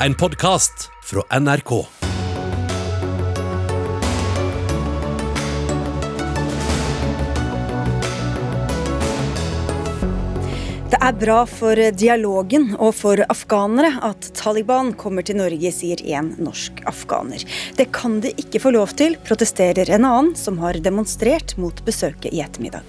En 0.00 0.14
podkast 0.14 0.90
fra 1.02 1.38
NRK. 1.40 1.70
Det 10.90 10.98
er 11.00 11.12
bra 11.16 11.38
for 11.48 11.80
dialogen 11.96 12.74
og 12.76 12.92
for 12.98 13.24
afghanere 13.24 13.94
at 14.04 14.28
Taliban 14.36 14.92
kommer 15.00 15.24
til 15.24 15.40
Norge, 15.40 15.72
sier 15.72 16.02
en 16.12 16.34
norsk 16.44 16.84
afghaner. 16.84 17.46
Det 17.80 17.88
kan 17.96 18.20
de 18.20 18.34
ikke 18.36 18.60
få 18.66 18.74
lov 18.76 18.92
til, 19.00 19.16
protesterer 19.24 19.88
en 19.96 20.04
annen 20.04 20.36
som 20.36 20.60
har 20.60 20.76
demonstrert 20.84 21.56
mot 21.56 21.80
besøket 21.88 22.36
i 22.36 22.44
ettermiddag. 22.44 22.84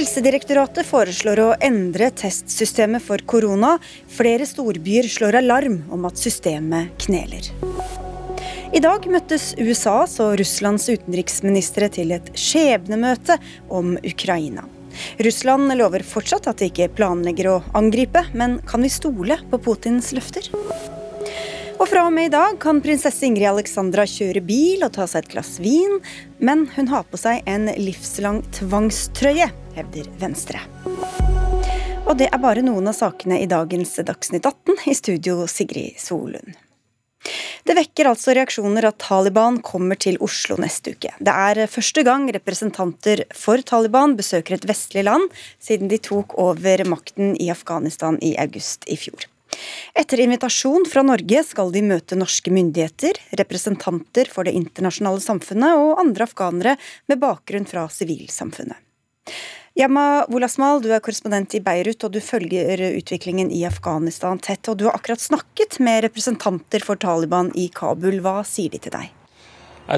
Helsedirektoratet 0.00 0.86
foreslår 0.88 1.40
å 1.44 1.46
endre 1.60 2.06
testsystemet 2.16 3.04
for 3.04 3.20
korona. 3.28 3.74
Flere 4.08 4.46
storbyer 4.48 5.04
slår 5.12 5.36
alarm 5.42 5.74
om 5.92 6.06
at 6.08 6.16
systemet 6.16 6.94
kneler. 7.04 7.50
I 8.72 8.80
dag 8.80 9.04
møttes 9.12 9.50
USAs 9.60 10.16
og 10.24 10.38
Russlands 10.40 10.88
utenriksministre 10.88 11.90
til 11.92 12.14
et 12.16 12.32
skjebnemøte 12.32 13.36
om 13.68 13.98
Ukraina. 14.00 14.64
Russland 15.20 15.68
lover 15.76 16.06
fortsatt 16.14 16.48
at 16.48 16.64
de 16.64 16.70
ikke 16.70 16.88
planlegger 16.96 17.50
å 17.52 17.60
angripe, 17.76 18.24
men 18.32 18.56
kan 18.64 18.80
vi 18.80 18.94
stole 18.94 19.36
på 19.52 19.60
Putins 19.68 20.14
løfter? 20.16 20.48
Og 21.80 21.86
fra 21.88 22.02
og 22.04 22.12
med 22.12 22.28
i 22.28 22.32
dag 22.32 22.58
kan 22.60 22.80
prinsesse 22.84 23.24
Ingrid 23.24 23.48
Alexandra 23.48 24.04
kjøre 24.08 24.40
bil 24.44 24.82
og 24.84 24.92
ta 24.96 25.06
seg 25.08 25.26
et 25.26 25.30
glass 25.32 25.54
vin, 25.60 26.00
men 26.36 26.66
hun 26.74 26.88
har 26.88 27.06
på 27.08 27.20
seg 27.20 27.44
en 27.48 27.70
livslang 27.80 28.42
tvangstrøye, 28.56 29.46
hevder 29.80 30.08
Venstre. 30.20 30.62
Og 32.08 32.16
det 32.18 32.30
er 32.30 32.42
bare 32.42 32.64
noen 32.64 32.90
av 32.90 32.96
sakene 32.96 33.38
i 33.40 33.48
dagens 33.50 33.96
Dagsnytt 34.02 34.46
18. 34.46 34.82
I 34.90 34.96
studio 34.98 35.46
Sigrid 35.48 36.00
Solund. 36.00 36.56
Det 37.68 37.76
vekker 37.76 38.08
altså 38.08 38.32
reaksjoner 38.34 38.86
at 38.88 38.96
Taliban 39.02 39.58
kommer 39.62 39.98
til 40.00 40.16
Oslo 40.24 40.56
neste 40.58 40.94
uke. 40.96 41.12
Det 41.20 41.32
er 41.32 41.68
første 41.70 42.02
gang 42.06 42.24
representanter 42.32 43.26
for 43.36 43.60
Taliban 43.68 44.16
besøker 44.18 44.56
et 44.56 44.64
vestlig 44.68 45.04
land 45.04 45.28
siden 45.60 45.92
de 45.92 46.00
tok 46.00 46.34
over 46.40 46.82
makten 46.88 47.36
i 47.36 47.50
Afghanistan 47.52 48.16
i 48.24 48.32
august 48.40 48.88
i 48.88 48.96
fjor. 48.98 49.28
Etter 49.98 50.22
invitasjon 50.24 50.86
fra 50.88 51.04
Norge 51.04 51.42
skal 51.44 51.72
de 51.74 51.82
møte 51.84 52.16
norske 52.16 52.52
myndigheter, 52.54 53.18
representanter 53.36 54.30
for 54.32 54.48
det 54.48 54.56
internasjonale 54.56 55.20
samfunnet 55.20 55.76
og 55.76 56.00
andre 56.00 56.26
afghanere 56.30 56.76
med 57.10 57.20
bakgrunn 57.20 57.68
fra 57.68 57.84
sivilsamfunnet. 57.92 58.78
Yama 59.80 60.26
Wolasmal, 60.28 60.82
du 60.84 60.90
er 60.92 61.00
korrespondent 61.00 61.54
i 61.56 61.60
Beirut 61.64 62.04
og 62.04 62.12
du 62.12 62.18
følger 62.20 62.82
utviklingen 62.98 63.48
i 63.48 63.62
Afghanistan 63.64 64.36
tett. 64.36 64.68
og 64.68 64.76
Du 64.76 64.84
har 64.84 64.98
akkurat 64.98 65.22
snakket 65.22 65.78
med 65.80 66.02
representanter 66.04 66.84
for 66.84 67.00
Taliban 67.00 67.48
i 67.56 67.70
Kabul. 67.72 68.18
Hva 68.20 68.42
sier 68.44 68.68
de 68.74 68.82
til 68.84 68.92
deg? 68.92 69.08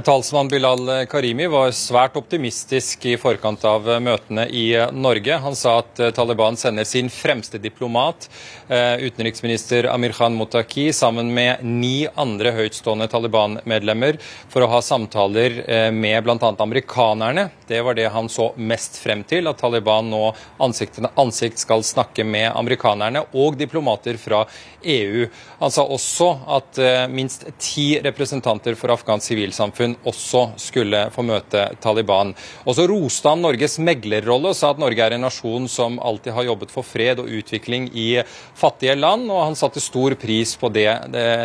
Talsmann 0.01 0.49
Bilal 0.49 1.07
Karimi 1.07 1.45
var 1.53 1.71
svært 1.77 2.15
optimistisk 2.17 3.03
i 3.11 3.19
forkant 3.21 3.61
av 3.69 3.85
møtene 4.01 4.47
i 4.49 4.65
Norge. 4.97 5.37
Han 5.45 5.57
sa 5.59 5.75
at 5.83 6.01
Taliban 6.17 6.57
sender 6.57 6.87
sin 6.89 7.11
fremste 7.13 7.61
diplomat, 7.61 8.29
eh, 8.69 9.05
utenriksminister 9.05 9.91
Amir 9.93 10.15
Khan 10.17 10.33
Mutaki, 10.39 10.93
sammen 10.97 11.35
med 11.35 11.61
ni 11.61 12.07
andre 12.17 12.55
høytstående 12.57 13.09
Taliban-medlemmer 13.13 14.17
for 14.49 14.65
å 14.65 14.71
ha 14.73 14.81
samtaler 14.81 15.59
eh, 15.69 15.91
med 15.93 16.25
bl.a. 16.25 16.55
amerikanerne. 16.65 17.51
Det 17.69 17.83
var 17.85 17.95
det 17.95 18.09
han 18.17 18.33
så 18.33 18.55
mest 18.57 18.97
frem 18.97 19.27
til, 19.29 19.51
at 19.51 19.61
Taliban 19.61 20.09
nå 20.09 20.33
ansikt 20.57 20.97
til 20.97 21.11
ansikt 21.21 21.61
skal 21.61 21.85
snakke 21.85 22.25
med 22.25 22.49
amerikanerne 22.55 23.27
og 23.35 23.61
diplomater 23.61 24.17
fra 24.17 24.47
EU. 24.83 25.29
Han 25.61 25.71
sa 25.71 25.85
også 25.85 26.33
at 26.57 26.81
eh, 26.81 27.05
minst 27.13 27.45
ti 27.61 28.01
representanter 28.01 28.75
for 28.79 28.97
afghansk 28.97 29.35
sivilsamfunn 29.35 29.82
samfunn 29.83 29.97
også 30.05 30.43
skulle 30.61 31.07
få 31.13 31.23
møte 31.27 31.67
Taliban. 31.81 32.33
Og 32.67 32.77
så 32.77 32.87
roste 32.89 33.29
han 33.29 33.43
Norges 33.43 33.79
meglerrolle 33.79 34.53
og 34.53 34.57
sa 34.57 34.73
at 34.73 34.81
Norge 34.81 35.03
er 35.03 35.17
en 35.17 35.25
nasjon 35.27 35.69
som 35.69 35.99
alltid 36.01 36.33
har 36.33 36.45
jobbet 36.45 36.71
for 36.71 36.83
fred 36.83 37.21
og 37.21 37.31
utvikling 37.31 37.91
i 37.95 38.23
fattige 38.55 38.97
land, 38.97 39.31
og 39.31 39.47
han 39.47 39.57
satte 39.57 39.81
stor 39.81 40.15
pris 40.15 40.55
på 40.57 40.71
det, 40.73 40.89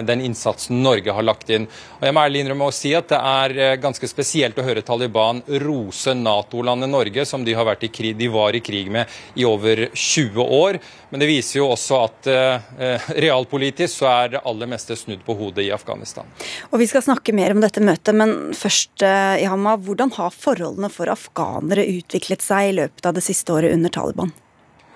den 0.07 0.21
innsatsen 0.21 0.81
Norge 0.83 1.13
har 1.13 1.23
lagt 1.25 1.49
inn. 1.49 1.67
Og 1.99 2.05
Jeg 2.05 2.13
må 2.13 2.23
ærlig 2.23 2.43
innrømme 2.43 2.69
å 2.69 2.75
si 2.75 2.93
at 2.95 3.09
det 3.09 3.17
er 3.19 3.57
eh, 3.57 3.77
ganske 3.81 4.07
spesielt 4.07 4.57
å 4.57 4.65
høre 4.65 4.83
Taliban 4.85 5.41
rose 5.63 6.13
Nato-landet 6.13 6.89
Norge, 6.89 7.25
som 7.25 7.43
de, 7.45 7.55
i 7.55 7.89
krig, 7.89 8.15
de 8.17 8.27
var 8.29 8.55
i 8.55 8.61
krig 8.61 8.91
med 8.91 9.07
i 9.35 9.45
over 9.45 9.87
20 9.93 10.41
år. 10.43 10.79
Men 11.09 11.21
det 11.21 11.29
viser 11.29 11.61
jo 11.61 11.69
også 11.71 12.01
at 12.03 12.29
eh, 12.31 13.09
realpolitisk 13.23 14.01
så 14.01 14.09
er 14.11 14.33
det 14.35 14.43
aller 14.47 14.69
meste 14.69 14.95
snudd 14.99 15.23
på 15.25 15.35
hodet 15.39 15.63
i 15.67 15.71
Afghanistan. 15.71 16.27
Og 16.71 16.81
Vi 16.81 16.87
skal 16.89 17.05
snakke 17.05 17.33
mer 17.35 17.55
om 17.55 17.61
dette 17.63 17.81
møtet, 17.83 18.13
men 18.17 18.26
først, 18.57 19.01
eh, 19.05 19.45
hvordan 19.47 20.11
har 20.17 20.35
forholdene 20.35 20.89
for 20.93 21.11
afghanere 21.11 21.85
utviklet 21.97 22.41
seg 22.41 22.69
i 22.69 22.75
løpet 22.81 23.05
av 23.05 23.17
det 23.17 23.23
siste 23.25 23.53
året 23.53 23.73
under 23.73 23.93
Taliban? 23.93 24.33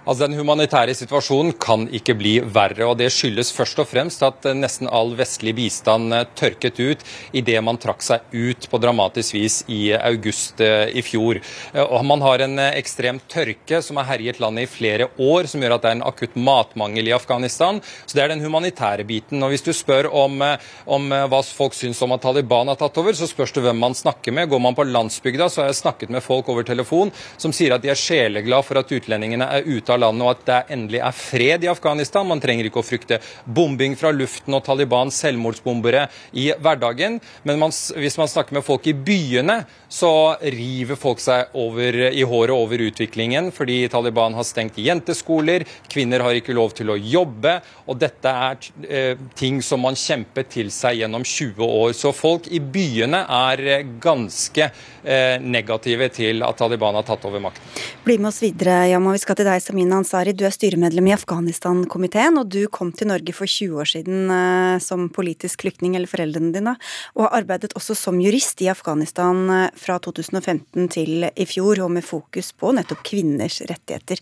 Altså 0.01 0.25
Den 0.25 0.39
humanitære 0.39 0.95
situasjonen 0.97 1.53
kan 1.61 1.83
ikke 1.93 2.15
bli 2.17 2.31
verre. 2.41 2.87
og 2.89 2.97
Det 2.97 3.11
skyldes 3.13 3.51
først 3.53 3.77
og 3.83 3.85
fremst 3.85 4.23
at 4.25 4.47
eh, 4.49 4.57
nesten 4.57 4.89
all 4.89 5.13
vestlig 5.13 5.53
bistand 5.53 6.13
eh, 6.17 6.25
tørket 6.33 6.79
ut 6.81 7.03
idet 7.37 7.61
man 7.61 7.77
trakk 7.77 8.01
seg 8.01 8.25
ut 8.33 8.65
på 8.65 8.79
dramatisk 8.81 9.35
vis 9.37 9.59
i 9.69 9.93
august 9.93 10.63
eh, 10.65 10.89
i 10.97 11.03
fjor. 11.05 11.37
Og 11.85 12.05
Man 12.05 12.25
har 12.25 12.41
en 12.41 12.57
ekstrem 12.63 13.19
tørke 13.29 13.83
som 13.85 13.99
har 14.01 14.09
herjet 14.09 14.39
landet 14.41 14.65
i 14.65 14.71
flere 14.71 15.07
år, 15.21 15.45
som 15.45 15.61
gjør 15.61 15.75
at 15.77 15.85
det 15.85 15.91
er 15.91 15.99
en 15.99 16.09
akutt 16.09 16.33
matmangel 16.35 17.11
i 17.11 17.13
Afghanistan. 17.13 17.77
Så 18.07 18.17
Det 18.17 18.23
er 18.23 18.33
den 18.33 18.41
humanitære 18.41 19.05
biten. 19.05 19.43
Og 19.43 19.53
Hvis 19.53 19.61
du 19.61 19.71
spør 19.71 20.09
om, 20.09 20.41
om 20.87 21.07
hva 21.29 21.43
folk 21.45 21.77
syns 21.77 22.01
om 22.01 22.17
at 22.17 22.25
Taliban 22.25 22.73
har 22.73 22.81
tatt 22.81 22.97
over, 22.97 23.13
så 23.13 23.29
spørs 23.29 23.53
det 23.53 23.67
hvem 23.67 23.77
man 23.77 23.93
snakker 23.93 24.33
med. 24.33 24.49
Går 24.49 24.65
man 24.65 24.75
på 24.75 24.87
landsbygda, 24.89 25.45
så 25.49 25.61
har 25.61 25.69
jeg 25.69 25.83
snakket 25.83 26.09
med 26.09 26.25
folk 26.25 26.49
over 26.49 26.65
telefon 26.65 27.13
som 27.37 27.53
sier 27.53 27.77
at 27.77 27.85
de 27.85 27.93
er 27.93 27.99
sjeleglad 27.99 28.65
for 28.65 28.81
at 28.81 28.89
utlendingene 28.89 29.45
er 29.45 29.69
ute 29.69 29.90
av 29.93 30.01
landet, 30.03 30.25
og 30.25 30.33
at 30.33 30.45
det 30.47 30.75
endelig 30.75 31.01
er 31.03 31.17
fred 31.17 31.65
i 31.65 31.71
Afghanistan. 31.71 32.27
Man 32.27 32.41
trenger 32.43 32.67
ikke 32.67 32.81
å 32.81 32.85
frykte 32.85 33.21
bombing 33.45 33.97
fra 33.99 34.13
luften 34.15 34.55
og 34.57 34.63
Talibans 34.65 35.19
selvmordsbombere 35.23 36.07
i 36.37 36.49
hverdagen. 36.57 37.19
Men 37.47 37.61
man, 37.61 37.73
hvis 37.73 38.17
man 38.19 38.31
snakker 38.31 38.57
med 38.57 38.65
folk 38.65 38.87
i 38.89 38.95
byene, 38.95 39.61
så 39.91 40.11
river 40.41 40.99
folk 40.99 41.21
seg 41.21 41.51
over, 41.57 41.97
i 42.11 42.23
håret 42.27 42.55
over 42.55 42.85
utviklingen, 42.87 43.51
fordi 43.55 43.83
Taliban 43.91 44.35
har 44.37 44.47
stengt 44.47 44.79
jenteskoler, 44.81 45.65
kvinner 45.91 46.23
har 46.23 46.37
ikke 46.37 46.55
lov 46.55 46.75
til 46.77 46.93
å 46.93 46.97
jobbe, 46.99 47.57
og 47.91 47.99
dette 48.01 48.31
er 48.31 48.69
eh, 48.87 49.25
ting 49.37 49.59
som 49.65 49.83
man 49.83 49.97
kjempet 49.99 50.51
til 50.55 50.71
seg 50.73 51.01
gjennom 51.01 51.25
20 51.27 51.65
år. 51.65 51.91
Så 51.97 52.13
folk 52.15 52.47
i 52.47 52.61
byene 52.63 53.23
er 53.25 53.65
eh, 53.67 53.87
ganske 54.01 54.69
eh, 54.69 55.37
negative 55.41 56.09
til 56.15 56.45
at 56.47 56.59
Taliban 56.61 56.97
har 56.99 57.07
tatt 57.07 57.25
over 57.27 57.43
makten. 57.43 57.65
Bli 58.05 58.17
med 58.21 58.31
oss 58.31 58.41
videre, 58.43 58.85
Yama. 58.91 59.15
Vi 59.15 59.23
skal 59.23 59.39
til 59.39 59.49
deg, 59.49 59.61
Samina 59.81 59.97
Ansari. 59.97 60.35
Du 60.37 60.43
er 60.45 60.53
styremedlem 60.53 61.07
i 61.09 61.13
Afghanistan-komiteen, 61.15 62.35
og 62.37 62.51
du 62.53 62.67
kom 62.69 62.91
til 62.93 63.09
Norge 63.09 63.33
for 63.33 63.49
20 63.49 63.79
år 63.81 63.89
siden 63.89 64.29
eh, 64.29 64.77
som 64.77 65.07
politisk 65.09 65.63
flyktning, 65.63 65.95
eller 65.97 66.05
foreldrene 66.05 66.53
dine, 66.53 66.75
og 67.17 67.25
har 67.25 67.39
arbeidet 67.39 67.73
også 67.73 67.95
som 67.97 68.21
jurist 68.21 68.61
i 68.61 68.69
Afghanistan 68.69 69.41
eh, 69.49 69.71
fra 69.73 69.97
2015 69.97 70.85
til 70.93 71.25
i 71.25 71.47
fjor, 71.49 71.81
og 71.81 71.95
med 71.97 72.05
fokus 72.05 72.53
på 72.53 72.75
nettopp 72.77 73.01
kvinners 73.09 73.57
rettigheter. 73.65 74.21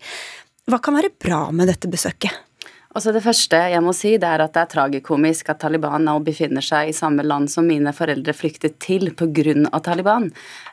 Hva 0.69 0.79
kan 0.79 0.95
være 0.95 1.11
bra 1.11 1.49
med 1.51 1.67
dette 1.73 1.91
besøket? 1.91 2.31
Altså 2.89 3.11
Det 3.13 3.21
første 3.21 3.57
jeg 3.69 3.81
må 3.85 3.91
si, 3.93 4.15
det 4.17 4.25
er 4.25 4.41
at 4.41 4.55
det 4.55 4.61
er 4.63 4.69
tragikomisk 4.71 5.51
at 5.53 5.59
Taliban 5.61 6.07
nå 6.07 6.15
befinner 6.25 6.63
seg 6.65 6.89
i 6.89 6.95
samme 6.97 7.21
land 7.21 7.51
som 7.53 7.67
mine 7.69 7.93
foreldre 7.93 8.33
flyktet 8.33 8.79
til 8.81 9.11
pga. 9.13 9.53
Taliban. 9.85 10.31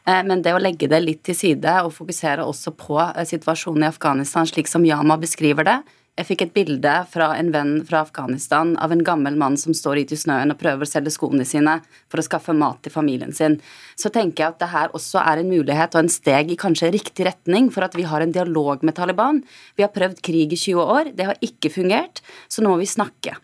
Eh, 0.09 0.23
men 0.25 0.41
det 0.41 0.55
å 0.57 0.63
legge 0.63 0.89
det 0.89 1.03
litt 1.05 1.23
til 1.29 1.37
side 1.37 1.75
og 1.85 1.93
fokusere 1.93 2.47
også 2.49 2.73
på 2.81 2.97
eh, 3.05 3.27
situasjonen 3.29 3.85
i 3.85 3.91
Afghanistan 3.91 4.49
slik 4.49 4.71
som 4.71 4.87
Yama 4.89 5.19
beskriver 5.21 5.69
det, 5.69 5.77
jeg 6.17 6.27
fikk 6.31 6.43
et 6.47 6.53
bilde 6.57 6.93
fra 7.13 7.29
en 7.37 7.51
venn 7.53 7.73
fra 7.85 8.01
Afghanistan 8.07 8.73
av 8.81 8.93
en 8.93 9.03
gammel 9.05 9.37
mann 9.37 9.59
som 9.61 9.75
står 9.77 10.01
ute 10.01 10.17
i 10.17 10.21
snøen 10.21 10.53
og 10.53 10.59
prøver 10.61 10.87
å 10.87 10.89
selge 10.89 11.13
skoene 11.13 11.45
sine 11.45 11.75
for 12.09 12.23
å 12.23 12.25
skaffe 12.25 12.55
mat 12.57 12.81
til 12.85 12.95
familien 12.95 13.35
sin. 13.37 13.59
Så 14.01 14.09
tenker 14.15 14.43
jeg 14.43 14.55
at 14.55 14.63
det 14.63 14.71
her 14.73 14.95
også 14.97 15.21
er 15.21 15.43
en 15.43 15.51
mulighet 15.53 15.93
og 15.93 16.05
en 16.05 16.13
steg 16.13 16.53
i 16.53 16.59
kanskje 16.61 16.95
riktig 16.95 17.29
retning 17.29 17.69
for 17.75 17.85
at 17.85 17.97
vi 17.99 18.07
har 18.09 18.25
en 18.25 18.33
dialog 18.33 18.85
med 18.87 18.97
Taliban. 18.97 19.43
Vi 19.77 19.85
har 19.85 19.93
prøvd 19.93 20.23
krig 20.25 20.57
i 20.57 20.61
20 20.61 20.95
år, 20.97 21.13
det 21.13 21.29
har 21.29 21.43
ikke 21.45 21.75
fungert, 21.75 22.25
så 22.49 22.65
nå 22.65 22.73
må 22.73 22.81
vi 22.81 22.89
snakke. 22.89 23.37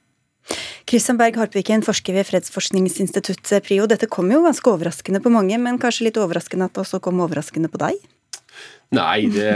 Kristian 0.88 1.20
Berg 1.20 1.36
Harpviken, 1.38 1.84
forsker 1.86 2.16
ved 2.16 2.26
Fredsforskningsinstituttet 2.26 3.68
PRIO. 3.68 3.84
Dette 3.90 4.08
kom 4.10 4.32
jo 4.32 4.42
ganske 4.46 4.72
overraskende 4.72 5.20
på 5.22 5.30
mange, 5.32 5.60
men 5.60 5.78
kanskje 5.80 6.08
litt 6.08 6.18
overraskende 6.20 6.66
at 6.66 6.74
det 6.74 6.86
også 6.86 7.04
kom 7.04 7.20
overraskende 7.22 7.70
på 7.72 7.84
deg? 7.84 8.00
Nei, 8.92 9.24
det, 9.32 9.48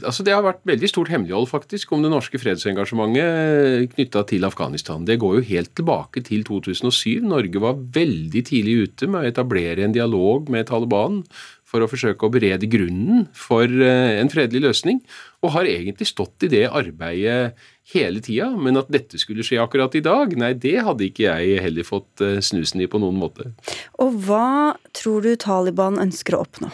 altså 0.00 0.24
det 0.24 0.32
har 0.32 0.44
vært 0.46 0.62
veldig 0.64 0.88
stort 0.88 1.10
hemmelighold 1.12 1.50
faktisk 1.50 1.90
om 1.92 2.04
det 2.04 2.08
norske 2.08 2.38
fredsengasjementet 2.40 3.92
knytta 3.92 4.22
til 4.30 4.46
Afghanistan. 4.48 5.04
Det 5.04 5.18
går 5.20 5.34
jo 5.38 5.48
helt 5.50 5.74
tilbake 5.76 6.22
til 6.24 6.46
2007. 6.48 7.20
Norge 7.28 7.60
var 7.60 7.82
veldig 7.98 8.42
tidlig 8.48 8.78
ute 8.86 9.10
med 9.12 9.20
å 9.20 9.28
etablere 9.28 9.84
en 9.84 9.92
dialog 9.92 10.48
med 10.52 10.70
Taliban 10.70 11.20
for 11.68 11.84
å 11.84 11.88
forsøke 11.88 12.24
å 12.24 12.32
berede 12.32 12.68
grunnen 12.70 13.26
for 13.36 13.64
eh, 13.64 14.18
en 14.20 14.30
fredelig 14.32 14.64
løsning, 14.66 15.00
og 15.44 15.54
har 15.54 15.68
egentlig 15.68 16.08
stått 16.10 16.44
i 16.44 16.50
det 16.52 16.66
arbeidet 16.68 17.56
hele 17.94 18.22
tida. 18.24 18.50
Men 18.56 18.80
at 18.80 18.92
dette 18.92 19.20
skulle 19.20 19.44
skje 19.46 19.60
akkurat 19.62 19.96
i 19.96 20.04
dag, 20.04 20.32
nei, 20.38 20.52
det 20.56 20.78
hadde 20.84 21.08
ikke 21.08 21.28
jeg 21.28 21.60
heller 21.64 21.88
fått 21.88 22.24
eh, 22.24 22.40
snusen 22.44 22.84
i 22.84 22.88
på 22.92 23.00
noen 23.02 23.20
måte. 23.20 23.52
Og 24.00 24.16
hva 24.28 24.78
tror 24.96 25.24
du 25.24 25.32
Taliban 25.40 26.00
ønsker 26.00 26.36
å 26.36 26.44
oppnå? 26.46 26.72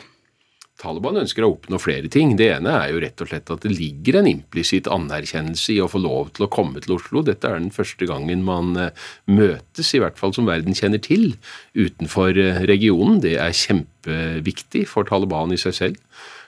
Taliban 0.79 1.19
ønsker 1.19 1.43
å 1.43 1.51
oppnå 1.57 1.81
flere 1.83 2.11
ting. 2.13 2.37
Det 2.39 2.53
ene 2.55 2.71
er 2.85 2.93
jo 2.93 3.01
rett 3.03 3.23
og 3.25 3.31
slett 3.33 3.51
at 3.51 3.65
det 3.67 3.73
ligger 3.75 4.21
en 4.21 4.29
implisitt 4.31 4.87
anerkjennelse 4.95 5.75
i 5.75 5.81
å 5.83 5.89
få 5.91 5.99
lov 6.05 6.31
til 6.37 6.47
å 6.47 6.51
komme 6.55 6.79
til 6.85 6.95
Oslo. 6.95 7.25
Dette 7.27 7.51
er 7.51 7.59
den 7.59 7.73
første 7.75 8.07
gangen 8.07 8.45
man 8.47 8.77
eh, 8.79 9.09
møtes, 9.27 9.91
i 9.95 10.03
hvert 10.03 10.21
fall 10.21 10.37
som 10.37 10.47
verden 10.47 10.79
kjenner 10.79 11.03
til, 11.03 11.33
utenfor 11.75 12.39
eh, 12.39 12.63
regionen. 12.71 13.19
Det 13.25 13.35
er 13.43 13.59
kjempeviktig 13.59 14.87
for 14.91 15.09
Taliban 15.09 15.55
i 15.55 15.59
seg 15.59 15.75
selv. 15.81 15.99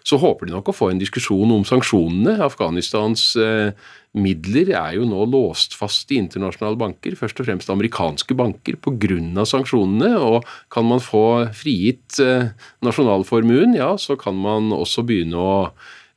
Så 0.07 0.19
håper 0.21 0.49
de 0.49 0.55
nok 0.55 0.71
å 0.71 0.77
få 0.77 0.91
en 0.91 1.01
diskusjon 1.01 1.51
om 1.53 1.65
sanksjonene. 1.69 2.39
Afghanistans 2.47 3.25
eh, 3.41 3.77
midler 4.17 4.73
er 4.73 4.97
jo 4.97 5.07
nå 5.09 5.27
låst 5.31 5.77
fast 5.79 6.11
i 6.11 6.19
internasjonale 6.23 6.79
banker, 6.81 7.17
først 7.19 7.43
og 7.43 7.49
fremst 7.49 7.73
amerikanske 7.73 8.37
banker, 8.39 8.81
pga. 8.81 9.45
sanksjonene. 9.47 10.15
Og 10.19 10.49
kan 10.73 10.89
man 10.89 11.05
få 11.05 11.25
frigitt 11.57 12.21
eh, 12.25 12.51
nasjonalformuen, 12.87 13.77
ja, 13.79 13.95
så 14.01 14.19
kan 14.21 14.39
man 14.41 14.73
også 14.77 15.07
begynne 15.07 15.41
å 15.41 15.57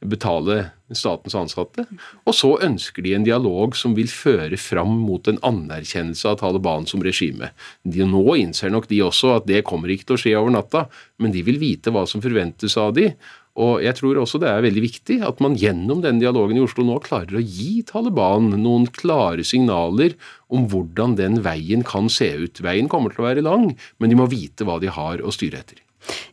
betale 0.03 0.71
statens 0.93 1.35
ansatte. 1.37 1.85
Og 2.27 2.35
så 2.37 2.51
ønsker 2.65 3.05
de 3.05 3.15
en 3.17 3.25
dialog 3.25 3.75
som 3.77 3.95
vil 3.97 4.09
føre 4.11 4.59
fram 4.59 4.91
mot 5.05 5.27
en 5.29 5.39
anerkjennelse 5.45 6.29
av 6.29 6.41
Taliban 6.41 6.87
som 6.89 7.03
regime. 7.05 7.51
Nå 7.83 8.23
innser 8.39 8.73
nok 8.73 8.89
de 8.91 9.01
også 9.05 9.35
at 9.37 9.47
det 9.49 9.63
kommer 9.67 9.91
ikke 9.93 10.11
til 10.11 10.17
å 10.17 10.23
skje 10.25 10.35
over 10.39 10.53
natta, 10.57 10.85
men 11.23 11.33
de 11.35 11.43
vil 11.45 11.59
vite 11.61 11.93
hva 11.93 12.05
som 12.09 12.23
forventes 12.23 12.77
av 12.79 12.93
de, 12.97 13.11
og 13.53 13.83
jeg 13.85 13.93
tror 13.99 14.17
også 14.17 14.39
det 14.41 14.49
er 14.49 14.65
veldig 14.65 14.81
viktig 14.81 15.19
at 15.27 15.41
man 15.43 15.55
gjennom 15.59 16.01
den 16.01 16.17
dialogen 16.21 16.57
i 16.57 16.63
Oslo 16.63 16.85
nå 16.87 16.97
klarer 17.05 17.37
å 17.37 17.43
gi 17.43 17.83
Taliban 17.85 18.49
noen 18.57 18.87
klare 18.89 19.45
signaler 19.45 20.15
om 20.53 20.65
hvordan 20.71 21.13
den 21.19 21.41
veien 21.45 21.85
kan 21.85 22.09
se 22.09 22.31
ut. 22.33 22.63
Veien 22.65 22.89
kommer 22.89 23.13
til 23.13 23.21
å 23.21 23.29
være 23.29 23.45
lang, 23.45 23.75
men 24.01 24.09
de 24.09 24.17
må 24.17 24.25
vite 24.31 24.65
hva 24.65 24.79
de 24.81 24.89
har 24.93 25.21
å 25.21 25.33
styre 25.33 25.61
etter. 25.61 25.83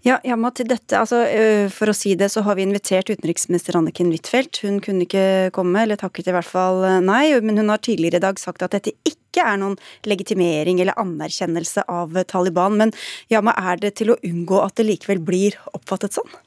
Ja, 0.03 0.17
Jamma, 0.27 0.49
til 0.51 0.67
dette, 0.67 0.99
altså, 0.99 1.21
For 1.71 1.93
å 1.93 1.95
si 1.95 2.17
det, 2.19 2.31
så 2.33 2.43
har 2.43 2.57
vi 2.59 2.65
invitert 2.67 3.13
utenriksminister 3.13 3.77
Anniken 3.79 4.11
Huitfeldt. 4.11 4.65
Hun 4.65 4.81
kunne 4.83 5.05
ikke 5.07 5.53
komme, 5.55 5.85
eller 5.85 6.01
takket 6.01 6.33
i 6.33 6.35
hvert 6.35 6.49
fall 6.49 6.83
nei, 7.05 7.37
men 7.45 7.61
hun 7.61 7.71
har 7.71 7.85
tidligere 7.85 8.19
i 8.19 8.27
dag 8.27 8.41
sagt 8.41 8.65
at 8.67 8.75
dette 8.75 8.97
ikke 9.07 9.45
er 9.47 9.61
noen 9.61 9.77
legitimering 10.09 10.81
eller 10.83 10.99
anerkjennelse 10.99 11.85
av 11.87 12.17
Taliban. 12.33 12.81
Men 12.81 12.97
Jamma, 13.31 13.55
er 13.61 13.85
det 13.85 13.99
til 14.01 14.17
å 14.17 14.23
unngå 14.27 14.65
at 14.65 14.81
det 14.81 14.89
likevel 14.89 15.23
blir 15.23 15.61
oppfattet 15.77 16.17
sånn? 16.17 16.41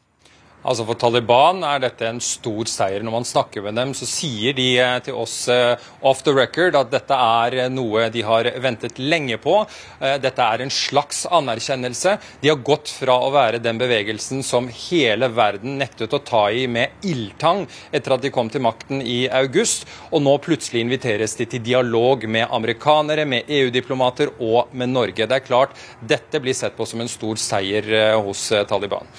Altså 0.64 0.86
For 0.88 0.96
Taliban 0.96 1.60
er 1.68 1.82
dette 1.84 2.08
en 2.08 2.22
stor 2.24 2.70
seier. 2.72 3.04
Når 3.04 3.16
man 3.18 3.28
snakker 3.28 3.66
med 3.66 3.76
dem, 3.76 3.92
så 3.98 4.08
sier 4.08 4.56
de 4.56 4.68
eh, 4.80 4.96
til 5.04 5.18
oss 5.20 5.36
eh, 5.52 5.76
off 6.08 6.24
the 6.24 6.32
record 6.36 6.78
at 6.80 6.92
dette 6.94 7.18
er 7.18 7.58
eh, 7.66 7.72
noe 7.72 8.08
de 8.14 8.24
har 8.24 8.48
ventet 8.64 9.02
lenge 9.02 9.38
på. 9.44 9.58
Dette 10.24 10.46
er 10.46 10.64
en 10.64 10.72
slags 10.74 11.24
anerkjennelse. 11.28 12.16
De 12.42 12.52
har 12.52 12.64
gått 12.64 12.92
fra 12.92 13.18
å 13.26 13.32
være 13.34 13.62
den 13.64 13.80
bevegelsen 13.82 14.44
som 14.46 14.70
hele 14.72 15.30
verden 15.36 15.78
nektet 15.82 16.16
å 16.16 16.22
ta 16.24 16.46
i 16.52 16.66
med 16.72 17.04
ildtang 17.08 17.66
etter 17.92 18.16
at 18.16 18.24
de 18.24 18.32
kom 18.34 18.52
til 18.52 18.64
makten 18.64 19.04
i 19.04 19.24
august, 19.34 19.88
og 20.12 20.24
nå 20.24 20.38
plutselig 20.44 20.84
inviteres 20.84 21.36
de 21.40 21.48
til 21.50 21.64
dialog 21.64 22.28
med 22.28 22.48
amerikanere, 22.50 23.28
med 23.28 23.50
EU-diplomater 23.52 24.36
og 24.40 24.72
med 24.72 24.94
Norge. 24.96 25.28
Det 25.28 25.40
er 25.40 25.48
klart, 25.48 25.76
dette 26.00 26.44
blir 26.44 26.56
sett 26.58 26.78
på 26.78 26.88
som 26.88 27.04
en 27.04 27.12
stor 27.12 27.40
seier 27.42 27.90
hos 28.24 28.50
Taliban. 28.70 29.10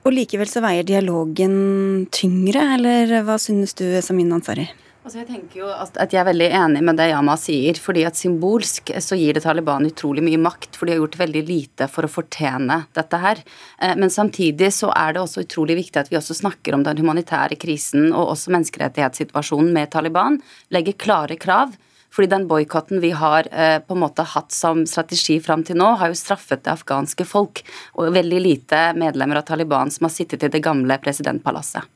Og 0.00 0.14
likevel 0.16 0.48
så 0.48 0.62
veier 0.64 0.86
dialogen 0.88 2.06
tyngre, 2.14 2.62
eller 2.78 3.20
hva 3.26 3.36
synes 3.40 3.76
du, 3.76 3.84
Samin 4.00 4.32
Ansari? 4.32 4.70
Altså 5.00 5.22
jeg 5.22 5.28
tenker 5.30 5.60
jo 5.62 5.68
at 5.72 5.96
Jeg 6.12 6.20
er 6.20 6.26
veldig 6.28 6.46
enig 6.58 6.80
med 6.84 6.98
det 7.00 7.06
Yama 7.08 7.32
sier. 7.40 7.74
fordi 7.80 8.04
at 8.04 8.16
Symbolsk 8.16 8.92
så 9.00 9.16
gir 9.16 9.34
det 9.34 9.42
Taliban 9.42 9.86
utrolig 9.88 10.22
mye 10.22 10.40
makt, 10.40 10.76
for 10.76 10.86
de 10.86 10.92
har 10.92 11.00
gjort 11.00 11.18
veldig 11.20 11.42
lite 11.48 11.88
for 11.88 12.04
å 12.04 12.12
fortjene 12.12 12.86
dette 12.92 13.16
her. 13.16 13.42
Eh, 13.80 13.96
men 13.96 14.10
samtidig 14.12 14.72
så 14.76 14.92
er 14.92 15.14
det 15.14 15.22
også 15.22 15.44
utrolig 15.44 15.76
viktig 15.76 16.00
at 16.00 16.10
vi 16.12 16.16
også 16.20 16.36
snakker 16.36 16.76
om 16.76 16.84
den 16.84 17.00
humanitære 17.00 17.56
krisen 17.56 18.12
og 18.12 18.36
også 18.36 18.52
menneskerettighetssituasjonen 18.52 19.72
med 19.72 19.90
Taliban. 19.90 20.40
Legger 20.70 21.00
klare 21.00 21.36
krav 21.40 21.76
fordi 22.14 22.30
den 22.32 22.46
boikotten 22.50 23.00
vi 23.02 23.12
har 23.16 23.48
eh, 23.52 23.78
på 23.82 23.94
en 23.96 24.02
måte 24.02 24.26
hatt 24.26 24.52
som 24.54 24.82
strategi 24.86 25.38
fram 25.40 25.64
til 25.66 25.78
nå, 25.80 25.94
har 26.00 26.10
jo 26.10 26.18
straffet 26.18 26.64
det 26.64 26.74
afghanske 26.74 27.26
folk, 27.28 27.62
og 27.94 28.12
veldig 28.14 28.42
lite 28.42 28.82
medlemmer 28.98 29.40
av 29.40 29.48
Taliban 29.48 29.92
som 29.94 30.08
har 30.08 30.14
sittet 30.14 30.44
i 30.46 30.52
det 30.52 30.62
gamle 30.64 30.98
presidentpalasset. 31.02 31.86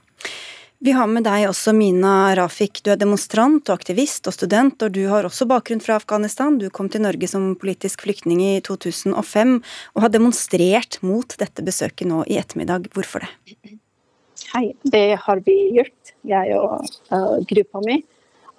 Vi 0.85 0.93
har 0.93 1.07
med 1.09 1.25
deg 1.25 1.47
også 1.49 1.73
Mina 1.73 2.35
Rafik. 2.37 2.83
Du 2.85 2.91
er 2.93 2.99
demonstrant 3.01 3.71
og 3.71 3.79
aktivist 3.79 4.27
og 4.29 4.35
student, 4.37 4.83
og 4.85 4.93
du 4.93 5.07
har 5.09 5.25
også 5.25 5.47
bakgrunn 5.49 5.81
fra 5.81 5.97
Afghanistan. 5.97 6.59
Du 6.61 6.67
kom 6.69 6.91
til 6.93 7.01
Norge 7.07 7.29
som 7.31 7.55
politisk 7.57 8.05
flyktning 8.05 8.43
i 8.45 8.51
2005 8.67 9.55
og 9.95 10.05
har 10.05 10.13
demonstrert 10.13 10.99
mot 11.01 11.39
dette 11.41 11.65
besøket 11.65 12.11
nå 12.11 12.21
i 12.29 12.37
ettermiddag. 12.37 12.91
Hvorfor 12.93 13.25
det? 13.25 13.31
Hei, 14.53 14.67
det 14.93 15.07
har 15.25 15.41
vi 15.47 15.57
gjort, 15.79 16.13
jeg 16.29 16.59
og 16.59 16.85
uh, 17.15 17.39
gruppa 17.49 17.81
mi. 17.87 18.03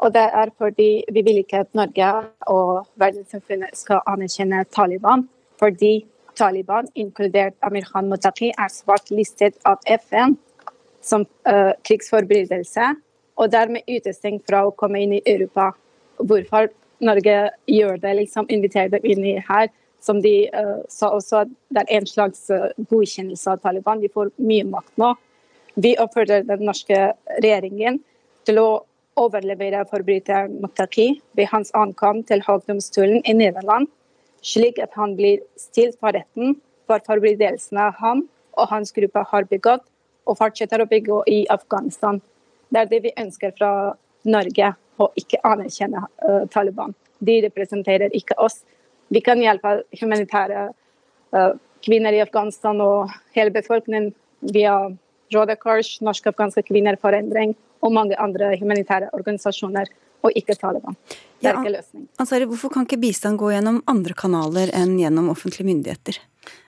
Og 0.03 0.11
det 0.13 0.25
er 0.41 0.51
fordi 0.57 1.03
vi 1.13 1.21
vil 1.23 1.39
ikke 1.39 1.63
at 1.63 1.71
Norge 1.77 2.09
og 2.51 2.87
verdenssamfunnet 2.99 3.77
skal 3.77 4.03
anerkjenne 4.07 4.65
Taliban. 4.75 5.27
Fordi 5.59 6.05
Taliban, 6.35 6.87
inkludert 6.95 7.55
Amir 7.63 7.85
Khan 7.91 8.09
Mutaki, 8.09 8.51
er 8.57 8.71
svart 8.71 9.11
listet 9.11 9.55
av 9.65 9.79
FN 9.87 10.35
som 11.05 11.23
uh, 11.47 11.71
krigsforbrytelse, 11.85 12.89
og 13.35 13.51
dermed 13.51 13.87
utestengt 13.87 14.45
fra 14.49 14.65
å 14.65 14.73
komme 14.75 15.03
inn 15.03 15.15
i 15.17 15.23
Europa. 15.25 15.69
Hvorfor 16.17 16.71
Norge 17.05 17.37
gjør 17.69 17.99
det, 18.01 18.13
liksom 18.19 18.49
inviterer 18.49 18.95
dem 18.95 19.05
inn 19.11 19.25
i 19.27 19.35
her, 19.47 19.69
som 20.01 20.19
de 20.21 20.49
uh, 20.49 20.81
sa 20.91 21.11
også 21.15 21.45
det 21.73 21.85
er 21.85 21.93
en 21.99 22.09
slags 22.09 22.49
uh, 22.51 22.71
godkjennelse 22.89 23.53
av 23.53 23.63
Taliban. 23.63 24.01
De 24.01 24.11
får 24.11 24.33
mye 24.41 24.67
makt 24.69 24.99
nå. 25.01 25.13
Vi 25.75 25.95
oppfordrer 25.99 26.45
den 26.47 26.63
norske 26.67 26.99
regjeringen 27.37 27.99
til 28.47 28.61
å 28.61 28.69
overlevere 29.19 29.85
forbryteren 29.89 30.59
Muttaqi 30.61 31.07
ved 31.37 31.49
hans 31.51 31.71
ankomst 31.75 32.27
til 32.31 32.43
Haagdomstolen 32.45 33.23
i 33.25 33.33
Nederland, 33.33 33.87
slik 34.43 34.79
at 34.83 34.93
han 34.99 35.15
blir 35.17 35.41
stilt 35.59 35.97
for 35.99 36.15
retten 36.15 36.57
for 36.87 37.01
forbrytelsene 37.07 37.89
han 37.99 38.25
og 38.55 38.71
hans 38.71 38.93
gruppe 38.95 39.23
har 39.31 39.47
begått 39.49 39.85
og 40.25 40.39
fortsetter 40.39 40.81
å 40.81 40.89
begå 40.89 41.21
i 41.29 41.43
Afghanistan. 41.53 42.19
Det 42.69 42.81
er 42.81 42.91
det 42.91 43.01
vi 43.05 43.13
ønsker 43.21 43.53
fra 43.57 43.71
Norge, 44.25 44.73
å 44.95 45.09
ikke 45.19 45.41
anerkjenne 45.43 46.05
uh, 46.23 46.45
Taliban. 46.51 46.93
De 47.19 47.41
representerer 47.43 48.13
ikke 48.15 48.37
oss. 48.39 48.61
Vi 49.11 49.19
kan 49.21 49.41
hjelpe 49.43 49.81
humanitære 49.99 50.69
uh, 51.35 51.51
kvinner 51.85 52.15
i 52.15 52.21
Afghanistan 52.23 52.79
og 52.81 53.11
hele 53.35 53.53
befolkningen 53.53 54.13
via 54.55 54.77
Røde 55.35 55.57
Kors, 55.59 55.97
Norske 56.05 56.31
afghanske 56.31 56.63
kvinner 56.69 56.97
for 57.01 57.17
endring 57.17 57.53
og 57.85 57.93
mange 57.93 58.17
andre 58.21 58.55
humanitære 58.59 59.11
organisasjoner, 59.13 59.91
og 60.25 60.33
ikke 60.33 60.55
Taliban. 60.57 60.95
Det 61.37 61.51
er 61.51 61.59
ikke 61.59 61.75
løsning. 61.75 62.07
Ansari, 62.17 62.47
hvorfor 62.49 62.71
kan 62.73 62.87
ikke 62.87 62.97
bistand 63.03 63.37
gå 63.37 63.51
gjennom 63.53 63.83
andre 63.91 64.15
kanaler 64.17 64.71
enn 64.73 64.95
gjennom 64.97 65.29
offentlige 65.29 65.67
myndigheter? 65.67 66.17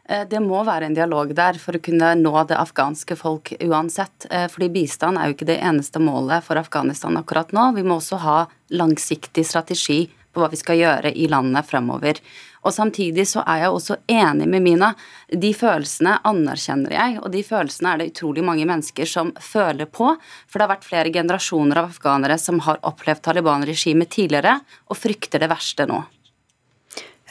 Eh, 0.09 0.27
det 0.29 0.41
må 0.43 0.61
være 0.67 0.87
en 0.87 0.97
dialog 0.97 1.33
der 1.35 1.57
for 1.61 1.77
å 1.77 1.81
kunne 1.83 2.13
nå 2.19 2.33
det 2.49 2.59
afghanske 2.59 3.17
folk 3.17 3.55
uansett. 3.65 4.27
Eh, 4.29 4.45
fordi 4.51 4.69
bistand 4.75 5.17
er 5.17 5.29
jo 5.31 5.37
ikke 5.37 5.49
det 5.49 5.57
eneste 5.57 6.01
målet 6.03 6.45
for 6.45 6.59
Afghanistan 6.61 7.17
akkurat 7.17 7.51
nå. 7.55 7.71
Vi 7.79 7.85
må 7.87 7.97
også 7.97 8.21
ha 8.23 8.37
langsiktig 8.69 9.45
strategi 9.47 10.03
på 10.31 10.43
hva 10.43 10.51
vi 10.53 10.61
skal 10.61 10.77
gjøre 10.77 11.15
i 11.17 11.25
landet 11.31 11.65
fremover. 11.65 12.21
Og 12.67 12.73
samtidig 12.75 13.23
så 13.29 13.45
er 13.47 13.61
jeg 13.61 13.71
også 13.71 13.95
enig 14.11 14.47
med 14.51 14.63
Mina. 14.65 14.89
De 15.31 15.53
følelsene 15.55 16.17
anerkjenner 16.27 16.95
jeg, 16.97 17.13
og 17.21 17.31
de 17.31 17.43
følelsene 17.47 17.93
er 17.93 18.01
det 18.01 18.09
utrolig 18.11 18.43
mange 18.43 18.65
mennesker 18.67 19.07
som 19.07 19.31
føler 19.39 19.87
på. 19.87 20.09
For 20.49 20.59
det 20.59 20.65
har 20.65 20.73
vært 20.73 20.87
flere 20.89 21.13
generasjoner 21.15 21.79
av 21.79 21.93
afghanere 21.93 22.35
som 22.41 22.59
har 22.67 22.81
opplevd 22.89 23.23
Taliban-regimet 23.23 24.11
tidligere, 24.17 24.57
og 24.91 24.99
frykter 24.99 25.43
det 25.43 25.51
verste 25.53 25.87
nå. 25.87 26.01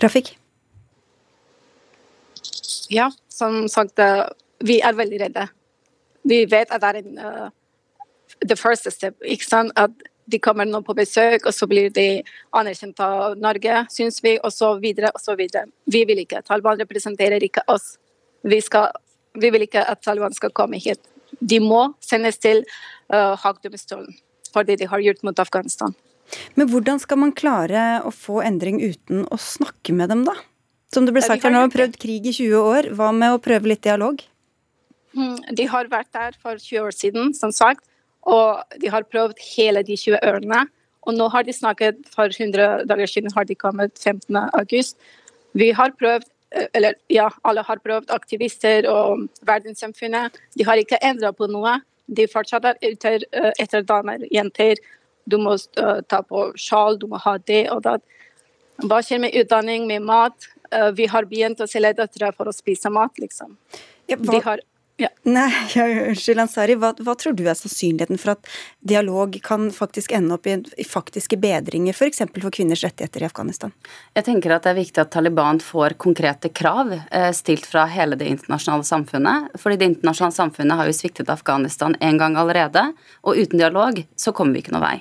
Rafik? 0.00 0.32
Ja, 2.92 3.10
som 3.28 3.66
sagt, 3.68 3.98
eh, 3.98 4.24
vi 4.64 4.80
er 4.80 4.96
veldig 4.96 5.20
redde. 5.26 5.48
Vi 6.24 6.44
vet 6.48 6.72
at 6.72 6.80
det 6.80 6.88
er 6.88 7.02
en 7.02 7.18
uh, 7.20 7.48
the 8.40 8.56
first 8.56 8.88
step. 8.90 9.20
ikke 9.20 9.44
sant? 9.44 9.72
At 9.76 9.92
de 10.26 10.40
kommer 10.42 10.66
nå 10.66 10.80
på 10.86 10.94
besøk, 10.98 11.46
og 11.46 11.54
så 11.54 11.68
blir 11.70 11.90
de 11.94 12.22
anerkjent 12.56 13.00
av 13.02 13.36
Norge, 13.38 13.84
syns 13.92 14.18
vi, 14.24 14.36
og 14.42 14.52
så 14.54 14.72
videre 14.82 15.12
og 15.14 15.22
så 15.22 15.36
videre. 15.38 15.68
Vi 15.86 16.02
vil 16.08 16.22
ikke. 16.24 16.42
Taliban 16.46 16.80
representerer 16.82 17.42
ikke 17.46 17.62
oss. 17.72 17.94
Vi, 18.46 18.60
skal, 18.64 18.90
vi 19.38 19.52
vil 19.54 19.66
ikke 19.66 19.84
at 19.86 20.02
Taliban 20.02 20.34
skal 20.34 20.54
komme 20.56 20.80
hit. 20.82 21.02
De 21.40 21.60
må 21.62 21.92
sendes 22.02 22.38
til 22.42 22.64
uh, 23.12 23.34
Haagdomstolen 23.38 24.14
for 24.56 24.66
det 24.66 24.78
de 24.80 24.88
har 24.88 25.02
gjort 25.04 25.24
mot 25.26 25.38
Afghanistan. 25.42 25.94
Men 26.58 26.70
hvordan 26.70 26.98
skal 27.02 27.20
man 27.22 27.34
klare 27.36 28.00
å 28.06 28.10
få 28.14 28.40
endring 28.42 28.80
uten 28.82 29.26
å 29.30 29.38
snakke 29.38 29.94
med 29.94 30.10
dem, 30.10 30.24
da? 30.26 30.34
Som 30.94 31.06
det 31.06 31.12
ble 31.14 31.22
sagt 31.22 31.44
her 31.44 31.52
nå, 31.52 31.66
har 31.66 31.74
prøvd 31.74 31.98
krig 32.02 32.26
i 32.30 32.32
20 32.32 32.56
år. 32.56 32.88
Hva 32.96 33.10
med 33.14 33.36
å 33.36 33.42
prøve 33.42 33.74
litt 33.74 33.84
dialog? 33.86 34.22
mm, 35.16 35.54
de 35.58 35.66
har 35.70 35.90
vært 35.92 36.12
der 36.14 36.36
for 36.42 36.58
20 36.60 36.82
år 36.86 36.94
siden, 36.94 37.34
som 37.36 37.52
sagt. 37.54 37.84
Og 38.26 38.78
de 38.82 38.90
har 38.90 39.06
prøvd 39.06 39.38
hele 39.54 39.82
de 39.86 39.96
20 39.96 40.18
ørene. 40.26 40.64
Og 41.06 41.14
nå 41.14 41.28
har 41.30 41.46
de 41.46 41.54
snakket 41.54 42.00
for 42.14 42.32
100 42.32 42.86
dager 42.90 43.10
siden, 43.10 43.34
har 43.34 43.46
de 43.46 43.54
kommet 43.54 43.94
15. 43.98 44.36
august. 44.58 44.98
Vi 45.54 45.70
har 45.70 45.94
prøvd, 46.00 46.26
eh, 46.52 46.66
eller 46.74 46.94
ja, 47.08 47.28
alle 47.44 47.62
har 47.62 47.78
prøvd, 47.84 48.10
aktivister 48.10 48.88
og 48.90 49.28
verdenssamfunnet. 49.46 50.34
De 50.58 50.64
har 50.64 50.82
ikke 50.82 50.98
endra 51.02 51.32
på 51.32 51.46
noe. 51.46 51.78
De 52.06 52.26
fortsetter 52.26 52.74
etter, 52.82 53.22
eh, 53.32 53.52
etter 53.62 53.86
damer, 53.86 54.26
jenter. 54.32 54.76
Du 55.26 55.38
må 55.38 55.56
uh, 55.56 56.00
ta 56.06 56.20
på 56.22 56.52
sjal, 56.54 56.98
du 56.98 57.08
må 57.10 57.18
ha 57.18 57.36
det 57.38 57.64
og 57.70 57.82
det. 57.82 57.96
Hva 58.86 59.00
skjer 59.02 59.18
med 59.24 59.34
utdanning, 59.34 59.86
med 59.86 60.04
mat? 60.06 60.46
Vi 60.94 61.06
har 61.06 61.26
begynt 61.26 61.60
å 61.62 61.66
selge 61.66 61.96
døtre 61.98 62.30
for 62.36 62.46
å 62.46 62.54
spise 62.54 62.90
mat, 62.90 63.18
liksom. 63.18 63.56
Ja, 64.06 64.18
hva... 64.20 64.38
har, 64.44 64.62
ja. 64.96 65.08
Nei, 65.28 65.50
ja, 65.74 65.84
unnskyld, 66.08 66.40
Ansari. 66.40 66.74
Hva, 66.80 66.94
hva, 67.04 67.14
tror 67.20 67.34
du 67.36 67.42
er 67.44 67.56
sannsynligheten 67.58 68.16
for 68.20 68.32
at 68.32 68.46
dialog 68.80 69.34
kan 69.44 69.66
faktisk 69.74 70.14
ende 70.16 70.36
opp 70.38 70.46
i, 70.48 70.54
i 70.56 70.86
faktiske 70.88 71.36
bedringer, 71.42 71.92
f.eks. 71.92 72.22
For, 72.22 72.44
for 72.46 72.54
kvinners 72.56 72.84
rettigheter 72.86 73.24
i 73.24 73.26
Afghanistan? 73.28 73.74
Jeg 74.16 74.24
tenker 74.28 74.54
at 74.56 74.64
det 74.64 74.72
er 74.72 74.78
viktig 74.78 75.02
at 75.02 75.10
Taliban 75.12 75.60
får 75.60 75.98
konkrete 76.00 76.48
krav 76.48 76.94
eh, 76.96 77.28
stilt 77.36 77.68
fra 77.68 77.84
hele 77.92 78.16
det 78.16 78.30
internasjonale 78.30 78.86
samfunnet. 78.88 79.50
fordi 79.60 79.76
det 79.82 79.90
internasjonale 79.90 80.38
samfunnet 80.38 80.80
har 80.80 80.88
jo 80.88 80.94
sviktet 80.96 81.32
Afghanistan 81.34 81.98
en 82.00 82.22
gang 82.22 82.38
allerede. 82.40 82.86
Og 83.28 83.36
uten 83.36 83.60
dialog 83.60 84.00
så 84.16 84.32
kommer 84.32 84.56
vi 84.56 84.64
ikke 84.64 84.78
noe 84.78 84.86
vei. 84.86 84.96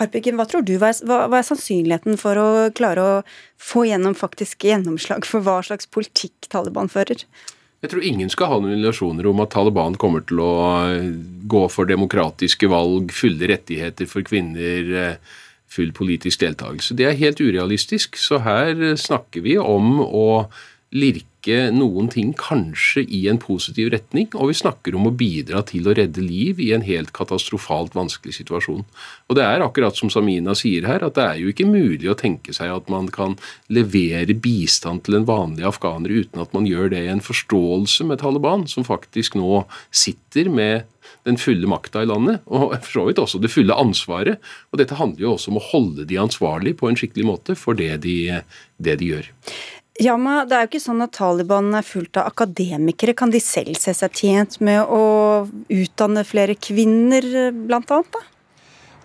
Harpiken, 0.00 0.36
hva 0.36 0.46
tror 0.48 0.64
du, 0.64 0.74
hva 0.80 0.92
er, 0.92 1.00
hva 1.08 1.38
er, 1.38 1.46
sannsynligheten 1.48 2.20
for 2.20 2.36
å 2.40 2.50
klare 2.76 3.04
å 3.04 3.16
få 3.60 3.86
gjennom 3.88 4.14
faktisk 4.16 4.68
gjennomslag 4.68 5.24
for 5.28 5.44
hva 5.44 5.58
slags 5.64 5.88
politikk 5.88 6.48
Taliban 6.52 6.92
fører? 6.92 7.24
Jeg 7.80 7.92
tror 7.94 8.04
ingen 8.04 8.28
skal 8.32 8.50
ha 8.50 8.58
noen 8.60 8.76
illusjoner 8.76 9.26
om 9.30 9.40
at 9.40 9.54
Taliban 9.54 9.96
kommer 10.00 10.24
til 10.28 10.42
å 10.44 10.50
eh, 10.90 11.12
gå 11.48 11.62
for 11.72 11.88
demokratiske 11.88 12.68
valg, 12.68 13.12
fulle 13.16 13.48
rettigheter 13.48 14.08
for 14.10 14.26
kvinner, 14.26 14.90
eh, 15.00 15.38
full 15.70 15.94
politisk 15.96 16.42
deltakelse. 16.42 16.96
Det 16.98 17.06
er 17.08 17.16
helt 17.16 17.40
urealistisk. 17.40 18.18
Så 18.20 18.42
her 18.44 18.74
snakker 19.00 19.46
vi 19.46 19.56
om 19.62 20.02
å 20.04 20.28
lirke 20.92 21.29
noen 21.48 22.08
ting 22.12 22.34
kanskje 22.36 23.04
i 23.08 23.22
en 23.30 23.38
positiv 23.40 23.90
retning, 23.94 24.28
og 24.34 24.50
vi 24.50 24.58
snakker 24.58 24.94
om 24.94 25.06
å 25.08 25.14
bidra 25.14 25.62
til 25.64 25.88
å 25.88 25.94
redde 25.96 26.20
liv 26.20 26.60
i 26.60 26.72
en 26.76 26.84
helt 26.84 27.12
katastrofalt 27.16 27.94
vanskelig 27.94 28.34
situasjon. 28.36 28.84
Og 29.28 29.36
det 29.38 29.46
er 29.46 29.64
akkurat 29.64 29.96
som 29.96 30.10
Samina 30.10 30.54
sier 30.54 30.86
her, 30.86 31.02
at 31.06 31.16
det 31.16 31.24
er 31.24 31.40
jo 31.40 31.48
ikke 31.48 31.68
mulig 31.68 32.10
å 32.10 32.18
tenke 32.18 32.52
seg 32.52 32.70
at 32.74 32.92
man 32.92 33.08
kan 33.08 33.38
levere 33.68 34.34
bistand 34.36 35.04
til 35.06 35.16
en 35.16 35.28
vanlig 35.28 35.64
afghaner 35.64 36.10
uten 36.10 36.40
at 36.40 36.52
man 36.52 36.68
gjør 36.68 36.92
det 36.92 37.04
i 37.06 37.12
en 37.12 37.24
forståelse 37.24 38.04
med 38.04 38.20
Taliban, 38.20 38.66
som 38.68 38.84
faktisk 38.84 39.38
nå 39.40 39.64
sitter 39.90 40.50
med 40.52 40.88
den 41.24 41.36
fulle 41.40 41.68
makta 41.68 42.04
i 42.04 42.08
landet, 42.08 42.40
og 42.46 42.72
for 42.84 42.92
så 42.92 43.04
vidt 43.08 43.20
også 43.20 43.40
det 43.42 43.52
fulle 43.52 43.76
ansvaret. 43.76 44.40
Og 44.70 44.80
dette 44.80 44.98
handler 44.98 45.26
jo 45.26 45.34
også 45.34 45.52
om 45.52 45.60
å 45.60 45.66
holde 45.72 46.06
de 46.08 46.20
ansvarlig 46.20 46.76
på 46.80 46.88
en 46.88 46.98
skikkelig 46.98 47.26
måte 47.28 47.56
for 47.58 47.76
det 47.78 47.92
de, 48.04 48.40
det 48.80 48.98
de 49.00 49.12
gjør. 49.14 49.30
Yama, 50.00 50.46
det 50.48 50.56
er 50.56 50.64
jo 50.64 50.70
ikke 50.70 50.80
sånn 50.80 51.04
at 51.04 51.12
Taliban 51.12 51.74
er 51.76 51.84
fullt 51.84 52.16
av 52.16 52.30
akademikere. 52.30 53.12
Kan 53.12 53.32
de 53.34 53.40
selv 53.44 53.76
se 53.76 53.92
seg 53.96 54.14
tjent 54.16 54.56
med 54.64 54.80
å 54.88 55.02
utdanne 55.68 56.24
flere 56.24 56.56
kvinner, 56.56 57.26
blant 57.52 57.92
annet? 57.92 58.16
da? 58.16 58.24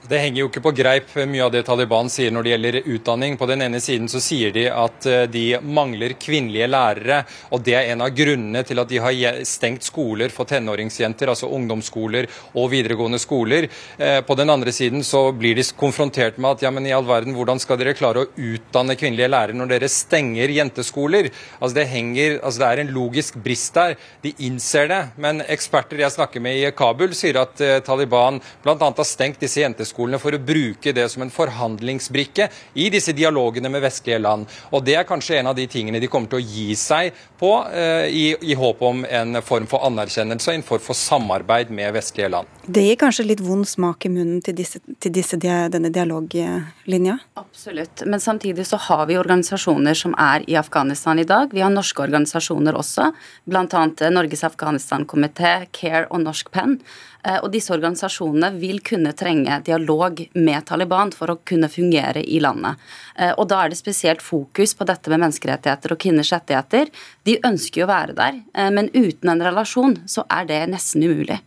Det 0.06 0.20
henger 0.22 0.44
jo 0.44 0.48
ikke 0.52 0.62
på 0.62 0.74
greip 0.78 1.14
mye 1.26 1.42
av 1.42 1.50
det 1.54 1.64
Taliban 1.66 2.12
sier 2.14 2.34
når 2.34 2.46
det 2.46 2.52
gjelder 2.52 2.76
utdanning. 2.94 3.38
På 3.40 3.48
den 3.50 3.64
ene 3.66 3.80
siden 3.82 4.06
så 4.12 4.20
sier 4.22 4.52
de 4.54 4.68
at 4.70 5.06
eh, 5.10 5.24
de 5.32 5.46
mangler 5.66 6.14
kvinnelige 6.22 6.68
lærere, 6.70 7.24
og 7.50 7.64
det 7.66 7.74
er 7.74 7.90
en 7.90 8.04
av 8.06 8.12
grunnene 8.14 8.62
til 8.68 8.82
at 8.84 8.92
de 8.92 9.00
har 9.02 9.40
stengt 9.50 9.88
skoler 9.88 10.30
for 10.34 10.46
tenåringsjenter, 10.46 11.32
altså 11.32 11.50
ungdomsskoler 11.58 12.28
og 12.54 12.70
videregående 12.76 13.18
skoler. 13.22 13.66
Eh, 13.98 14.20
på 14.28 14.38
den 14.38 14.54
andre 14.54 14.74
siden 14.76 15.02
så 15.08 15.24
blir 15.34 15.58
de 15.58 15.66
konfrontert 15.80 16.38
med 16.38 16.52
at 16.52 16.68
ja, 16.68 16.74
men 16.76 16.86
i 16.86 16.94
all 16.94 17.08
verden, 17.10 17.34
hvordan 17.34 17.64
skal 17.64 17.82
dere 17.82 17.98
klare 17.98 18.28
å 18.28 18.30
utdanne 18.36 18.98
kvinnelige 19.00 19.32
lærere 19.34 19.58
når 19.58 19.74
dere 19.74 19.90
stenger 19.90 20.54
jenteskoler? 20.54 21.32
Altså 21.58 21.80
det, 21.80 21.88
henger, 21.96 22.38
altså 22.44 22.62
det 22.62 22.70
er 22.70 22.84
en 22.84 22.94
logisk 23.00 23.42
brist 23.42 23.74
der. 23.74 23.98
De 24.22 24.36
innser 24.46 24.94
det, 24.94 25.02
men 25.18 25.42
eksperter 25.50 26.06
jeg 26.06 26.14
snakker 26.20 26.46
med 26.46 26.62
i 26.62 26.70
Kabul 26.78 27.18
sier 27.18 27.42
at 27.42 27.66
eh, 27.66 27.82
Taliban 27.82 28.38
bl.a. 28.62 28.78
har 28.86 29.12
stengt 29.16 29.42
disse 29.42 29.66
jenteskolene 29.66 29.95
høyskolene 29.96 30.20
for 30.20 30.36
å 30.36 30.40
bruke 30.40 30.94
det 30.94 31.08
som 31.10 31.24
en 31.24 31.32
forhandlingsbrikke 31.32 32.50
i 32.76 32.90
disse 32.90 33.14
dialogene 33.14 33.70
med 33.70 33.82
vestlige 33.82 34.20
land. 34.20 34.48
Og 34.72 34.84
Det 34.84 34.96
er 34.96 35.06
kanskje 35.06 35.40
en 35.40 35.48
av 35.48 35.56
de 35.56 35.68
tingene 35.68 36.00
de 36.00 36.08
kommer 36.08 36.28
til 36.28 36.40
å 36.40 36.46
gi 36.46 36.76
seg 36.76 37.14
på 37.40 37.66
eh, 37.72 38.08
i, 38.10 38.36
i, 38.42 38.56
håp 38.56 38.82
om 38.82 39.06
en 39.06 39.42
form 39.42 39.68
for 39.68 39.84
anerkjennelse 39.86 40.52
og 40.52 40.56
en 40.56 40.64
form 40.64 40.82
for 40.82 40.96
samarbeid 40.96 41.72
med 41.72 41.94
vestlige 41.94 42.30
land. 42.30 42.48
Det 42.66 42.84
gir 42.84 42.96
kanskje 42.96 43.26
litt 43.26 43.42
vond 43.42 43.66
smak 43.68 44.06
i 44.06 44.10
munnen 44.10 44.42
til, 44.42 44.56
disse, 44.56 44.80
til 45.00 45.12
disse, 45.12 45.38
denne 45.38 45.90
dialoglinja? 45.90 47.18
Absolutt. 47.36 48.06
Men 48.06 48.20
samtidig 48.20 48.68
så 48.68 48.78
har 48.78 49.06
vi 49.08 49.18
organisasjoner 49.18 49.96
som 49.96 50.16
er 50.18 50.46
i 50.50 50.56
Afghanistan 50.60 51.20
i 51.20 51.28
dag. 51.28 51.54
Vi 51.54 51.64
har 51.64 51.74
norske 51.74 52.04
organisasjoner 52.04 52.76
også, 52.78 53.12
bl.a. 53.46 53.86
Norges 54.16 54.46
Afghanistan-komité, 54.48 55.66
CARE 55.76 56.08
og 56.10 56.24
Norsk 56.26 56.52
Penn. 56.54 56.80
Eh, 57.26 57.40
og 57.42 57.50
disse 57.54 57.74
organisasjonene 57.74 58.52
vil 58.60 58.82
kunne 58.86 59.14
trenge 59.18 59.58
dialog 59.66 60.22
med 60.38 60.68
Taliban 60.70 61.14
for 61.16 61.34
å 61.34 61.40
kunne 61.48 61.70
fungere 61.72 62.22
i 62.22 62.40
landet. 62.44 62.82
Eh, 63.18 63.34
og 63.34 63.50
da 63.50 63.64
er 63.64 63.74
det 63.74 63.80
spesielt 63.80 64.24
fokus 64.26 64.76
på 64.78 64.88
dette 64.88 65.12
med 65.12 65.24
menneskerettigheter 65.24 65.96
og 65.96 66.02
kvinners 66.02 66.32
rettigheter. 66.36 66.94
De 67.26 67.40
ønsker 67.42 67.82
jo 67.82 67.90
å 67.90 67.94
være 67.94 68.18
der, 68.18 68.40
eh, 68.54 68.70
men 68.70 68.92
uten 68.94 69.34
en 69.34 69.46
relasjon 69.50 70.00
så 70.06 70.26
er 70.30 70.46
det 70.46 70.62
nesten 70.70 71.04
umulig. 71.04 71.42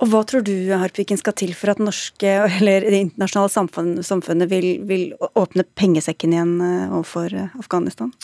Og 0.00 0.08
Hva 0.08 0.22
tror 0.24 0.42
du 0.42 0.72
Harpiken, 0.72 1.18
skal 1.18 1.34
til 1.36 1.52
for 1.52 1.70
at 1.70 1.78
norske, 1.78 2.24
eller 2.58 2.80
det 2.88 3.02
internasjonale 3.04 4.02
samfunnet 4.02 4.48
vil, 4.48 4.80
vil 4.88 5.12
åpne 5.36 5.66
pengesekken 5.76 6.32
igjen 6.32 6.56
overfor 6.88 7.36
Afghanistan? 7.60 8.14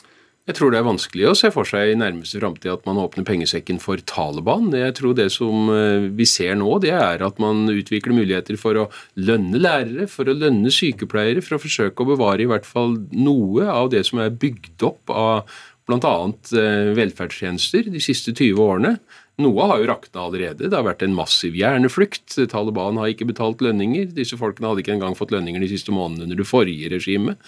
Jeg 0.44 0.58
tror 0.58 0.74
det 0.74 0.76
er 0.82 0.84
vanskelig 0.84 1.24
å 1.30 1.36
se 1.40 1.48
for 1.54 1.64
seg 1.64 1.88
i 1.88 1.96
nærmeste 1.96 2.36
framtid 2.36 2.68
at 2.68 2.82
man 2.84 2.98
åpner 3.00 3.24
pengesekken 3.24 3.78
for 3.80 3.96
Taliban. 4.04 4.66
Jeg 4.76 4.92
tror 4.98 5.14
det 5.16 5.30
som 5.32 5.70
eh, 5.72 6.04
vi 6.12 6.26
ser 6.28 6.58
nå, 6.60 6.68
det 6.84 6.92
er 6.92 7.24
at 7.24 7.40
man 7.40 7.62
utvikler 7.72 8.12
muligheter 8.12 8.58
for 8.60 8.76
å 8.76 8.90
lønne 9.16 9.56
lærere, 9.56 10.04
for 10.12 10.28
å 10.28 10.36
lønne 10.36 10.68
sykepleiere, 10.68 11.40
for 11.40 11.56
å 11.56 11.62
forsøke 11.62 12.04
å 12.04 12.10
bevare 12.12 12.44
i 12.44 12.50
hvert 12.50 12.68
fall 12.68 12.98
noe 13.16 13.70
av 13.72 13.88
det 13.96 14.04
som 14.04 14.20
er 14.20 14.36
bygd 14.36 14.84
opp 14.84 15.14
av 15.16 15.56
bl.a. 15.88 16.14
Eh, 16.60 16.92
velferdstjenester 17.00 17.88
de 17.88 18.04
siste 18.04 18.36
20 18.36 18.60
årene. 18.60 18.98
Noe 19.40 19.64
har 19.66 19.80
jo 19.80 19.88
rakna 19.88 20.28
allerede. 20.28 20.68
Det 20.68 20.76
har 20.76 20.84
vært 20.86 21.02
en 21.02 21.16
massiv 21.16 21.56
hjerneflukt. 21.58 22.36
Taliban 22.52 23.00
har 23.00 23.10
ikke 23.10 23.26
betalt 23.32 23.64
lønninger. 23.64 24.12
Disse 24.14 24.36
folkene 24.38 24.70
hadde 24.70 24.84
ikke 24.84 24.94
engang 24.94 25.16
fått 25.18 25.32
lønninger 25.34 25.64
de 25.64 25.72
siste 25.72 25.94
månedene 25.94 26.28
under 26.28 26.38
det 26.44 26.46
forrige 26.46 26.92
regimet. 26.92 27.40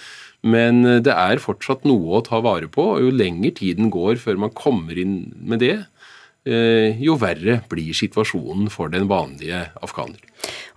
Men 0.45 0.85
eh, 0.85 1.03
det 1.05 1.15
er 1.15 1.43
fortsatt 1.43 1.87
noe 1.89 2.19
å 2.19 2.25
ta 2.27 2.43
vare 2.45 2.69
på, 2.73 2.95
og 2.97 3.05
jo 3.05 3.13
lenger 3.15 3.57
tiden 3.61 3.93
går 3.95 4.21
før 4.23 4.41
man 4.47 4.55
kommer 4.57 4.99
inn 5.01 5.19
med 5.37 5.63
det, 5.65 5.77
eh, 6.47 6.97
jo 7.03 7.17
verre 7.21 7.61
blir 7.71 7.97
situasjonen 7.97 8.71
for 8.73 8.93
den 8.93 9.09
vanlige 9.11 9.67
afghaner. 9.85 10.21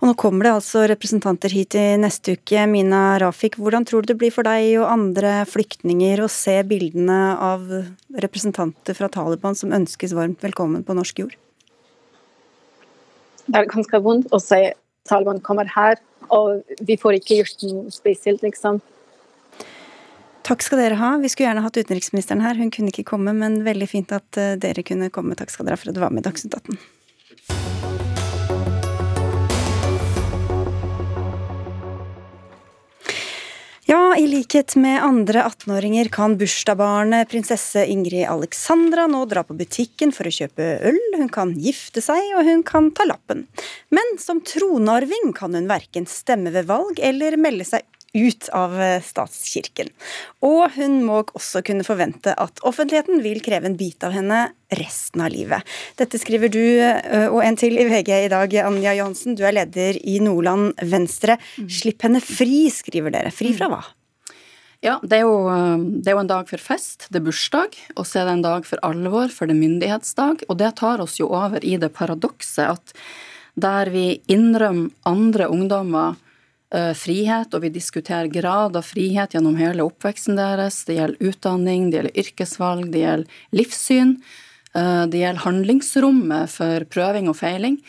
Og 0.00 0.08
Nå 0.08 0.14
kommer 0.18 0.48
det 0.48 0.54
altså 0.56 0.86
representanter 0.88 1.52
hit 1.52 1.76
i 1.78 1.84
neste 2.00 2.34
uke. 2.38 2.64
Mina 2.70 3.18
Rafik, 3.20 3.58
hvordan 3.60 3.84
tror 3.86 4.02
du 4.02 4.12
det 4.12 4.18
blir 4.22 4.32
for 4.34 4.48
deg 4.48 4.80
og 4.80 4.88
andre 4.90 5.44
flyktninger 5.48 6.24
å 6.24 6.30
se 6.32 6.56
bildene 6.66 7.20
av 7.36 7.68
representanter 8.24 8.96
fra 8.96 9.10
Taliban 9.12 9.58
som 9.58 9.74
ønskes 9.76 10.16
varmt 10.16 10.42
velkommen 10.42 10.86
på 10.86 10.96
norsk 10.96 11.24
jord? 11.24 11.36
Det 13.50 13.58
er 13.58 13.70
ganske 13.70 13.98
vondt 14.02 14.30
å 14.32 14.38
se 14.42 14.72
Taliban 15.08 15.40
kommer 15.42 15.68
her, 15.74 15.98
og 16.30 16.62
vi 16.86 16.96
får 17.00 17.18
ikke 17.18 17.40
gjort 17.40 17.64
noe 17.66 17.92
spesielt, 17.94 18.44
liksom. 18.46 18.78
Takk 20.46 20.64
skal 20.64 20.80
dere 20.80 20.96
ha. 21.00 21.10
Vi 21.20 21.28
skulle 21.28 21.50
gjerne 21.50 21.64
hatt 21.64 21.76
utenriksministeren 21.76 22.40
her. 22.44 22.56
Hun 22.58 22.72
kunne 22.74 22.92
ikke 22.92 23.06
komme, 23.12 23.34
men 23.36 23.60
veldig 23.66 23.90
fint 23.90 24.14
at 24.16 24.40
eh, 24.40 24.56
dere 24.60 24.84
kunne 24.86 25.12
komme. 25.12 25.36
Takk 25.38 25.52
skal 25.52 25.68
dere 25.68 25.76
ha 25.76 25.82
for 25.82 25.92
at 25.92 25.98
du 25.98 26.02
var 26.02 26.14
med 26.14 26.24
i 26.24 26.28
Dagsnytt 26.30 26.56
18. 26.56 26.80
Ja, 33.90 34.14
i 34.14 34.26
likhet 34.30 34.76
med 34.78 35.02
andre 35.02 35.42
18-åringer 35.48 36.08
kan 36.14 36.36
bursdagsbarnet 36.38 37.26
prinsesse 37.32 37.82
Ingrid 37.90 38.22
Alexandra 38.30 39.08
nå 39.10 39.24
dra 39.26 39.42
på 39.42 39.56
butikken 39.58 40.14
for 40.14 40.30
å 40.30 40.34
kjøpe 40.36 40.68
øl, 40.86 41.00
hun 41.18 41.26
kan 41.34 41.56
gifte 41.58 41.98
seg, 42.04 42.22
og 42.38 42.46
hun 42.46 42.62
kan 42.62 42.92
ta 42.94 43.08
lappen. 43.10 43.48
Men 43.90 44.14
som 44.22 44.44
tronarving 44.46 45.34
kan 45.34 45.58
hun 45.58 45.66
verken 45.66 46.06
stemme 46.06 46.54
ved 46.54 46.70
valg 46.70 47.02
eller 47.02 47.34
melde 47.40 47.66
seg 47.66 47.82
ut 48.12 48.48
av 48.56 48.74
eh, 48.80 49.02
statskirken. 49.04 49.90
Og 50.46 50.72
hun 50.74 51.00
må 51.06 51.20
også 51.28 51.62
kunne 51.66 51.86
forvente 51.86 52.34
at 52.34 52.62
offentligheten 52.66 53.22
vil 53.24 53.42
kreve 53.44 53.70
en 53.70 53.78
bit 53.78 54.02
av 54.06 54.14
henne 54.16 54.42
resten 54.74 55.22
av 55.24 55.32
livet. 55.34 55.66
Dette 56.00 56.18
skriver 56.20 56.52
du 56.52 56.62
eh, 56.62 57.28
og 57.28 57.42
en 57.44 57.58
til 57.60 57.78
i 57.78 57.86
VG 57.90 58.12
i 58.16 58.32
dag, 58.32 58.56
Anja 58.64 58.96
Johansen. 58.98 59.38
Du 59.38 59.44
er 59.46 59.56
leder 59.60 59.98
i 60.00 60.18
Nordland 60.22 60.74
Venstre. 60.82 61.38
Slipp 61.70 62.06
henne 62.06 62.22
fri, 62.24 62.66
skriver 62.74 63.14
dere. 63.14 63.34
Fri 63.34 63.54
fra 63.56 63.70
hva? 63.70 63.82
Ja, 64.80 64.94
det 65.04 65.18
er, 65.18 65.26
jo, 65.28 65.44
det 66.00 66.08
er, 66.08 66.14
jo, 66.14 66.22
en 66.22 66.30
dag 66.30 66.46
for 66.48 66.62
fest, 66.64 67.04
det 67.12 67.18
er 67.20 67.26
bursdag, 67.26 67.74
og 68.00 68.06
så 68.08 68.22
er 68.22 68.30
det 68.30 68.36
en 68.38 68.44
dag 68.46 68.64
for 68.64 68.80
alvor, 68.86 69.28
for 69.28 69.44
det 69.44 69.52
er 69.52 69.60
myndighetsdag. 69.60 70.46
Og 70.48 70.56
det 70.56 70.70
tar 70.80 71.02
oss 71.04 71.18
jo 71.20 71.28
over 71.36 71.60
i 71.60 71.74
det 71.76 71.92
paradokset 71.92 72.64
at 72.64 72.94
der 73.60 73.90
vi 73.92 74.22
innrømmer 74.32 74.88
andre 75.04 75.50
ungdommer 75.52 76.16
frihet, 76.70 77.54
og 77.54 77.64
vi 77.64 77.72
diskuterer 77.74 78.30
grad 78.30 78.76
av 78.78 78.86
frihet 78.86 79.34
gjennom 79.34 79.56
hele 79.58 79.82
oppveksten 79.82 80.36
deres, 80.38 80.84
det 80.86 81.00
gjelder 81.00 81.32
utdanning, 81.32 81.88
det 81.90 81.98
gjelder 81.98 82.20
yrkesvalg, 82.22 82.92
det 82.92 83.02
gjelder 83.02 83.40
livssyn, 83.58 84.12
uh, 84.76 85.02
det 85.10 85.24
gjelder 85.24 85.42
handlingsrommet 85.48 86.52
for 86.54 86.86
prøving 86.94 87.26
og 87.32 87.40
feiling, 87.40 87.80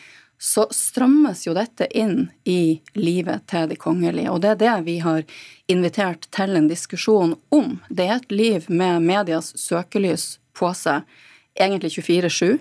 så 0.42 0.64
strammes 0.74 1.44
jo 1.46 1.54
dette 1.54 1.86
inn 1.94 2.24
i 2.50 2.80
livet 2.98 3.44
til 3.46 3.68
de 3.70 3.76
kongelige. 3.78 4.32
Og 4.32 4.40
det 4.42 4.56
er 4.56 4.58
det 4.58 4.72
vi 4.88 4.96
har 5.04 5.22
invitert 5.70 6.26
til 6.34 6.58
en 6.58 6.66
diskusjon 6.66 7.36
om. 7.54 7.76
Det 7.86 8.08
er 8.08 8.16
et 8.16 8.34
liv 8.34 8.66
med 8.66 9.06
medias 9.06 9.52
søkelys 9.54 10.40
på 10.58 10.72
seg, 10.74 11.06
egentlig 11.54 11.92
24-7. 11.94 12.58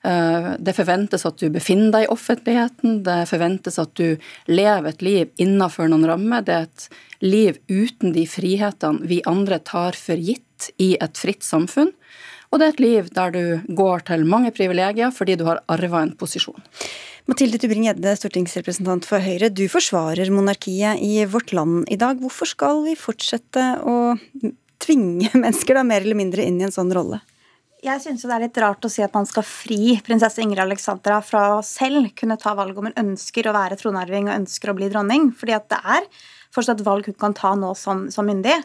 Eh, 0.00 0.50
det 0.58 0.72
forventes 0.76 1.26
at 1.28 1.36
du 1.42 1.50
befinner 1.52 1.92
deg 1.92 2.06
i 2.06 2.12
offentligheten, 2.12 3.02
det 3.04 3.18
forventes 3.28 3.76
at 3.82 3.92
du 4.00 4.16
lever 4.48 4.88
et 4.88 5.04
liv 5.04 5.42
innenfor 5.42 5.90
noen 5.92 6.08
rammer. 6.08 6.44
Det 6.46 6.56
er 6.56 6.68
et 6.68 6.86
liv 7.20 7.58
uten 7.68 8.14
de 8.16 8.24
frihetene 8.28 9.04
vi 9.10 9.20
andre 9.28 9.60
tar 9.60 9.98
for 9.98 10.16
gitt 10.16 10.70
i 10.80 10.94
et 11.00 11.20
fritt 11.20 11.44
samfunn. 11.44 11.92
Og 12.50 12.58
det 12.58 12.66
er 12.66 12.74
et 12.74 12.82
liv 12.82 13.12
der 13.14 13.34
du 13.34 13.74
går 13.76 14.08
til 14.08 14.26
mange 14.26 14.50
privilegier 14.56 15.12
fordi 15.14 15.36
du 15.38 15.44
har 15.46 15.62
arva 15.70 16.02
en 16.02 16.16
posisjon. 16.18 16.58
Mathilde 17.30 17.60
Tubring-Gjedde, 17.62 18.16
stortingsrepresentant 18.18 19.04
for 19.06 19.22
Høyre. 19.22 19.52
Du 19.54 19.68
forsvarer 19.70 20.32
monarkiet 20.34 20.98
i 21.04 21.20
Vårt 21.30 21.52
Land 21.54 21.84
i 21.92 21.98
dag. 22.00 22.18
Hvorfor 22.18 22.48
skal 22.48 22.82
vi 22.88 22.96
fortsette 22.98 23.66
å 23.86 24.16
tvinge 24.82 25.30
mennesker 25.44 25.78
da 25.78 25.84
mer 25.86 26.02
eller 26.02 26.18
mindre 26.18 26.48
inn 26.48 26.58
i 26.58 26.66
en 26.66 26.74
sånn 26.74 26.90
rolle? 26.96 27.20
Jeg 27.80 28.02
synes 28.02 28.26
det 28.26 28.34
er 28.34 28.42
litt 28.42 28.58
rart 28.60 28.84
å 28.84 28.90
si 28.92 29.00
at 29.00 29.14
man 29.16 29.24
skal 29.28 29.44
fri 29.46 29.94
prinsesse 30.04 30.42
Ingrid 30.44 30.60
Alexandra 30.66 31.22
fra 31.24 31.46
å 31.54 31.62
selv 31.64 32.10
kunne 32.18 32.36
ta 32.40 32.52
valg 32.58 32.76
om 32.76 32.90
hun 32.90 32.98
ønsker 33.00 33.48
å 33.48 33.54
være 33.56 33.78
tronarving 33.80 34.28
og 34.28 34.36
ønsker 34.36 34.72
å 34.72 34.76
bli 34.76 34.90
dronning. 34.92 35.30
Fordi 35.32 35.56
at 35.56 35.70
det 35.72 35.78
er 35.96 36.08
fortsatt 36.52 36.82
valg 36.84 37.08
hun 37.08 37.16
kan 37.16 37.36
ta 37.36 37.54
nå 37.56 37.72
som, 37.78 38.08
som 38.12 38.28
myndig. 38.28 38.58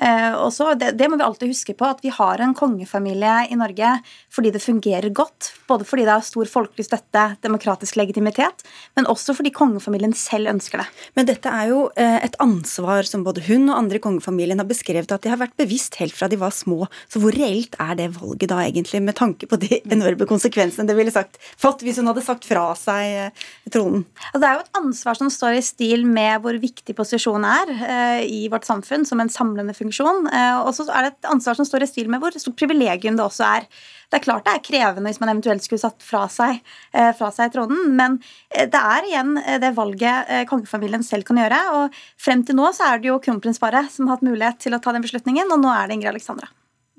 Eh, 0.00 0.32
og 0.32 0.78
det, 0.80 0.94
det, 0.96 1.08
må 1.10 1.18
vi 1.20 1.24
alltid 1.26 1.50
huske 1.52 1.74
på, 1.76 1.84
at 1.84 2.00
vi 2.00 2.12
har 2.14 2.40
en 2.40 2.54
kongefamilie 2.56 3.50
i 3.52 3.58
Norge 3.60 3.92
fordi 4.32 4.52
det 4.54 4.62
fungerer 4.64 5.12
godt. 5.12 5.52
Både 5.68 5.84
fordi 5.84 6.06
det 6.06 6.14
har 6.14 6.24
stor 6.24 6.48
folkelig 6.48 6.86
støtte, 6.86 7.24
demokratisk 7.44 7.98
legitimitet, 8.00 8.64
men 8.96 9.08
også 9.10 9.34
fordi 9.36 9.52
kongefamilien 9.54 10.14
selv 10.16 10.50
ønsker 10.54 10.82
det. 10.82 10.88
Men 11.18 11.28
dette 11.28 11.52
er 11.52 11.68
jo 11.72 11.82
eh, 12.00 12.16
et 12.24 12.38
ansvar 12.40 13.08
som 13.08 13.26
både 13.26 13.44
hun 13.50 13.68
og 13.68 13.76
andre 13.76 14.00
i 14.00 14.04
kongefamilien 14.04 14.62
har 14.62 14.68
beskrevet 14.70 15.12
at 15.12 15.26
de 15.26 15.32
har 15.32 15.40
vært 15.42 15.58
bevisst 15.60 16.00
helt 16.00 16.16
fra 16.16 16.30
de 16.32 16.40
var 16.40 16.54
små. 16.56 16.88
Så 17.12 17.20
hvor 17.20 17.36
reelt 17.36 17.76
er 17.82 17.98
det 18.00 18.10
valget 18.16 18.48
da 18.52 18.62
egentlig, 18.64 19.02
med 19.04 19.18
tanke 19.20 19.48
på 19.50 19.60
de 19.60 19.82
enorme 19.84 20.28
konsekvensene 20.28 20.88
det 20.88 20.96
ville 20.96 21.12
sagt, 21.12 21.36
fått 21.60 21.84
hvis 21.84 22.00
hun 22.00 22.08
hadde 22.08 22.24
sagt 22.24 22.48
fra 22.48 22.70
seg 22.78 23.26
eh, 23.26 23.46
tronen? 23.68 24.06
Altså, 24.30 24.40
det 24.40 24.48
er 24.48 24.56
jo 24.56 24.64
et 24.64 24.80
ansvar 24.80 25.20
som 25.20 25.32
står 25.32 25.60
i 25.60 25.64
stil 25.66 26.08
med 26.08 26.40
hvor 26.40 26.56
viktig 26.60 26.96
posisjon 26.96 27.44
er 27.44 27.76
i 28.24 28.46
vårt 28.52 28.66
samfunn 28.68 29.04
som 29.06 29.20
en 29.20 29.30
samlende 29.32 29.74
funksjon 29.76 29.89
funksjon. 29.90 30.28
Eh, 30.30 30.58
og 30.62 30.72
så 30.74 30.86
er 30.88 31.06
det 31.06 31.12
et 31.14 31.30
ansvar 31.30 31.56
som 31.58 31.66
står 31.66 31.84
i 31.84 31.90
stil 31.90 32.10
med 32.10 32.22
hvor 32.22 32.34
stort 32.38 32.58
privilegium 32.58 33.18
det 33.18 33.24
også 33.24 33.46
er. 33.46 33.66
Det 34.10 34.18
er 34.18 34.24
klart 34.24 34.46
det 34.46 34.54
er 34.54 34.64
krevende 34.64 35.10
hvis 35.10 35.20
man 35.22 35.30
eventuelt 35.30 35.62
skulle 35.62 35.82
satt 35.82 36.02
fra 36.02 36.24
seg, 36.30 36.60
eh, 36.94 37.10
fra 37.16 37.30
seg 37.34 37.52
tronen, 37.54 37.94
men 37.98 38.18
eh, 38.50 38.66
det 38.70 38.80
er 38.80 39.08
igjen 39.08 39.36
det 39.62 39.72
valget 39.76 40.48
kongefamilien 40.50 41.04
selv 41.06 41.26
kan 41.28 41.40
gjøre. 41.40 41.60
Og 41.78 42.00
frem 42.20 42.44
til 42.46 42.58
nå 42.58 42.70
så 42.76 42.90
er 42.90 43.00
det 43.00 43.10
jo 43.10 43.20
kronprinsparet 43.22 43.90
som 43.92 44.08
har 44.08 44.18
hatt 44.18 44.26
mulighet 44.26 44.60
til 44.62 44.76
å 44.76 44.82
ta 44.82 44.94
den 44.94 45.06
beslutningen, 45.06 45.50
og 45.50 45.62
nå 45.62 45.72
er 45.74 45.88
det 45.88 45.98
Ingrid 45.98 46.14
Alexandra. 46.14 46.50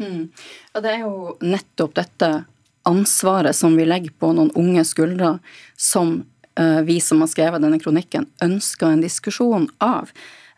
Mm. 0.02 0.32
Og 0.76 0.84
det 0.84 0.96
er 0.96 1.06
jo 1.06 1.38
nettopp 1.46 1.96
dette 2.00 2.34
ansvaret 2.90 3.54
som 3.54 3.76
vi 3.78 3.86
legger 3.86 4.14
på 4.18 4.32
noen 4.34 4.50
unge 4.58 4.84
skuldre, 4.88 5.36
som 5.78 6.22
vi 6.84 6.98
som 7.00 7.22
har 7.24 7.30
skrevet 7.32 7.64
denne 7.64 7.78
kronikken, 7.80 8.26
ønsker 8.44 8.92
en 8.92 9.02
diskusjon 9.02 9.70
av. 9.82 10.10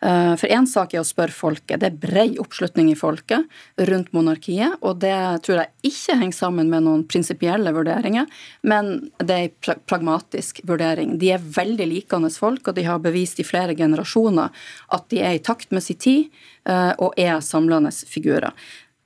Eh, 0.02 0.34
for 0.36 0.50
én 0.50 0.66
sak 0.68 0.94
er 0.94 1.02
å 1.02 1.06
spørre 1.06 1.34
folket. 1.34 1.80
Det 1.80 1.88
er 1.88 1.98
brei 2.00 2.26
oppslutning 2.40 2.90
i 2.92 2.98
folket 2.98 3.46
rundt 3.88 4.12
monarkiet, 4.16 4.76
og 4.82 5.00
det 5.04 5.16
tror 5.46 5.62
jeg 5.62 5.92
ikke 5.92 6.18
henger 6.20 6.36
sammen 6.36 6.70
med 6.72 6.86
noen 6.86 7.04
prinsipielle 7.08 7.72
vurderinger, 7.74 8.28
men 8.62 8.94
det 9.22 9.38
er 9.38 9.48
en 9.48 9.82
pragmatisk 9.88 10.60
vurdering. 10.68 11.16
De 11.18 11.32
er 11.34 11.42
veldig 11.58 11.88
likende 11.90 12.32
folk, 12.34 12.68
og 12.68 12.78
de 12.78 12.86
har 12.88 13.02
bevist 13.04 13.40
i 13.40 13.48
flere 13.48 13.76
generasjoner 13.78 14.64
at 14.94 15.08
de 15.12 15.22
er 15.22 15.38
i 15.38 15.44
takt 15.44 15.72
med 15.72 15.84
sin 15.84 16.00
tid 16.00 16.40
eh, 16.68 16.92
og 16.98 17.14
er 17.20 17.40
samlende 17.44 17.92
figurer. 17.94 18.52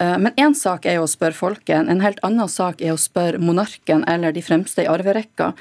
Eh, 0.03 0.17
men 0.19 0.33
én 0.39 0.55
sak 0.55 0.87
er 0.87 1.01
å 1.03 1.11
spørre 1.11 1.37
folket, 1.37 1.79
en 1.79 2.03
helt 2.05 2.23
annen 2.27 2.51
sak 2.51 2.83
er 2.83 2.95
å 2.95 3.01
spørre 3.01 3.41
monarken 3.43 4.05
eller 4.09 4.35
de 4.35 4.45
fremste 4.45 4.85
i 4.85 4.91
arverekka. 4.91 5.53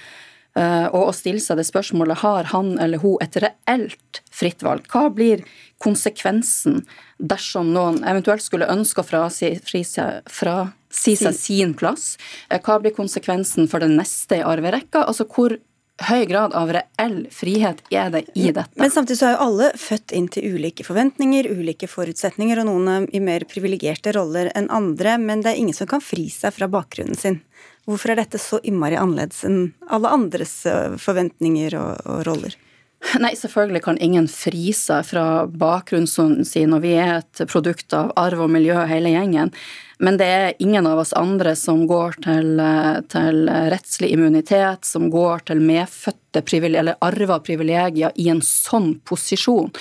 Eh, 0.57 0.87
og 0.89 1.11
å 1.11 1.13
stille 1.15 1.41
seg 1.43 1.59
det 1.59 1.67
spørsmålet 1.67 2.23
har 2.23 2.49
han 2.53 2.73
eller 2.81 3.01
hun 3.03 3.19
et 3.21 3.37
reelt 3.43 4.21
fritt 4.33 4.63
valg. 4.65 4.87
Hva 4.89 5.07
blir 5.13 5.43
konsekvensen 5.83 6.81
dersom 7.17 7.69
noen 7.75 8.01
eventuelt 8.07 8.45
skulle 8.45 8.69
ønske 8.71 9.03
å 9.03 9.07
frasi, 9.07 9.53
frasi 9.61 11.15
seg 11.19 11.37
sin 11.37 11.77
plass? 11.77 12.15
Eh, 12.49 12.61
hva 12.63 12.79
blir 12.81 12.95
konsekvensen 12.97 13.69
for 13.69 13.85
den 13.85 13.97
neste 13.99 14.41
i 14.41 14.45
arverekka? 14.45 15.05
Altså 15.05 15.29
hvor 15.29 15.59
høy 16.07 16.25
grad 16.29 16.53
av 16.57 16.71
reell 16.73 17.23
frihet 17.33 17.79
er 17.93 18.11
det 18.13 18.23
i 18.37 18.51
dette. 18.51 18.73
Men 18.77 18.93
samtidig 18.93 19.17
så 19.19 19.29
er 19.29 19.33
jo 19.33 19.45
alle 19.47 19.69
født 19.81 20.13
inn 20.13 20.27
til 20.33 20.57
ulike 20.57 20.85
forventninger, 20.85 21.49
ulike 21.49 21.89
forutsetninger, 21.89 22.61
og 22.61 22.69
noen 22.69 23.07
i 23.09 23.21
mer 23.23 23.47
privilegerte 23.49 24.13
roller 24.17 24.51
enn 24.57 24.69
andre, 24.73 25.17
men 25.21 25.41
det 25.41 25.53
er 25.53 25.63
ingen 25.63 25.77
som 25.77 25.89
kan 25.89 26.03
fri 26.03 26.27
seg 26.33 26.53
fra 26.53 26.69
bakgrunnen 26.69 27.17
sin. 27.17 27.41
Hvorfor 27.87 28.11
er 28.11 28.19
dette 28.19 28.39
så 28.41 28.59
innmari 28.67 28.97
annerledes 28.99 29.45
enn 29.47 29.69
alle 29.87 30.11
andres 30.11 30.59
eh, 30.67 30.97
forventninger 30.99 31.77
og, 31.79 32.01
og 32.03 32.25
roller? 32.27 32.57
Nei, 33.21 33.31
selvfølgelig 33.37 33.83
kan 33.85 33.99
ingen 34.01 34.25
fri 34.31 34.71
seg 34.75 35.05
fra 35.07 35.45
bakgrunnen 35.47 36.43
sin, 36.45 36.73
og 36.73 36.81
vi 36.83 36.95
er 36.97 37.19
et 37.19 37.43
produkt 37.47 37.93
av 37.95 38.09
arv 38.19 38.41
og 38.47 38.51
miljø 38.51 38.81
hele 38.89 39.13
gjengen. 39.13 39.53
Men 39.99 40.17
det 40.19 40.25
er 40.29 40.53
ingen 40.61 40.85
av 40.87 40.99
oss 41.01 41.13
andre 41.17 41.55
som 41.57 41.85
går 41.89 42.19
til, 42.25 42.61
til 43.09 43.49
rettslig 43.73 44.11
immunitet, 44.13 44.85
som 44.85 45.09
går 45.13 45.47
til 45.49 45.63
medfødte 45.63 46.23
eller 46.37 46.93
arva 47.01 47.39
privilegier 47.41 48.11
i 48.13 48.27
en 48.29 48.43
sånn 48.45 48.99
posisjon. 49.09 49.71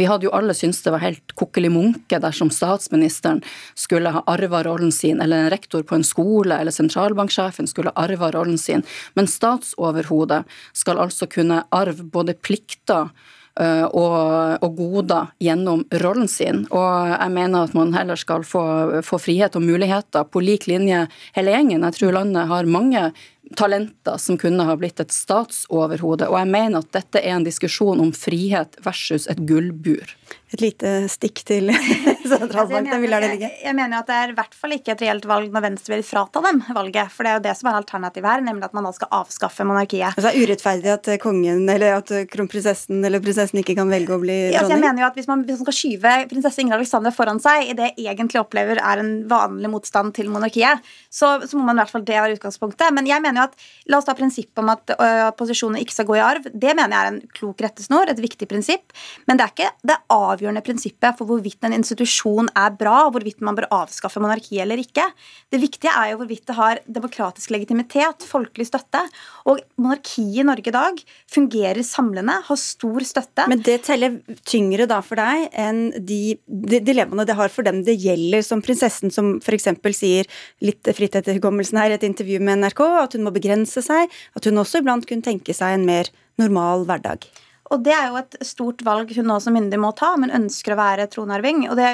Vi 0.00 0.06
hadde 0.08 0.24
jo 0.24 0.32
alle 0.32 0.54
syntes 0.56 0.80
det 0.80 0.94
var 0.94 1.02
helt 1.02 1.34
kokkelig 1.36 1.68
munke 1.74 2.20
dersom 2.22 2.48
statsministeren 2.48 3.42
skulle 3.76 4.14
ha 4.14 4.22
arva 4.24 4.62
rollen 4.64 4.94
sin, 4.96 5.20
eller 5.20 5.44
en 5.44 5.52
rektor 5.52 5.84
på 5.84 5.98
en 5.98 6.06
skole 6.08 6.56
eller 6.56 6.72
sentralbanksjefen 6.72 7.68
skulle 7.68 7.92
arva 7.92 8.32
rollen 8.32 8.56
sin. 8.56 8.86
Men 9.12 9.28
statsoverhodet 9.28 10.46
skal 10.72 11.04
altså 11.04 11.28
kunne 11.28 11.66
arve 11.68 12.08
både 12.08 12.38
plikter 12.40 13.10
Eh, 13.10 13.45
og, 13.56 14.58
og, 14.60 14.74
goder 14.76 15.30
gjennom 15.40 15.84
rollen 16.02 16.28
sin. 16.28 16.64
Og 16.68 17.12
jeg 17.12 17.32
mener 17.32 17.64
at 17.64 17.76
man 17.76 17.94
heller 17.96 18.18
skal 18.20 18.44
få, 18.44 18.64
få 19.06 19.20
frihet 19.22 19.56
og 19.56 19.64
muligheter 19.64 20.26
på 20.28 20.42
lik 20.44 20.66
linje 20.68 21.06
hele 21.36 21.54
gjengen. 21.54 21.86
Jeg 21.88 21.96
tror 21.96 22.18
landet 22.18 22.50
har 22.50 22.68
mange 22.68 23.06
talenter 23.54 24.16
som 24.18 24.38
kunne 24.38 24.64
ha 24.66 24.76
blitt 24.78 25.00
et 25.00 25.14
statsoverhode. 25.14 26.28
Og 26.30 26.38
jeg 26.40 26.50
mener 26.50 26.82
at 26.82 26.92
dette 26.96 27.22
er 27.22 27.36
en 27.36 27.46
diskusjon 27.46 28.00
om 28.02 28.12
frihet 28.16 28.78
versus 28.84 29.28
et 29.30 29.42
gullbur. 29.46 30.16
Et 30.54 30.62
lite 30.62 30.90
stikk 31.10 31.42
til 31.46 31.70
sentralbanken, 32.30 33.00
vil 33.02 33.10
la 33.10 33.18
det 33.22 33.30
ligge? 33.32 33.50
Jeg, 33.62 33.74
mener 33.74 33.98
at 33.98 34.08
det 34.08 34.16
er 34.16 34.32
i 34.32 34.36
hvert 34.36 34.54
fall 34.54 34.74
ikke 34.76 34.94
et 34.94 35.02
reelt 35.02 35.26
valg 35.26 35.50
når 35.54 35.64
Venstre 35.64 35.94
vil 35.94 36.04
frata 36.06 36.42
dem 36.44 36.60
valget. 36.74 37.10
For 37.14 37.26
det 37.26 37.32
er 37.32 37.38
jo 37.38 37.44
det 37.46 37.54
som 37.58 37.70
er 37.70 37.78
alternativet 37.80 38.30
her, 38.30 38.44
nemlig 38.46 38.68
at 38.68 38.76
man 38.76 38.86
da 38.86 38.92
skal 38.94 39.10
avskaffe 39.20 39.66
monarkiet. 39.66 40.14
Altså 40.14 40.30
er 40.30 40.38
urettferdig 40.42 40.92
at 40.94 41.10
kongen 41.22 41.64
eller 41.70 41.98
at 42.00 42.12
kronprinsessen 42.30 43.02
eller 43.06 43.22
prinsessen 43.22 43.62
ikke 43.62 43.76
kan 43.78 43.90
velge 43.90 44.14
å 44.14 44.20
bli 44.22 44.36
dronning? 44.36 44.54
Ja, 44.54 44.62
altså, 44.62 44.76
jeg 44.76 44.84
mener 44.86 45.04
jo 45.04 45.08
at 45.08 45.18
hvis 45.18 45.30
man, 45.30 45.42
hvis 45.46 45.58
man 45.60 45.68
skal 45.68 45.78
skyve 45.80 46.14
prinsesse 46.30 46.62
Ingrid 46.62 46.78
Alexandra 46.78 47.14
foran 47.14 47.42
seg 47.42 47.72
i 47.72 47.76
det 47.78 47.92
jeg 47.96 48.14
egentlig 48.14 48.42
opplever 48.42 48.82
er 48.82 49.02
en 49.02 49.12
vanlig 49.30 49.70
motstand 49.72 50.14
til 50.16 50.30
monarkiet, 50.32 50.82
så, 51.10 51.36
så 51.42 51.58
må 51.58 51.66
man 51.66 51.78
i 51.78 51.84
hvert 51.84 51.94
fall 51.94 52.06
det 52.06 52.18
være 52.18 52.38
utgangspunktet. 52.38 52.94
Men 52.94 53.10
jeg 53.10 53.22
mener 53.24 53.35
mener 53.36 53.44
jo 53.44 53.50
at 53.52 53.64
La 53.86 54.00
oss 54.00 54.06
ta 54.08 54.16
prinsippet 54.18 54.58
om 54.58 54.70
at 54.72 54.92
uh, 54.98 55.30
posisjoner 55.38 55.82
ikke 55.82 55.94
skal 55.94 56.08
gå 56.08 56.16
i 56.18 56.22
arv. 56.24 56.48
Det 56.50 56.72
mener 56.74 56.90
jeg 56.90 56.98
er 56.98 57.10
en 57.12 57.20
klok 57.36 57.60
rettesnor, 57.62 58.10
et 58.10 58.22
viktig 58.22 58.48
prinsipp. 58.50 58.94
Men 59.28 59.38
det 59.38 59.44
er 59.44 59.52
ikke 59.52 59.68
det 59.86 59.98
avgjørende 60.10 60.62
prinsippet 60.66 61.18
for 61.18 61.28
hvorvidt 61.28 61.66
en 61.66 61.76
institusjon 61.76 62.50
er 62.58 62.74
bra, 62.74 63.06
hvorvidt 63.14 63.44
man 63.46 63.54
bør 63.58 63.68
avskaffe 63.82 64.22
monarkiet 64.22 64.64
eller 64.64 64.82
ikke. 64.82 65.04
Det 65.52 65.60
viktige 65.62 65.92
er 65.92 66.12
jo 66.12 66.20
hvorvidt 66.22 66.46
det 66.50 66.56
har 66.58 66.82
demokratisk 66.98 67.54
legitimitet, 67.54 68.26
folkelig 68.26 68.66
støtte. 68.72 69.04
Og 69.46 69.62
monarkiet 69.78 70.42
i 70.42 70.46
Norge 70.46 70.72
i 70.72 70.74
dag 70.74 70.98
fungerer 71.32 71.82
samlende, 71.86 72.40
har 72.48 72.60
stor 72.60 73.06
støtte. 73.06 73.46
Men 73.52 73.62
det 73.66 73.78
teller 73.86 74.18
tyngre 74.48 74.88
da 74.90 74.98
for 75.06 75.20
deg 75.20 75.46
enn 75.54 75.84
de, 75.94 76.36
de 76.46 76.82
dilemmaene 76.82 77.26
det 77.28 77.38
har 77.38 77.54
for 77.54 77.66
dem 77.66 77.84
det 77.86 77.96
gjelder, 78.02 78.42
som 78.46 78.64
prinsessen 78.64 79.14
som 79.14 79.36
f.eks. 79.38 79.70
sier 79.96 80.26
litt 80.64 80.90
fritt 80.96 81.16
etter 81.18 81.38
hukommelsen 81.38 81.78
her 81.80 81.92
i 81.92 81.98
et 81.98 82.06
intervju 82.06 82.40
med 82.42 82.62
NRK, 82.62 82.82
at 83.02 83.16
hun 83.16 83.25
må 83.26 83.34
begrense 83.34 83.82
seg, 83.84 84.12
at 84.36 84.48
hun 84.48 84.62
også 84.62 84.82
iblant 84.82 85.08
kunne 85.08 85.26
tenke 85.26 85.56
seg 85.56 85.76
en 85.76 85.88
mer 85.88 86.12
normal 86.40 86.86
hverdag. 86.88 87.26
Og 87.74 87.82
det 87.82 87.94
er 87.96 88.10
jo 88.10 88.18
et 88.20 88.36
stort 88.46 88.82
valg 88.86 89.10
hun 89.16 89.26
nå 89.26 89.40
som 89.42 89.56
myndig 89.56 89.78
må 89.82 89.90
ta, 89.98 90.12
men 90.20 90.34
ønsker 90.34 90.74
å 90.74 90.78
være 90.78 91.08
tronarving. 91.10 91.64
Og 91.70 91.74
det, 91.78 91.88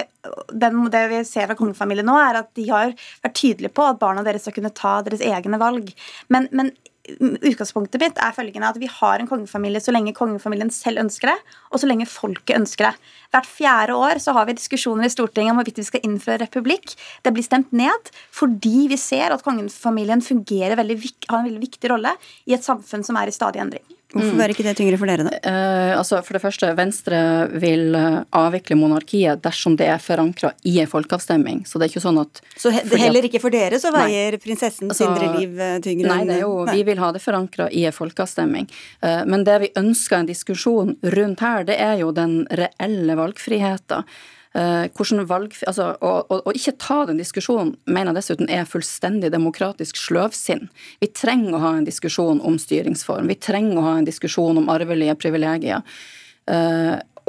den, 0.53 0.83
det 0.93 1.03
vi 1.13 1.23
ser 1.29 1.49
fra 1.49 1.57
kongefamilien 1.57 2.09
nå, 2.09 2.17
er 2.21 2.43
at 2.43 2.51
de 2.59 2.67
har 2.69 2.93
vært 3.25 3.39
tydelige 3.39 3.73
på 3.73 3.87
at 3.89 4.01
barna 4.03 4.25
deres 4.27 4.45
skal 4.45 4.59
kunne 4.59 4.75
ta 4.77 4.99
deres 5.07 5.25
egne 5.25 5.61
valg. 5.63 5.89
Men, 6.33 6.51
men 6.53 6.75
utgangspunktet 7.03 7.99
mitt 7.99 8.19
er 8.23 8.35
følgende 8.37 8.69
at 8.71 8.79
vi 8.79 8.89
har 8.91 9.19
en 9.19 9.27
kongefamilie 9.27 9.83
så 9.83 9.95
lenge 9.95 10.15
kongefamilien 10.15 10.71
selv 10.71 11.03
ønsker 11.03 11.33
det, 11.33 11.37
og 11.75 11.83
så 11.83 11.89
lenge 11.91 12.07
folket 12.07 12.55
ønsker 12.61 12.89
det. 12.89 13.09
Hvert 13.35 13.49
fjerde 13.49 13.97
år 13.99 14.21
så 14.23 14.35
har 14.37 14.47
vi 14.47 14.55
diskusjoner 14.59 15.09
i 15.09 15.13
Stortinget 15.13 15.55
om 15.55 15.59
hvorvidt 15.59 15.81
vi 15.83 15.89
skal 15.89 16.05
innføre 16.07 16.45
republikk. 16.45 16.95
Det 17.25 17.35
blir 17.35 17.47
stemt 17.47 17.73
ned 17.75 18.13
fordi 18.31 18.87
vi 18.93 19.01
ser 19.01 19.35
at 19.35 19.43
kongefamilien 19.43 20.23
fungerer 20.23 20.79
veldig, 20.79 21.01
har 21.29 21.41
en 21.41 21.51
veldig 21.51 21.65
viktig 21.65 21.91
rolle 21.91 22.15
i 22.47 22.55
et 22.55 22.65
samfunn 22.65 23.03
som 23.07 23.19
er 23.19 23.33
i 23.33 23.35
stadig 23.35 23.65
endring. 23.65 23.85
Hvorfor 24.13 24.37
var 24.37 24.53
ikke 24.53 24.65
det 24.67 24.75
tyngre 24.77 24.99
for 25.01 25.09
dere, 25.09 25.25
da? 25.25 25.39
Uh, 25.41 25.93
altså 25.97 26.19
for 26.25 26.37
det 26.37 26.43
første, 26.43 26.69
Venstre 26.77 27.21
vil 27.63 27.95
eh, 27.97 28.19
avvikle 28.37 28.77
monarkiet 28.77 29.41
dersom 29.45 29.77
det 29.81 29.89
er 29.89 30.03
forankra 30.03 30.53
i 30.69 30.75
en 30.83 30.91
folkeavstemning. 30.91 31.63
Så 31.69 31.81
det 31.81 31.87
er 31.87 31.95
ikke 31.95 32.05
sånn 32.05 32.21
at 32.23 32.43
Så 32.61 32.73
he 32.75 32.83
heller 33.01 33.29
ikke 33.29 33.41
for 33.43 33.55
dere 33.55 33.81
så 33.81 33.93
veier 33.95 34.37
nei, 34.37 34.43
prinsessen 34.43 34.93
altså, 34.93 35.07
Sindre 35.07 35.31
liv 35.39 35.57
eh, 35.57 35.79
tyngre? 35.85 36.11
Nei, 36.11 36.27
det 36.29 36.37
er 36.41 36.45
jo, 36.45 36.53
nei. 36.69 36.77
vi 36.77 36.85
vil 36.91 37.01
ha 37.03 37.13
det 37.15 37.23
forankra 37.25 37.71
i 37.73 37.87
en 37.89 37.97
folkeavstemning. 37.97 38.69
Uh, 39.05 39.23
men 39.29 39.47
det 39.49 39.59
vi 39.65 39.73
ønsker 39.81 40.21
en 40.21 40.29
diskusjon 40.29 40.95
rundt 41.17 41.45
her, 41.45 41.67
det 41.69 41.81
er 41.81 41.99
jo 42.03 42.13
den 42.17 42.43
reelle 42.53 43.19
valgfriheten. 43.19 44.09
Uh, 44.53 44.85
valg, 45.25 45.55
altså, 45.67 45.95
å, 46.05 46.11
å, 46.29 46.53
ikke 46.53 46.75
ta 46.77 46.99
den 47.09 47.17
diskusjonen 47.17 47.71
mener 47.87 48.13
jeg 48.13 48.19
dessuten 48.19 48.51
er 48.53 48.69
fullstendig 48.69 49.31
demokratisk 49.33 49.97
sløvsinn. 49.97 50.69
Vi 51.01 51.09
trenger 51.09 51.57
å 51.57 51.63
ha 51.63 51.71
en 51.79 51.89
diskusjon 51.89 52.43
om 52.45 52.59
styringsform. 52.61 53.31
Vi 53.33 53.39
trenger 53.41 53.81
å 53.81 53.87
ha 53.87 53.95
en 53.99 54.09
diskusjon 54.09 54.61
om 54.61 54.69
arvelige 54.73 55.17
privilegier. 55.17 55.81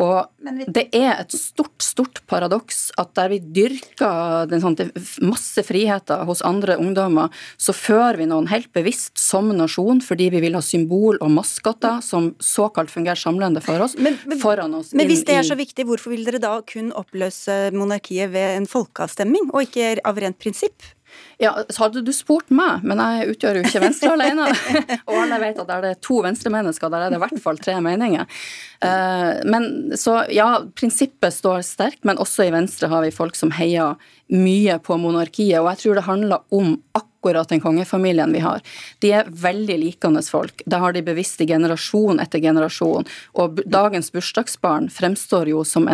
Og 0.01 0.25
det 0.73 0.87
er 0.95 1.19
et 1.21 1.33
stort, 1.37 1.75
stort 1.83 2.21
paradoks 2.29 2.87
at 3.01 3.11
der 3.17 3.29
vi 3.33 3.39
dyrker 3.43 4.47
den 4.49 4.63
sånn, 4.63 4.77
masse 5.21 5.63
friheter 5.65 6.23
hos 6.27 6.41
andre 6.45 6.79
ungdommer, 6.81 7.33
så 7.61 7.75
fører 7.77 8.17
vi 8.21 8.27
noen 8.29 8.49
helt 8.51 8.71
bevisst 8.73 9.19
som 9.21 9.51
nasjon 9.53 10.01
fordi 10.03 10.31
vi 10.33 10.41
vil 10.45 10.57
ha 10.57 10.63
symbol 10.65 11.19
og 11.21 11.31
maskotter 11.35 12.01
som 12.05 12.31
såkalt 12.41 12.93
fungerer 12.93 13.19
samlende 13.19 13.61
for 13.63 13.85
oss, 13.85 13.97
men, 13.99 14.17
men, 14.25 14.41
foran 14.41 14.73
oss. 14.79 14.93
Men 14.97 15.09
hvis 15.11 15.25
det 15.27 15.37
er 15.37 15.47
så 15.47 15.57
viktig, 15.59 15.85
hvorfor 15.89 16.15
vil 16.15 16.25
dere 16.25 16.41
da 16.41 16.55
kun 16.67 16.91
oppløse 16.97 17.69
monarkiet 17.75 18.33
ved 18.33 18.57
en 18.57 18.69
folkeavstemning, 18.69 19.51
og 19.53 19.67
ikke 19.67 19.95
av 20.03 20.21
rent 20.21 20.41
prinsipp? 20.41 20.93
Ja, 21.41 21.53
så 21.69 21.85
hadde 21.85 22.03
du 22.05 22.11
spurt 22.15 22.51
meg, 22.53 22.83
men 22.87 23.01
jeg 23.01 23.33
utgjør 23.33 23.59
jo 23.59 23.63
ikke 23.65 23.81
Venstre 23.83 24.11
alene. 24.13 24.49
og 25.09 25.15
alle 25.23 25.39
vet 25.41 25.61
at 25.63 25.69
der 25.69 25.85
det 25.85 25.93
er 25.95 26.01
to 26.05 26.19
Venstre-mennesker, 26.25 26.91
der 26.93 27.05
er 27.05 27.13
det 27.13 27.19
i 27.19 27.23
hvert 27.23 27.41
fall 27.43 27.61
tre 27.61 27.77
meninger. 27.83 28.43
Eh, 28.85 29.31
men 29.49 29.95
så 29.99 30.21
ja, 30.33 30.49
prinsippet 30.77 31.35
står 31.35 31.63
sterkt, 31.67 32.03
men 32.07 32.21
også 32.21 32.47
i 32.47 32.53
Venstre 32.53 32.91
har 32.91 33.05
vi 33.05 33.15
folk 33.15 33.39
som 33.39 33.53
heier 33.57 33.97
mye 34.33 34.77
på 34.83 34.97
monarkiet, 35.01 35.59
og 35.61 35.71
jeg 35.73 35.83
tror 35.83 35.99
det 35.99 36.07
handler 36.09 36.45
om 36.53 36.77
akkurat 36.93 37.09
akkurat 37.23 37.49
den 37.49 37.61
kongefamilien 37.61 38.33
vi 38.33 38.39
har. 38.39 38.61
De 38.99 39.11
er 39.11 39.29
veldig 39.29 39.77
likende 39.79 40.21
folk. 40.23 40.61
Det 40.65 40.75
har 40.75 40.93
de 40.93 41.03
bevisst 41.03 41.41
i 41.41 41.47
generasjon 41.47 42.19
etter 42.19 42.39
generasjon. 42.43 43.07
Og 43.39 43.61
dagens 43.65 44.11
bursdagsbarn 44.11 44.89
fremstår 44.91 45.47
jo 45.53 45.63
som 45.63 45.87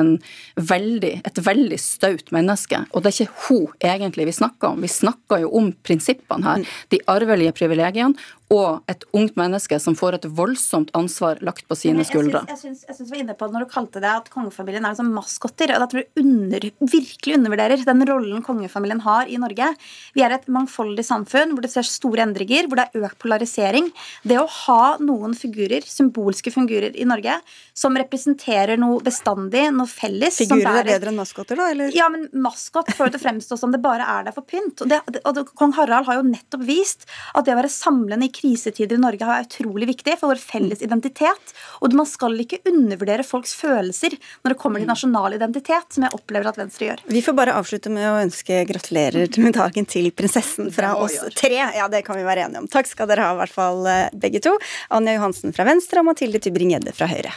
veldig, 0.56 1.22
et 1.26 1.42
veldig 1.46 1.80
staut 1.80 2.32
menneske. 2.32 2.82
Og 2.94 3.04
det 3.04 3.12
er 3.12 3.28
ikke 3.28 3.46
hun 3.48 3.68
egentlig 3.80 4.26
vi 4.26 4.38
snakker 4.40 4.74
om. 4.74 4.82
Vi 4.82 4.90
snakker 4.90 5.44
jo 5.46 5.54
om 5.54 5.72
prinsippene 5.86 6.46
her. 6.46 6.66
De 6.90 7.02
arvelige 7.06 7.54
privilegiene 7.54 8.18
og 8.50 8.90
et 8.90 9.04
ungt 9.14 9.36
menneske 9.38 9.78
som 9.82 9.96
får 9.98 10.18
et 10.18 10.26
voldsomt 10.34 10.90
ansvar 10.98 11.38
lagt 11.46 11.68
på 11.70 11.78
sine 11.78 12.06
skuldre. 12.08 12.42
Jeg 12.50 12.58
syns, 12.58 12.82
du 12.98 13.12
var 13.12 13.22
inne 13.22 13.36
på 13.38 13.46
det 13.46 13.56
når 13.56 13.68
du 13.68 13.72
kalte 13.74 14.02
det 14.02 14.10
at 14.10 14.30
kongefamilien 14.34 14.88
er 14.90 14.96
som 14.98 15.12
maskotter. 15.14 15.76
og 15.76 15.84
Da 15.84 15.88
tror 15.92 16.06
du 16.06 16.24
under, 16.24 16.66
virkelig 16.82 17.38
undervurderer 17.38 17.86
den 17.86 18.06
rollen 18.10 18.42
kongefamilien 18.46 19.04
har 19.06 19.30
i 19.30 19.38
Norge. 19.42 19.70
Vi 20.18 20.26
er 20.26 20.34
et 20.34 20.50
mangfoldig 20.50 21.06
samfunn 21.06 21.54
hvor 21.54 21.66
det 21.66 21.72
ser 21.76 21.86
store 21.86 22.26
endringer, 22.26 22.66
hvor 22.66 22.82
det 22.82 22.88
er 22.90 23.06
økt 23.06 23.20
polarisering. 23.22 23.92
Det 24.26 24.40
å 24.42 24.48
ha 24.66 24.98
noen 25.04 25.38
figurer, 25.38 25.86
symbolske 25.86 26.54
figurer 26.54 26.98
i 26.98 27.06
Norge 27.10 27.38
som 27.78 27.96
representerer 28.02 28.82
noe 28.82 28.98
bestandig, 29.06 29.68
noe 29.76 29.90
felles 29.90 30.42
Figurer 30.42 30.82
er 30.82 30.90
bedre 30.96 31.14
enn 31.14 31.22
maskotter, 31.22 31.60
da? 31.60 31.70
Eller? 31.76 31.94
Ja, 31.96 32.10
men 32.12 32.26
maskot 32.34 32.90
får 32.98 33.08
det 33.12 33.18
til 33.18 33.22
å 33.22 33.26
fremstå 33.28 33.60
som 33.62 33.72
det 33.76 33.82
bare 33.84 34.10
er 34.10 34.26
der 34.28 34.36
for 34.36 34.48
pynt. 34.50 34.82
Og, 34.82 34.90
det, 34.90 35.22
og 35.22 35.54
Kong 35.60 35.78
Harald 35.78 36.10
har 36.10 36.20
jo 36.20 36.26
nettopp 36.28 36.66
vist 36.66 37.06
at 37.38 37.46
det 37.46 37.54
å 37.54 37.62
være 37.62 37.72
samlende 37.72 38.26
i 38.26 38.34
krisetider 38.40 38.98
i 38.98 39.02
Norge 39.02 39.28
er 39.28 39.48
utrolig 39.48 39.90
viktig 39.92 40.16
for 40.20 40.32
vår 40.32 40.42
felles 40.42 40.84
identitet. 40.86 41.54
Og 41.84 41.96
man 41.98 42.08
skal 42.10 42.38
ikke 42.40 42.62
undervurdere 42.70 43.26
folks 43.28 43.56
følelser 43.60 44.16
når 44.44 44.54
det 44.54 44.60
kommer 44.62 44.84
til 44.84 44.90
nasjonal 44.90 45.36
identitet, 45.38 45.90
som 45.96 46.08
jeg 46.08 46.16
opplever 46.16 46.52
at 46.52 46.60
Venstre 46.62 46.90
gjør. 46.90 47.04
Vi 47.12 47.24
får 47.26 47.38
bare 47.38 47.58
avslutte 47.60 47.92
med 47.94 48.08
å 48.10 48.18
ønske 48.24 48.64
gratulerer 48.70 49.40
med 49.42 49.58
dagen 49.60 49.90
til 49.90 50.12
prinsessen 50.16 50.72
fra 50.76 50.96
oss 51.00 51.20
tre. 51.38 51.58
Ja, 51.76 51.90
det 51.92 52.06
kan 52.08 52.20
vi 52.20 52.28
være 52.28 52.48
enige 52.48 52.64
om. 52.64 52.72
Takk 52.72 52.90
skal 52.90 53.10
dere 53.12 53.28
ha, 53.28 53.36
i 53.36 53.44
hvert 53.44 53.56
fall 53.56 53.86
eh, 53.90 54.08
begge 54.16 54.44
to. 54.46 54.56
Anja 54.96 55.18
Johansen 55.18 55.56
fra 55.56 55.68
Venstre 55.70 56.04
og 56.04 56.12
Mathilde 56.12 56.42
Tybring-Gjedde 56.44 56.96
fra 56.96 57.10
Høyre. 57.12 57.36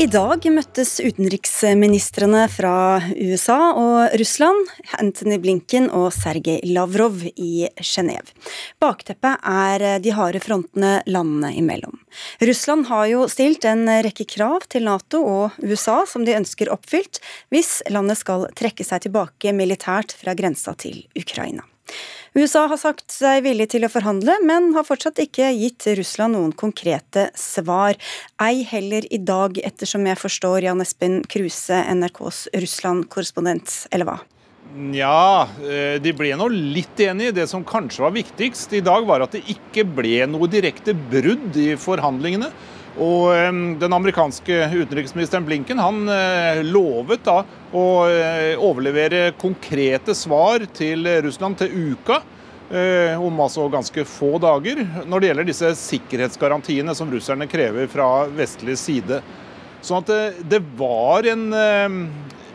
I 0.00 0.06
dag 0.08 0.46
møttes 0.48 0.94
utenriksministrene 1.04 2.46
fra 2.48 3.02
USA 3.20 3.58
og 3.76 4.14
Russland, 4.16 4.70
Anthony 4.96 5.36
Blinken 5.42 5.90
og 5.92 6.06
Sergej 6.16 6.62
Lavrov 6.72 7.18
i 7.28 7.66
Genéve. 7.84 8.32
Bakteppet 8.80 9.44
er 9.44 10.00
de 10.00 10.14
harde 10.16 10.40
frontene 10.40 10.94
landene 11.04 11.50
imellom. 11.60 11.98
Russland 12.40 12.88
har 12.88 13.10
jo 13.10 13.26
stilt 13.28 13.66
en 13.68 13.84
rekke 14.06 14.24
krav 14.24 14.64
til 14.72 14.88
Nato 14.88 15.20
og 15.20 15.60
USA 15.60 15.98
som 16.08 16.24
de 16.24 16.38
ønsker 16.38 16.72
oppfylt, 16.72 17.20
hvis 17.52 17.82
landet 17.92 18.22
skal 18.22 18.48
trekke 18.56 18.86
seg 18.88 19.04
tilbake 19.04 19.52
militært 19.52 20.16
fra 20.16 20.32
grensa 20.32 20.72
til 20.80 21.02
Ukraina. 21.12 21.68
USA 22.38 22.66
har 22.70 22.78
sagt 22.78 23.10
seg 23.10 23.42
villig 23.42 23.66
til 23.72 23.82
å 23.82 23.90
forhandle, 23.90 24.36
men 24.46 24.68
har 24.76 24.86
fortsatt 24.86 25.18
ikke 25.18 25.48
gitt 25.50 25.88
Russland 25.98 26.36
noen 26.36 26.52
konkrete 26.54 27.26
svar. 27.34 27.98
Ei 28.38 28.62
heller 28.70 29.08
i 29.10 29.18
dag, 29.18 29.58
ettersom 29.58 30.06
jeg 30.06 30.20
forstår 30.20 30.68
Jan 30.68 30.84
Espen 30.84 31.24
Kruse, 31.26 31.80
NRKs 31.90 32.44
Russland-korrespondent, 32.54 33.80
eller 33.90 34.06
hva? 34.06 34.20
Nja, 34.70 35.48
eh, 35.66 35.96
de 35.98 36.12
ble 36.14 36.30
nå 36.38 36.46
litt 36.54 37.00
enige. 37.02 37.34
Det 37.40 37.48
som 37.50 37.66
kanskje 37.66 38.04
var 38.04 38.14
viktigst 38.14 38.78
i 38.78 38.84
dag, 38.86 39.02
var 39.08 39.24
at 39.24 39.34
det 39.34 39.42
ikke 39.50 39.82
ble 39.82 40.20
noe 40.30 40.46
direkte 40.50 40.94
brudd 40.94 41.58
i 41.58 41.72
forhandlingene. 41.74 42.52
Og 42.98 43.30
Den 43.78 43.92
amerikanske 43.94 44.64
utenriksministeren 44.72 45.46
Blinken 45.46 45.78
han 45.78 46.08
eh, 46.10 46.62
lovet 46.66 47.22
da 47.26 47.42
å 47.70 47.86
eh, 48.10 48.58
overlevere 48.58 49.30
konkrete 49.38 50.14
svar 50.18 50.64
til 50.74 51.06
Russland 51.22 51.60
til 51.60 51.92
uka. 51.92 52.20
Eh, 52.70 53.14
om 53.18 53.38
altså 53.42 53.68
ganske 53.70 54.04
få 54.06 54.36
dager, 54.42 54.82
når 55.06 55.20
det 55.20 55.30
gjelder 55.30 55.48
disse 55.48 55.70
sikkerhetsgarantiene 55.78 56.94
som 56.98 57.10
russerne 57.10 57.46
krever 57.50 57.86
fra 57.90 58.26
vestlig 58.34 58.76
side. 58.78 59.20
Sånn 59.82 60.02
at 60.02 60.10
det, 60.10 60.48
det 60.50 60.60
var 60.78 61.26
en 61.30 61.46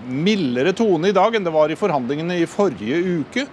mildere 0.06 0.76
tone 0.78 1.10
i 1.10 1.16
dag 1.16 1.36
enn 1.36 1.48
det 1.48 1.56
var 1.56 1.72
i 1.72 1.80
forhandlingene 1.80 2.38
i 2.38 2.48
forrige 2.48 3.00
uke 3.24 3.48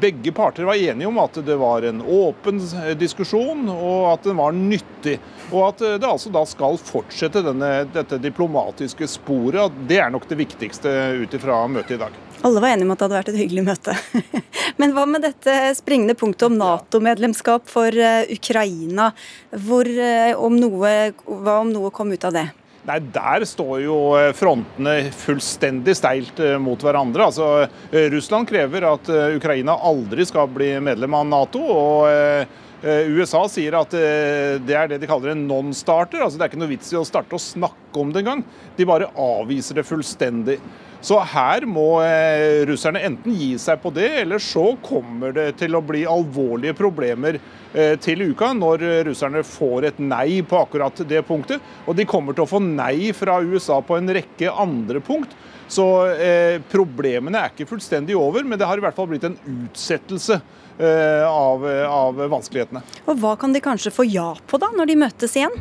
begge 0.00 0.32
parter 0.32 0.68
var 0.68 0.78
enige 0.78 1.08
om 1.08 1.18
at 1.22 1.38
det 1.44 1.56
var 1.60 1.84
en 1.86 2.02
åpen 2.02 2.60
diskusjon, 2.98 3.68
og 3.72 4.12
at 4.12 4.28
den 4.28 4.38
var 4.38 4.54
nyttig. 4.56 5.18
Og 5.50 5.68
at 5.70 5.84
det 6.00 6.08
altså 6.08 6.32
da 6.34 6.44
skal 6.48 6.78
fortsette 6.80 7.42
denne, 7.46 7.72
dette 7.94 8.20
diplomatiske 8.22 9.08
sporet. 9.10 9.76
Det 9.88 10.00
er 10.02 10.12
nok 10.12 10.28
det 10.30 10.40
viktigste 10.42 10.94
ut 11.22 11.36
ifra 11.38 11.62
møtet 11.70 11.96
i 11.96 12.02
dag. 12.02 12.24
Alle 12.46 12.60
var 12.62 12.68
enige 12.68 12.86
om 12.86 12.92
at 12.94 13.00
det 13.00 13.06
hadde 13.06 13.18
vært 13.18 13.30
et 13.32 13.40
hyggelig 13.40 13.64
møte. 13.66 13.94
Men 14.78 14.92
hva 14.94 15.04
med 15.10 15.24
dette 15.26 15.54
springende 15.74 16.14
punktet 16.18 16.46
om 16.46 16.58
Nato-medlemskap 16.60 17.66
for 17.70 17.90
eh, 17.90 18.30
Ukraina? 18.30 19.10
Hvor, 19.50 19.88
eh, 19.90 20.30
om 20.38 20.54
noe, 20.60 20.92
hva 21.26 21.58
om 21.64 21.72
noe 21.74 21.90
kom 21.94 22.14
ut 22.14 22.28
av 22.28 22.36
det? 22.36 22.46
Nei, 22.88 23.00
Der 23.12 23.44
står 23.44 23.82
jo 23.84 23.96
eh, 24.16 24.30
frontene 24.36 25.10
fullstendig 25.12 25.92
steilt 25.98 26.38
eh, 26.40 26.56
mot 26.62 26.80
hverandre. 26.80 27.26
Altså, 27.28 27.68
eh, 27.92 28.08
Russland 28.14 28.48
krever 28.48 28.86
at 28.88 29.10
Ukraina 29.36 29.76
aldri 29.84 30.24
skal 30.28 30.48
bli 30.52 30.72
medlem 30.80 31.18
av 31.18 31.28
Nato. 31.28 31.60
og 31.68 32.64
USA 32.78 33.40
sier 33.50 33.74
at 33.74 33.90
det 33.90 34.74
er 34.78 34.86
det 34.86 35.00
de 35.02 35.06
kaller 35.10 35.32
en 35.32 35.40
non-starter. 35.48 36.22
altså 36.22 36.38
Det 36.38 36.44
er 36.44 36.52
ikke 36.52 36.60
noe 36.62 36.70
vits 36.70 36.92
i 36.92 36.98
å 37.00 37.02
starte 37.04 37.34
å 37.34 37.42
snakke 37.42 37.98
om 37.98 38.12
det 38.14 38.22
engang. 38.22 38.44
De 38.78 38.86
bare 38.86 39.08
avviser 39.18 39.80
det 39.80 39.84
fullstendig. 39.88 40.60
Så 41.00 41.18
her 41.22 41.62
må 41.70 42.00
eh, 42.02 42.64
russerne 42.66 43.04
enten 43.06 43.34
gi 43.38 43.52
seg 43.60 43.78
på 43.82 43.92
det, 43.94 44.08
eller 44.24 44.42
så 44.42 44.72
kommer 44.82 45.34
det 45.36 45.52
til 45.60 45.78
å 45.78 45.82
bli 45.84 46.02
alvorlige 46.10 46.74
problemer 46.78 47.38
eh, 47.38 47.94
til 48.02 48.24
uka 48.32 48.50
når 48.56 48.82
russerne 49.06 49.44
får 49.46 49.90
et 49.92 50.00
nei 50.02 50.40
på 50.42 50.58
akkurat 50.58 51.04
det 51.06 51.22
punktet. 51.28 51.62
Og 51.86 51.94
de 51.98 52.08
kommer 52.08 52.34
til 52.34 52.46
å 52.46 52.50
få 52.50 52.62
nei 52.64 53.12
fra 53.14 53.38
USA 53.44 53.78
på 53.78 53.98
en 53.98 54.10
rekke 54.18 54.50
andre 54.50 55.02
punkt. 55.04 55.38
Så 55.68 55.86
eh, 56.16 56.58
problemene 56.72 57.44
er 57.44 57.52
ikke 57.52 57.68
fullstendig 57.68 58.16
over, 58.18 58.42
men 58.42 58.58
det 58.58 58.66
har 58.66 58.80
i 58.80 58.82
hvert 58.82 58.96
fall 58.96 59.10
blitt 59.10 59.26
en 59.28 59.36
utsettelse 59.38 60.40
eh, 60.40 61.24
av, 61.28 61.66
av 61.86 62.22
vanskelighetene. 62.32 62.82
Og 63.06 63.20
hva 63.20 63.36
kan 63.38 63.54
de 63.54 63.62
kanskje 63.62 63.94
få 63.94 64.08
ja 64.08 64.32
på 64.48 64.58
da, 64.58 64.72
når 64.74 64.90
de 64.90 65.02
møtes 65.04 65.36
igjen? 65.38 65.54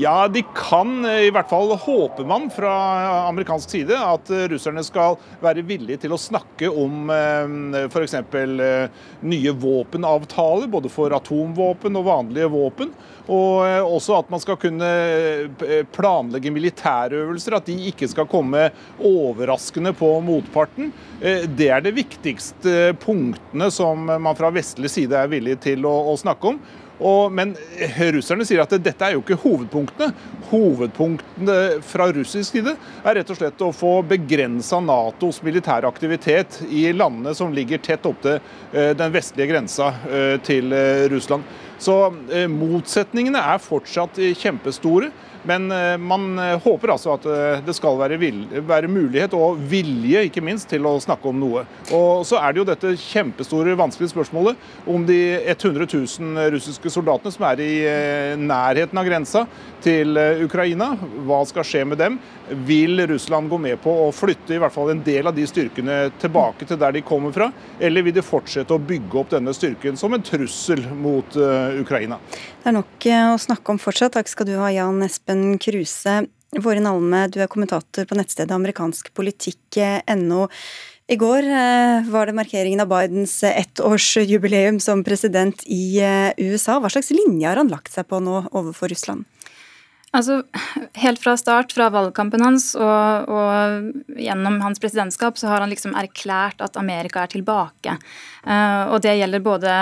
Ja, 0.00 0.28
de 0.28 0.44
kan, 0.54 1.04
eh, 1.04 1.26
i 1.26 1.30
hvert 1.34 1.48
fall 1.50 1.72
håper 1.74 2.22
man 2.24 2.44
fra 2.54 2.70
amerikansk 3.26 3.72
side, 3.72 3.96
at 3.98 4.30
eh, 4.30 4.44
russerne 4.52 4.84
skal 4.86 5.16
være 5.42 5.64
villige 5.66 6.04
til 6.04 6.14
å 6.14 6.20
snakke 6.22 6.70
om 6.70 7.10
f.eks. 7.10 8.14
nye 9.26 9.56
våpenavtaler, 9.58 10.70
både 10.70 10.92
for 10.92 11.16
atomvåpen 11.18 11.98
og 11.98 12.06
vanlige 12.06 12.50
våpen. 12.52 12.94
Og 13.26 13.66
også 13.98 14.20
at 14.20 14.30
man 14.32 14.40
skal 14.40 14.56
kunne 14.62 14.88
planlegge 15.92 16.52
militærøvelser, 16.54 17.58
at 17.58 17.66
de 17.68 17.90
ikke 17.90 18.08
skal 18.08 18.30
komme 18.30 18.70
overraskende 19.04 19.92
på 19.98 20.14
motparten. 20.24 20.94
Det 21.20 21.68
er 21.74 21.84
det 21.84 21.92
viktigste 21.98 22.94
punktene 23.02 23.68
som 23.74 24.06
man 24.08 24.38
fra 24.38 24.48
vestlig 24.54 24.94
side 24.94 25.18
er 25.18 25.28
villig 25.28 25.58
til 25.66 25.84
å, 25.90 25.96
å 26.14 26.16
snakke 26.16 26.54
om. 26.54 26.62
Og, 26.98 27.30
men 27.32 27.54
russerne 28.14 28.46
sier 28.46 28.62
at 28.64 28.74
dette 28.82 29.06
er 29.06 29.14
jo 29.14 29.22
ikke 29.22 29.38
hovedpunktene. 29.38 30.10
Hovedpunktene 30.50 31.58
fra 31.86 32.08
russisk 32.14 32.56
side 32.56 32.74
er 33.04 33.18
rett 33.20 33.30
og 33.30 33.38
slett 33.38 33.62
å 33.62 33.70
få 33.74 33.98
begrensa 34.08 34.80
Natos 34.82 35.40
militære 35.46 35.88
aktivitet 35.88 36.60
i 36.66 36.88
landene 36.96 37.34
som 37.38 37.54
ligger 37.54 37.82
tett 37.84 38.06
opptil 38.08 38.38
eh, 38.38 38.92
den 38.98 39.14
vestlige 39.14 39.52
grensa 39.52 39.92
eh, 40.10 40.36
til 40.44 40.74
eh, 40.74 41.06
Russland. 41.12 41.46
Så 41.78 41.94
motsetningene 42.50 43.38
er 43.52 43.60
fortsatt 43.62 44.16
kjempestore. 44.40 45.12
Men 45.48 45.70
eh, 45.72 45.96
man 45.96 46.38
eh, 46.38 46.60
håper 46.60 46.92
altså 46.92 47.14
at 47.16 47.26
eh, 47.28 47.62
det 47.64 47.72
skal 47.76 47.96
være, 48.00 48.18
være, 48.68 48.90
mulighet 48.92 49.32
og 49.36 49.60
vilje 49.70 50.26
ikke 50.28 50.44
minst, 50.44 50.68
til 50.68 50.84
å 50.84 50.98
snakke 51.00 51.30
om 51.30 51.38
noe. 51.40 51.64
Og 51.94 52.26
Så 52.28 52.36
er 52.36 52.52
det 52.52 52.60
jo 52.60 52.66
dette 52.68 52.92
kjempestore, 53.00 53.76
vanskelige 53.78 54.12
spørsmålet 54.12 54.58
om 54.90 55.06
de 55.08 55.18
100 55.54 55.86
000 55.88 56.50
russiske 56.52 56.92
soldatene 56.92 57.32
som 57.32 57.46
er 57.48 57.62
i 57.64 57.72
nærheten 58.36 59.00
av 59.00 59.06
grensa 59.08 59.44
til 59.84 60.18
Ukraina. 60.44 60.90
Hva 61.24 61.40
skal 61.48 61.64
skje 61.64 61.84
med 61.88 62.00
dem? 62.00 62.18
Vil 62.68 63.00
Russland 63.08 63.48
gå 63.48 63.58
med 63.62 63.78
på 63.80 63.92
å 64.04 64.10
flytte 64.12 64.56
i 64.56 64.60
hvert 64.60 64.74
fall 64.74 64.92
en 64.92 65.02
del 65.06 65.30
av 65.30 65.36
de 65.36 65.46
styrkene 65.48 65.98
tilbake 66.20 66.68
til 66.68 66.80
der 66.80 66.96
de 66.96 67.04
kommer 67.06 67.32
fra, 67.32 67.48
eller 67.80 68.04
vil 68.04 68.16
de 68.16 68.24
fortsette 68.24 68.74
å 68.74 68.82
bygge 68.82 69.20
opp 69.22 69.32
denne 69.32 69.54
styrken 69.56 69.96
som 70.00 70.16
en 70.16 70.24
trussel 70.24 70.84
mot 70.98 71.38
Ukraina? 71.78 72.20
Det 72.58 72.72
er 72.72 72.76
nok 72.76 73.08
å 73.32 73.40
snakke 73.40 73.72
om 73.72 73.80
fortsatt. 73.80 74.16
Takk 74.18 74.28
skal 74.32 74.48
du 74.48 74.56
ha, 74.60 74.68
Jan 74.74 75.00
Espen 75.06 75.37
Espen 75.38 75.58
Kruse. 75.58 76.26
Våren 76.58 76.86
Alme, 76.88 77.28
du 77.28 77.40
er 77.42 77.48
kommentator 77.50 78.06
på 78.08 78.16
nettstedet 78.16 78.54
amerikanskpolitikk.no. 78.56 80.46
I 81.08 81.16
går 81.16 81.44
eh, 81.44 82.08
var 82.10 82.26
det 82.26 82.34
markeringen 82.36 82.80
av 82.82 82.88
Bidens 82.90 83.36
ettårsjubileum 83.44 84.80
som 84.80 85.04
president 85.04 85.62
i 85.66 86.00
eh, 86.00 86.32
USA. 86.38 86.80
Hva 86.80 86.90
slags 86.90 87.12
linje 87.12 87.46
har 87.48 87.60
han 87.60 87.70
lagt 87.70 87.92
seg 87.92 88.08
på 88.08 88.20
nå 88.24 88.48
overfor 88.50 88.90
Russland? 88.92 89.28
Altså, 90.16 90.40
Helt 90.96 91.20
fra 91.20 91.34
start, 91.36 91.72
fra 91.76 91.88
valgkampen 91.92 92.40
hans 92.40 92.70
og, 92.78 93.28
og, 93.28 93.88
gjennom 94.16 94.56
hans 94.64 94.80
presidentskap, 94.80 95.36
så 95.38 95.50
har 95.50 95.62
han 95.62 95.72
liksom 95.72 95.92
erklært 95.98 96.62
at 96.64 96.78
Amerika 96.80 97.22
er 97.22 97.32
tilbake. 97.34 97.98
Uh, 98.46 98.94
og 98.94 99.02
Det 99.04 99.18
gjelder 99.18 99.44
både 99.44 99.74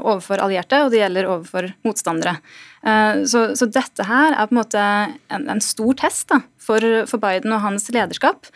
overfor 0.00 0.40
allierte 0.40 0.80
og 0.84 0.94
det 0.94 1.02
gjelder 1.02 1.28
overfor 1.28 1.68
motstandere. 1.84 2.38
Uh, 2.80 3.24
så, 3.28 3.50
så, 3.58 3.68
dette 3.68 4.08
her 4.08 4.32
er 4.32 4.48
på 4.48 4.56
en 4.56 4.62
måte 4.62 4.80
en, 4.80 5.46
en 5.52 5.62
stor 5.64 6.00
test 6.00 6.32
da, 6.32 6.40
for, 6.56 7.04
for, 7.10 7.20
Biden 7.20 7.52
og 7.52 7.64
hans 7.66 7.90
lederskap. 7.92 8.48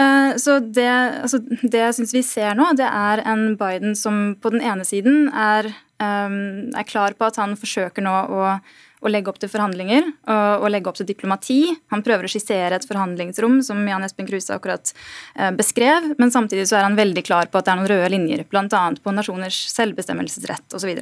Uh, 0.00 0.32
så 0.40 0.62
Det, 0.64 0.88
altså, 1.28 1.42
det 1.60 1.84
jeg 1.84 2.00
syns 2.00 2.16
vi 2.16 2.24
ser 2.24 2.56
nå, 2.56 2.72
det 2.80 2.88
er 2.88 3.20
en 3.28 3.50
Biden 3.60 3.92
som 3.98 4.30
på 4.40 4.56
den 4.56 4.64
ene 4.64 4.88
siden 4.88 5.28
er, 5.28 5.74
er 6.00 6.86
klar 6.88 7.12
på 7.12 7.26
at 7.28 7.36
han 7.36 7.58
forsøker 7.60 8.00
nå 8.00 8.14
å 8.32 8.54
å 9.00 9.10
legge 9.10 9.32
opp 9.32 9.38
til 9.40 9.50
forhandlinger 9.50 10.04
og, 10.04 10.64
og, 10.64 10.66
legge 10.72 10.90
opp 10.90 10.98
til 10.98 11.08
diplomati. 11.08 11.60
Han 11.92 12.04
prøver 12.04 12.26
å 12.26 12.30
skissere 12.30 12.76
et 12.76 12.86
forhandlingsrom, 12.88 13.60
som 13.64 13.80
Jan 13.88 14.04
Espen 14.04 14.28
Kruse 14.28 14.54
akkurat 14.56 14.92
eh, 15.36 15.50
beskrev, 15.56 16.12
men 16.20 16.32
samtidig 16.32 16.66
så 16.68 16.78
er 16.78 16.86
han 16.88 16.98
veldig 16.98 17.24
klar 17.26 17.50
på 17.50 17.60
at 17.60 17.68
det 17.68 17.74
er 17.74 17.80
noen 17.80 17.90
røde 17.94 18.12
linjer, 18.12 18.44
bl.a. 18.50 18.82
på 19.00 19.16
nasjoners 19.16 19.62
selvbestemmelsesrett 19.72 20.76
osv. 20.76 20.92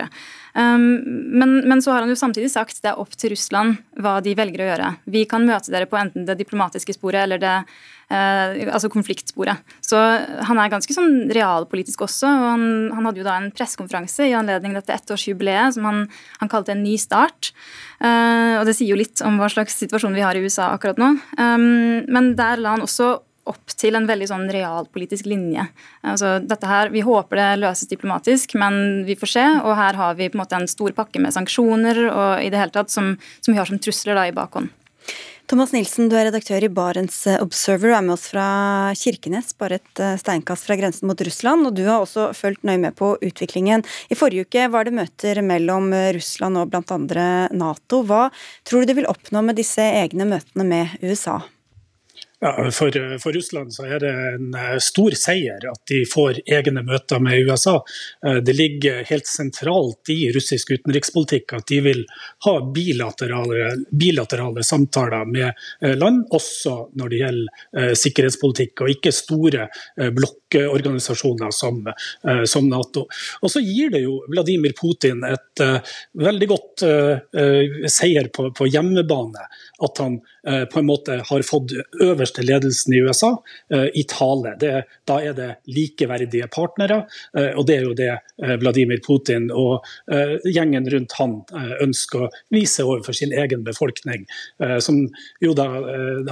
Um, 0.54 0.88
men, 1.38 1.60
men 1.68 1.82
så 1.84 1.94
har 1.94 2.04
han 2.04 2.12
jo 2.12 2.18
samtidig 2.18 2.52
sagt 2.54 2.82
det 2.82 2.92
er 2.92 3.02
opp 3.02 3.14
til 3.18 3.34
Russland 3.34 3.78
hva 3.98 4.18
de 4.24 4.34
velger 4.38 4.64
å 4.64 4.72
gjøre. 4.72 4.90
Vi 5.10 5.26
kan 5.30 5.46
møte 5.48 5.74
dere 5.74 5.90
på 5.90 5.98
enten 5.98 6.26
det 6.28 6.38
diplomatiske 6.40 6.96
sporet 6.96 7.26
eller 7.26 7.42
det 7.42 7.56
altså 8.08 8.88
konfliktsporet. 8.88 9.60
Så 9.84 9.98
han 10.48 10.60
er 10.60 10.70
ganske 10.72 10.94
sånn 10.94 11.28
realpolitisk 11.34 12.06
også. 12.06 12.28
og 12.28 12.46
Han, 12.54 12.66
han 12.96 13.08
hadde 13.08 13.20
jo 13.20 13.26
da 13.26 13.36
en 13.36 13.50
pressekonferanse 13.52 14.30
i 14.30 14.36
anledning 14.38 14.76
dette 14.76 14.94
ettårsjubileet 14.94 15.76
som 15.76 15.88
han, 15.88 16.02
han 16.40 16.52
kalte 16.52 16.72
en 16.72 16.84
ny 16.84 16.96
start. 17.00 17.52
Eh, 18.00 18.56
og 18.58 18.64
det 18.68 18.78
sier 18.78 18.94
jo 18.94 19.00
litt 19.00 19.20
om 19.26 19.36
hva 19.40 19.50
slags 19.52 19.76
situasjon 19.82 20.16
vi 20.16 20.24
har 20.24 20.38
i 20.38 20.44
USA 20.44 20.70
akkurat 20.72 21.00
nå. 21.00 21.14
Um, 21.36 22.04
men 22.08 22.34
der 22.38 22.62
la 22.62 22.76
han 22.76 22.84
også 22.86 23.18
opp 23.48 23.72
til 23.80 23.96
en 23.96 24.06
veldig 24.08 24.28
sånn 24.28 24.46
realpolitisk 24.52 25.28
linje. 25.28 25.64
Altså, 26.04 26.36
dette 26.44 26.68
her, 26.68 26.90
Vi 26.92 27.00
håper 27.04 27.36
det 27.36 27.60
løses 27.62 27.88
diplomatisk, 27.88 28.54
men 28.54 29.04
vi 29.06 29.16
får 29.16 29.32
se. 29.32 29.46
Og 29.64 29.76
her 29.76 29.96
har 29.96 30.18
vi 30.18 30.28
på 30.28 30.36
en 30.36 30.44
måte 30.44 30.58
en 30.58 30.68
stor 30.68 30.92
pakke 30.92 31.20
med 31.20 31.32
sanksjoner 31.32 32.02
og 32.08 32.44
i 32.44 32.50
det 32.52 32.60
hele 32.60 32.74
tatt 32.74 32.92
som, 32.92 33.16
som 33.40 33.54
vi 33.54 33.58
har 33.58 33.68
som 33.68 33.80
trusler 33.80 34.18
da 34.18 34.26
i 34.28 34.36
bakhånd. 34.36 34.68
Thomas 35.48 35.70
Nilsen, 35.72 36.10
du 36.12 36.16
er 36.18 36.26
redaktør 36.28 36.66
i 36.66 36.68
Barents 36.68 37.22
Observer 37.40 37.94
og 37.94 37.96
er 37.96 38.02
med 38.04 38.14
oss 38.18 38.26
fra 38.28 38.48
Kirkenes, 39.00 39.54
bare 39.56 39.78
et 39.78 40.02
eh, 40.04 40.18
steinkast 40.20 40.68
fra 40.68 40.76
grensen 40.76 41.08
mot 41.08 41.22
Russland. 41.24 41.64
Og 41.64 41.72
du 41.72 41.86
har 41.86 42.02
også 42.02 42.26
fulgt 42.36 42.66
nøye 42.68 42.82
med 42.82 42.92
på 42.98 43.14
utviklingen. 43.24 43.80
I 44.12 44.18
forrige 44.20 44.44
uke 44.44 44.68
var 44.68 44.84
det 44.84 44.92
møter 45.00 45.40
mellom 45.40 45.88
Russland 46.18 46.60
og 46.60 46.68
bl.a. 46.68 47.00
Nato. 47.56 48.04
Hva 48.04 48.26
tror 48.68 48.84
du 48.84 48.92
de 48.92 49.00
vil 49.00 49.08
oppnå 49.08 49.40
med 49.48 49.56
disse 49.56 49.88
egne 50.04 50.28
møtene 50.28 50.68
med 50.68 51.00
USA? 51.00 51.40
Ja, 52.40 52.70
for, 52.70 53.18
for, 53.18 53.32
Russland 53.32 53.74
så 53.74 53.84
er 53.84 53.98
det 53.98 54.10
en 54.14 54.52
eh, 54.54 54.76
stor 54.78 55.14
seier 55.18 55.64
at 55.66 55.80
de 55.90 56.04
får 56.06 56.38
egne 56.46 56.84
møter 56.86 57.18
med 57.18 57.40
USA. 57.48 57.80
Eh, 58.26 58.36
det 58.46 58.54
ligger 58.54 59.00
helt 59.08 59.26
sentralt 59.26 60.12
i 60.14 60.28
russisk 60.34 60.70
utenrikspolitikk 60.70 61.56
at 61.58 61.66
de 61.66 61.80
vil 61.82 62.04
ha 62.46 62.54
bilaterale, 62.74 63.72
bilaterale 63.90 64.62
samtaler 64.62 65.26
med 65.26 65.48
eh, 65.50 65.96
land, 65.98 66.28
også 66.30 66.76
når 66.94 67.10
det 67.10 67.20
gjelder 67.24 67.96
sikkerhetspolitikk, 67.98 68.80
og 68.82 68.90
ikke 68.92 69.10
store 69.14 69.66
blokkorganisasjoner 70.14 71.50
som, 71.54 71.80
som 72.48 72.66
Nato. 72.70 73.04
Og 73.42 73.50
så 73.52 73.60
gir 73.64 73.90
det 73.92 74.02
jo 74.04 74.18
Vladimir 74.30 74.74
Putin 74.78 75.22
et 75.26 75.62
veldig 76.18 76.48
godt 76.50 76.84
seier 77.92 78.30
på, 78.34 78.48
på 78.56 78.68
hjemmebane 78.70 79.46
at 79.86 80.02
han 80.02 80.18
på 80.72 80.80
en 80.80 80.88
måte 80.88 81.18
har 81.28 81.46
fått 81.46 81.74
øverst 82.04 82.27
øverste 82.28 82.42
ledelsen 82.42 82.94
i 82.94 83.00
USA 83.02 83.36
eh, 83.72 83.88
i 83.94 84.04
tale. 84.04 84.56
Det, 84.60 84.84
da 85.06 85.20
er 85.20 85.34
det 85.34 85.48
likeverdige 85.66 86.48
partnere, 86.48 87.06
eh, 87.36 87.56
og 87.56 87.66
det 87.66 87.76
er 87.76 87.82
jo 87.86 87.94
det 87.94 88.10
eh, 88.10 88.56
Vladimir 88.60 89.00
Putin 89.06 89.50
og 89.50 89.84
gjengen 90.44 90.86
rundt 90.90 91.12
han 91.18 91.34
ønsker 91.82 92.24
å 92.24 92.28
vise 92.52 92.84
overfor 92.84 93.14
sin 93.14 93.32
egen 93.32 93.62
befolkning. 93.64 94.24
Som 94.80 95.00
jo 95.42 95.52
da, 95.56 95.66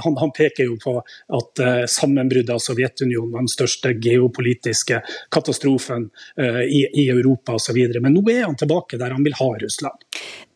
han, 0.03 0.17
han 0.19 0.31
peker 0.35 0.67
jo 0.67 0.77
på 0.81 0.93
at 0.99 1.61
sammenbruddet 1.91 2.53
av 2.53 2.61
Sovjetunionen 2.63 3.33
var 3.33 3.45
den 3.45 3.51
største 3.51 3.93
geopolitiske 3.93 4.99
katastrofen 5.33 6.09
i, 6.39 6.83
i 6.87 7.07
Europa 7.13 7.57
osv. 7.57 7.79
Men 8.01 8.15
nå 8.15 8.23
er 8.33 8.45
han 8.45 8.57
tilbake 8.59 8.99
der 8.99 9.15
han 9.15 9.25
vil 9.25 9.37
ha 9.39 9.49
Russland. 9.63 10.07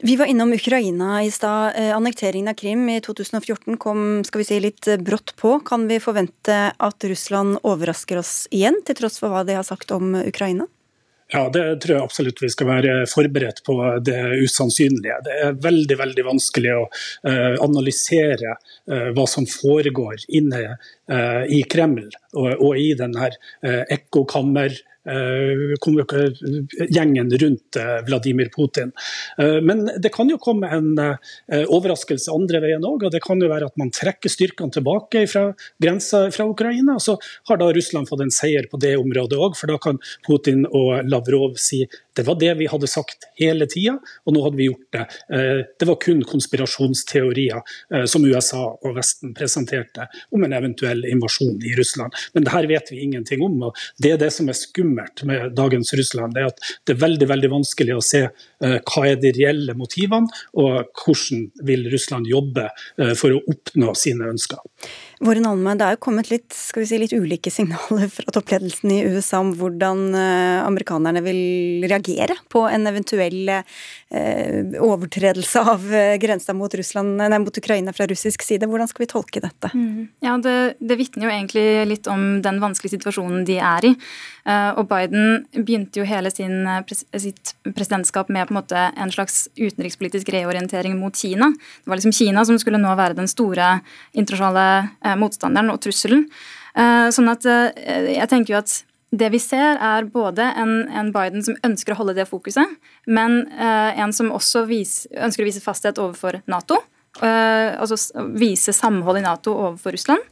Vi 0.02 0.18
var 0.20 0.32
innom 0.32 0.54
Ukraina 0.56 1.22
i 1.24 1.32
stad. 1.32 1.78
Annekteringen 1.96 2.52
av 2.52 2.60
Krim 2.60 2.88
i 2.90 3.00
2014 3.06 3.78
kom 3.82 4.22
skal 4.28 4.44
vi 4.44 4.48
si, 4.48 4.60
litt 4.64 4.88
eh, 4.88 5.00
på. 5.40 5.60
Kan 5.66 5.88
vi 5.88 6.00
forvente 6.04 6.60
at 6.78 7.08
Russland 7.08 7.60
overrasker 7.64 8.22
oss 8.22 8.46
igjen, 8.52 8.82
til 8.86 8.98
tross 8.98 9.20
for 9.22 9.34
hva 9.34 9.46
de 9.48 9.58
har 9.60 9.68
sagt 9.68 9.92
om 9.96 10.16
Ukraina? 10.22 10.68
Ja, 11.32 11.46
Det 11.50 11.64
tror 11.80 11.96
jeg 11.96 12.04
absolutt 12.04 12.42
vi 12.44 12.50
skal 12.52 12.68
være 12.68 12.96
forberedt 13.08 13.62
på 13.64 13.78
det 14.04 14.20
usannsynlige. 14.44 15.22
Det 15.24 15.38
er 15.46 15.60
veldig 15.64 15.98
veldig 16.02 16.26
vanskelig 16.28 16.74
å 16.76 16.82
uh, 16.84 17.56
analysere 17.64 18.58
uh, 18.58 19.10
hva 19.16 19.26
som 19.32 19.48
foregår 19.48 20.28
inne 20.28 20.76
i 21.52 21.58
Kreml 21.68 22.06
og, 22.40 22.70
i 22.80 22.94
denne 22.96 23.26
ekkokammer 23.92 24.72
Eh, 24.72 24.91
gjengen 26.90 27.32
rundt 27.38 27.76
eh, 27.76 28.06
Vladimir 28.06 28.50
Putin. 28.56 28.92
Eh, 29.38 29.62
men 29.62 29.90
det 29.98 30.10
kan 30.14 30.30
jo 30.30 30.38
komme 30.38 30.70
en 30.70 30.92
overraskelse 31.52 32.32
andre 32.34 32.62
veien 32.64 32.86
òg. 32.86 33.08
Og 33.08 33.14
det 33.14 33.22
kan 33.24 33.42
jo 33.42 33.50
være 33.50 33.72
at 33.72 33.78
man 33.82 33.92
trekker 33.94 34.30
styrkene 34.32 34.72
tilbake 34.74 35.26
fra 35.30 35.48
grensa 35.82 36.28
fra 36.32 36.46
Ukraina. 36.50 36.96
og 36.96 37.02
Så 37.02 37.18
har 37.50 37.58
da 37.58 37.72
Russland 37.74 38.10
fått 38.10 38.22
en 38.26 38.34
seier 38.34 38.70
på 38.72 38.80
det 38.82 38.96
området 39.00 39.40
òg, 39.40 39.58
for 39.58 39.72
da 39.72 39.78
kan 39.82 40.00
Putin 40.28 40.66
og 40.70 41.02
Lavrov 41.10 41.58
si 41.62 41.86
det 42.14 42.26
var 42.28 42.36
det 42.36 42.52
vi 42.60 42.68
hadde 42.68 42.90
sagt 42.92 43.24
hele 43.40 43.66
tida, 43.72 43.94
og 44.28 44.34
nå 44.36 44.42
hadde 44.44 44.58
vi 44.60 44.66
gjort 44.68 44.88
det. 44.92 45.06
Det 45.80 45.88
var 45.88 45.96
kun 46.04 46.20
konspirasjonsteorier 46.28 47.62
som 48.12 48.26
USA 48.28 48.66
og 48.68 48.98
Vesten 48.98 49.32
presenterte 49.38 50.10
om 50.36 50.44
en 50.44 50.58
eventuell 50.58 51.06
invasjon 51.08 51.64
i 51.64 51.72
Russland. 51.80 52.12
Men 52.36 52.44
det 52.44 52.52
her 52.52 52.68
vet 52.68 52.92
vi 52.92 53.00
ingenting 53.06 53.40
om. 53.48 53.56
og 53.70 53.80
Det 53.96 54.12
er 54.12 54.20
det 54.20 54.34
som 54.36 54.52
er 54.52 54.60
skummelt 54.60 54.91
skummelt 54.92 55.24
med 55.24 55.56
dagens 55.56 55.94
Russland, 55.94 56.38
er 56.38 56.50
at 56.52 56.60
det 56.86 56.96
er 56.96 57.02
veldig 57.02 57.28
veldig 57.30 57.52
vanskelig 57.52 57.96
å 57.96 58.04
se 58.04 58.26
uh, 58.28 58.80
hva 58.80 59.06
er 59.08 59.20
de 59.22 59.32
reelle 59.36 59.76
motivene, 59.78 60.28
og 60.54 60.92
hvordan 61.04 61.48
vil 61.64 61.90
Russland 61.92 62.28
jobbe 62.28 62.70
uh, 62.72 63.14
for 63.16 63.32
å 63.32 63.42
oppnå 63.48 63.94
sine 63.96 64.30
ønsker. 64.32 64.60
Våren 65.22 65.46
Alme, 65.46 65.76
Det 65.78 65.86
er 65.86 65.96
jo 65.96 66.02
kommet 66.02 66.32
litt, 66.32 66.50
skal 66.56 66.82
vi 66.84 66.90
si, 66.90 66.98
litt 66.98 67.14
ulike 67.14 67.52
signaler 67.54 68.10
fra 68.10 68.34
toppledelsen 68.34 68.94
i 68.94 69.04
USA 69.06 69.42
om 69.44 69.54
hvordan 69.58 70.02
uh, 70.16 70.66
amerikanerne 70.66 71.22
vil 71.26 71.86
reagere 71.86 72.40
på 72.50 72.66
en 72.70 72.90
eventuell 72.90 73.54
overtredelse 74.12 75.62
av 75.72 75.86
grensa 76.20 76.52
mot, 76.52 76.74
mot 76.76 77.60
Ukraina 77.62 77.94
fra 77.96 78.08
russisk 78.12 78.44
side. 78.44 78.68
Hvordan 78.68 78.90
skal 78.92 79.06
vi 79.06 79.08
tolke 79.14 79.40
dette? 79.40 79.70
Mm. 79.72 80.10
Ja, 80.20 80.34
Det, 80.42 80.56
det 80.84 80.98
vitner 81.00 81.30
jo 81.30 81.32
egentlig 81.32 81.64
litt 81.88 82.10
om 82.12 82.42
den 82.44 82.60
vanskelige 82.60 82.98
situasjonen 82.98 83.46
de 83.48 83.56
er 83.64 83.88
i. 83.88 83.94
Og 84.76 84.84
Biden 84.90 85.46
begynte 85.54 86.02
jo 86.02 86.06
hele 86.08 86.32
sin, 86.32 86.68
eh, 86.68 86.84
sitt 87.20 87.54
presidentskap 87.64 88.30
med 88.30 88.48
på 88.48 88.52
en 88.52 88.62
måte 88.62 88.92
en 88.98 89.12
slags 89.12 89.48
utenrikspolitisk 89.56 90.30
reorientering 90.30 91.00
mot 91.00 91.16
Kina. 91.16 91.52
Det 91.52 91.90
var 91.90 91.96
liksom 91.98 92.14
Kina 92.14 92.46
som 92.46 92.58
skulle 92.60 92.78
nå 92.78 92.96
være 92.96 93.16
den 93.16 93.28
store 93.28 93.82
internasjonale 94.14 94.90
eh, 95.06 95.11
motstanderen 95.20 95.74
og 95.74 95.82
trusselen. 95.84 96.28
Eh, 96.76 97.10
sånn 97.12 97.32
at 97.32 97.44
jeg 97.44 98.30
tenker 98.32 98.56
jo 98.56 98.62
at 98.62 98.78
det 99.12 99.28
vi 99.34 99.42
ser, 99.44 99.76
er 99.76 100.08
både 100.08 100.46
en, 100.56 100.86
en, 100.88 101.10
Biden 101.12 101.44
som 101.44 101.58
ønsker 101.68 101.92
å 101.92 101.98
holde 102.00 102.16
det 102.16 102.30
fokuset, 102.30 102.78
men 103.12 103.42
en 103.52 104.14
som 104.16 104.30
også 104.32 104.64
vis, 104.70 104.94
ønsker 105.12 105.44
å 105.44 105.50
vise 105.50 105.60
fasthet 105.60 106.00
overfor 106.00 106.40
Nato. 106.48 106.78
altså 107.20 107.98
vise 108.40 108.72
samhold 108.72 109.20
i 109.20 109.26
Nato 109.26 109.52
overfor 109.52 109.98
Russland. 109.98 110.24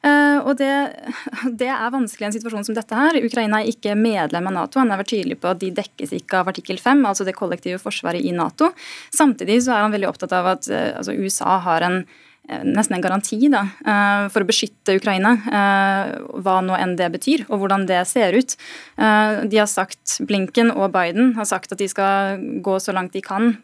Uh, 0.00 0.40
og 0.48 0.54
det, 0.56 0.70
det, 1.60 1.68
er 1.68 1.92
vanskelig 1.92 2.24
i 2.24 2.28
en 2.30 2.36
situasjon 2.38 2.64
som 2.70 2.76
dette 2.76 2.96
her. 2.96 3.18
Ukraina 3.20 3.60
er 3.60 3.68
ikke 3.68 3.96
medlem 3.98 4.48
av 4.48 4.56
Nato. 4.56 4.80
Han 4.80 4.92
har 4.92 5.02
vært 5.02 5.12
tydelig 5.12 5.36
på 5.42 5.50
at 5.50 5.60
de 5.60 5.68
dekkes 5.76 6.14
ikke 6.16 6.40
av 6.40 6.48
artikkel 6.52 6.80
5, 6.80 7.04
altså 7.10 7.26
det 7.28 7.36
kollektive 7.36 7.80
forsvaret 7.82 8.24
i 8.24 8.32
Nato. 8.32 8.70
Samtidig 9.12 9.60
så 9.66 9.76
er 9.76 9.84
han 9.84 9.92
veldig 9.92 10.08
opptatt 10.08 10.32
av 10.36 10.54
at 10.54 10.70
uh, 10.72 10.96
altså 11.02 11.16
USA 11.20 11.60
har 11.66 11.88
en 11.88 12.02
Eh, 12.04 12.29
nesten 12.66 12.96
en 12.96 13.04
garanti 13.04 13.38
da, 13.52 13.62
eh, 13.84 14.28
for 14.32 14.42
å 14.42 14.48
beskytte 14.48 14.96
Ukraina, 14.98 15.34
eh, 15.46 16.12
hva 16.42 16.58
nå 16.64 16.76
enn 16.78 16.96
det 16.98 17.10
betyr, 17.14 17.46
og 17.48 17.62
hvordan 17.62 17.86
det 17.86 18.02
ser 18.08 18.36
ut. 18.36 18.56
De 18.96 19.56
har 19.56 19.68
sagt, 19.70 20.18
Blinken 20.26 20.70
og 20.74 20.92
Biden 20.92 21.34
har 21.34 21.44
sagt 21.48 21.72
at 21.72 21.78
de 21.78 21.88
skal 21.88 22.38
gå 22.62 22.76
så 22.82 22.92
langt 22.94 23.12
de 23.12 23.22
kan 23.24 23.56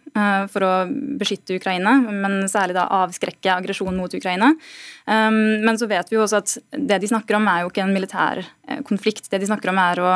for 0.52 0.64
å 0.64 0.72
beskytte 1.20 1.56
Ukraina, 1.58 1.98
men 2.00 2.46
særlig 2.48 2.76
da 2.78 2.86
avskrekke 3.02 3.52
aggresjon 3.52 3.96
mot 3.98 4.12
Ukraina. 4.16 4.52
Men 5.06 5.78
så 5.78 5.88
vet 5.90 6.08
vi 6.10 6.16
jo 6.16 6.24
også 6.24 6.40
at 6.40 6.54
det 6.72 6.98
de 7.02 7.10
snakker 7.10 7.36
om 7.38 7.46
er 7.52 7.62
jo 7.62 7.70
ikke 7.70 7.84
en 7.84 7.94
militær 7.94 8.40
konflikt. 8.88 9.28
Det 9.30 9.42
de 9.42 9.50
snakker 9.50 9.70
om 9.70 9.80
er 9.82 10.02
å 10.02 10.14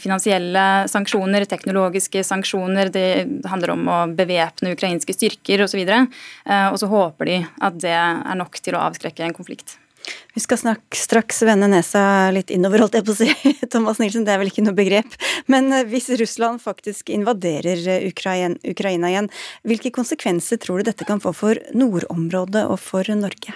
finansielle 0.00 0.64
sanksjoner, 0.88 1.48
teknologiske 1.50 2.22
sanksjoner, 2.24 2.92
det 2.94 3.08
handler 3.50 3.74
om 3.74 3.90
å 3.90 4.00
bevæpne 4.14 4.76
ukrainske 4.76 5.16
styrker 5.16 5.66
osv. 5.66 5.82
Og 5.82 6.80
så 6.80 6.92
håper 6.94 7.32
de 7.32 7.38
at 7.42 7.82
det 7.82 7.96
er 7.98 8.38
nok 8.38 8.62
til 8.62 8.78
å 8.78 8.86
avskrekke 8.86 9.26
en 9.26 9.36
konflikt. 9.36 9.81
Vi 10.34 10.40
skal 10.40 10.58
snakke, 10.58 10.96
straks 10.96 11.42
vende 11.44 11.68
nesa 11.68 12.30
litt 12.32 12.50
innover, 12.54 12.84
holdt 12.84 12.96
jeg 12.98 13.06
på 13.06 13.14
å 13.14 13.18
si. 13.18 13.52
Thomas 13.72 14.00
Nilsen, 14.00 14.24
det 14.26 14.34
er 14.34 14.40
vel 14.40 14.52
ikke 14.52 14.64
noe 14.64 14.76
begrep. 14.76 15.18
Men 15.52 15.72
eh, 15.72 15.84
hvis 15.88 16.08
Russland 16.20 16.62
faktisk 16.64 17.12
invaderer 17.12 17.82
eh, 17.98 18.06
Ukraina, 18.08 19.10
igjen, 19.10 19.28
hvilke 19.68 19.92
konsekvenser 19.94 20.62
tror 20.62 20.80
du 20.80 20.90
dette 20.90 21.08
kan 21.08 21.20
få 21.22 21.34
for 21.36 21.60
nordområdet 21.76 22.64
og 22.70 22.80
for 22.80 23.12
Norge? 23.18 23.54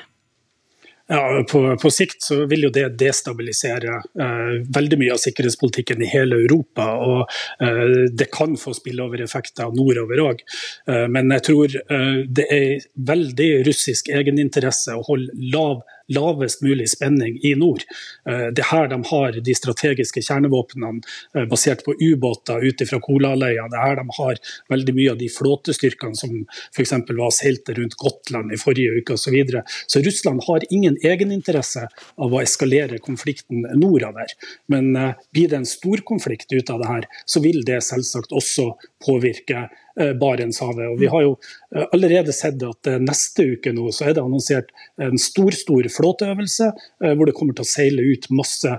Ja, 1.08 1.44
på, 1.50 1.76
på, 1.82 1.90
sikt 1.90 2.24
så 2.26 2.40
vil 2.50 2.66
jo 2.66 2.70
det 2.74 2.88
destabilisere 2.98 3.92
eh, 3.94 4.54
veldig 4.74 4.98
mye 4.98 5.14
av 5.14 5.20
sikkerhetspolitikken 5.22 6.02
i 6.02 6.08
hele 6.10 6.40
Europa. 6.42 6.88
Og 6.98 7.36
eh, 7.62 8.10
det 8.10 8.26
kan 8.34 8.56
få 8.58 8.74
spilleovereffekter 8.74 9.70
nordover 9.76 10.24
òg. 10.24 10.42
Eh, 10.90 11.04
men 11.12 11.30
jeg 11.36 11.44
tror 11.46 11.76
eh, 11.78 12.24
det 12.26 12.48
er 12.50 12.88
veldig 13.12 13.50
russisk 13.68 14.10
egeninteresse 14.10 14.98
å 14.98 15.06
holde 15.06 15.30
lav 15.54 15.84
lavest 16.12 16.62
mulig 16.62 16.88
spenning 16.90 17.38
i 17.42 17.54
nord. 17.58 17.84
Eh, 18.28 18.48
det 18.54 18.62
er 18.64 18.70
her 18.70 18.90
de 18.92 19.00
har 19.10 19.38
de 19.48 19.54
strategiske 19.56 20.22
kjernevåpnene 20.22 21.02
eh, 21.34 21.46
basert 21.50 21.84
på 21.86 21.96
ubåter 21.98 22.62
ute 22.62 22.86
fra 22.88 23.00
Kolahalvøya. 23.02 23.68
Det 23.72 23.80
er 23.80 23.88
her 23.90 24.00
de 24.00 24.16
har 24.18 24.40
veldig 24.72 24.96
mye 24.96 25.14
av 25.14 25.20
de 25.20 25.30
flåtestyrkene 25.32 26.18
som 26.18 26.34
f.eks. 26.74 26.94
var 27.10 27.34
seilte 27.34 27.76
rundt 27.78 27.98
Gotland 28.00 28.54
i 28.54 28.60
forrige 28.60 29.00
uke 29.00 29.16
osv. 29.16 29.24
Så, 29.26 29.32
videre. 29.34 29.64
så 29.90 30.00
Russland 30.04 30.44
har 30.46 30.62
ingen 30.70 30.94
egeninteresse 31.02 31.88
av 32.22 32.34
å 32.34 32.38
eskalere 32.38 33.00
konflikten 33.02 33.64
nordover. 33.74 34.30
Men 34.70 34.92
uh, 34.94 35.08
blir 35.34 35.50
det 35.50 35.58
en 35.58 35.66
storkonflikt 35.66 36.52
ut 36.54 36.70
av 36.70 36.84
det 36.84 36.90
her, 36.92 37.08
så 37.26 37.42
vil 37.42 37.64
det 37.66 37.80
selvsagt 37.82 38.30
også 38.30 38.68
påvirke 39.06 39.68
Eh, 40.00 40.12
Barentshavet. 40.12 40.90
Og 40.92 40.98
vi 41.00 41.08
har 41.08 41.22
jo 41.24 41.30
eh, 41.76 41.84
allerede 41.92 42.32
sett 42.36 42.60
at 42.66 42.88
eh, 42.90 42.98
neste 43.00 43.46
uke 43.54 43.72
nå 43.72 43.88
så 43.96 44.04
er 44.04 44.16
det 44.16 44.20
annonsert 44.20 44.68
en 45.00 45.16
stor 45.20 45.56
stor 45.56 45.88
flåteøvelse 45.92 46.68
hvor 47.16 47.28
det 47.28 47.34
kommer 47.36 47.56
til 47.56 47.64
å 47.64 47.68
seile 47.68 48.04
ut 48.04 48.26
masse 48.34 48.70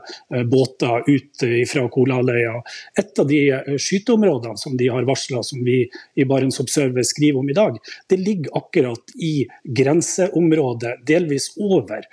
båter 0.49 1.05
ut 1.07 1.43
fra 1.69 1.83
Kolaløya. 1.93 2.53
Et 2.99 3.21
av 3.21 3.27
de 3.29 3.39
skyteområdene 3.79 4.59
som 4.59 4.75
de 4.77 4.89
har 4.91 5.05
varsla, 5.07 5.41
som 5.45 5.61
vi 5.65 5.79
i 6.17 6.25
Barents 6.27 6.59
Observer 6.61 7.05
skriver 7.07 7.41
om 7.41 7.49
i 7.49 7.55
dag, 7.57 7.77
det 8.09 8.19
ligger 8.21 8.57
akkurat 8.57 9.13
i 9.21 9.47
grenseområdet, 9.79 10.97
delvis 11.07 11.51
over 11.55 12.05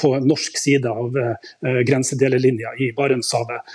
på 0.00 0.10
norsk 0.24 0.58
side 0.58 0.88
av 0.88 1.16
grensedelelinja 1.86 2.70
i 2.80 2.90
Barentshavet. 2.96 3.66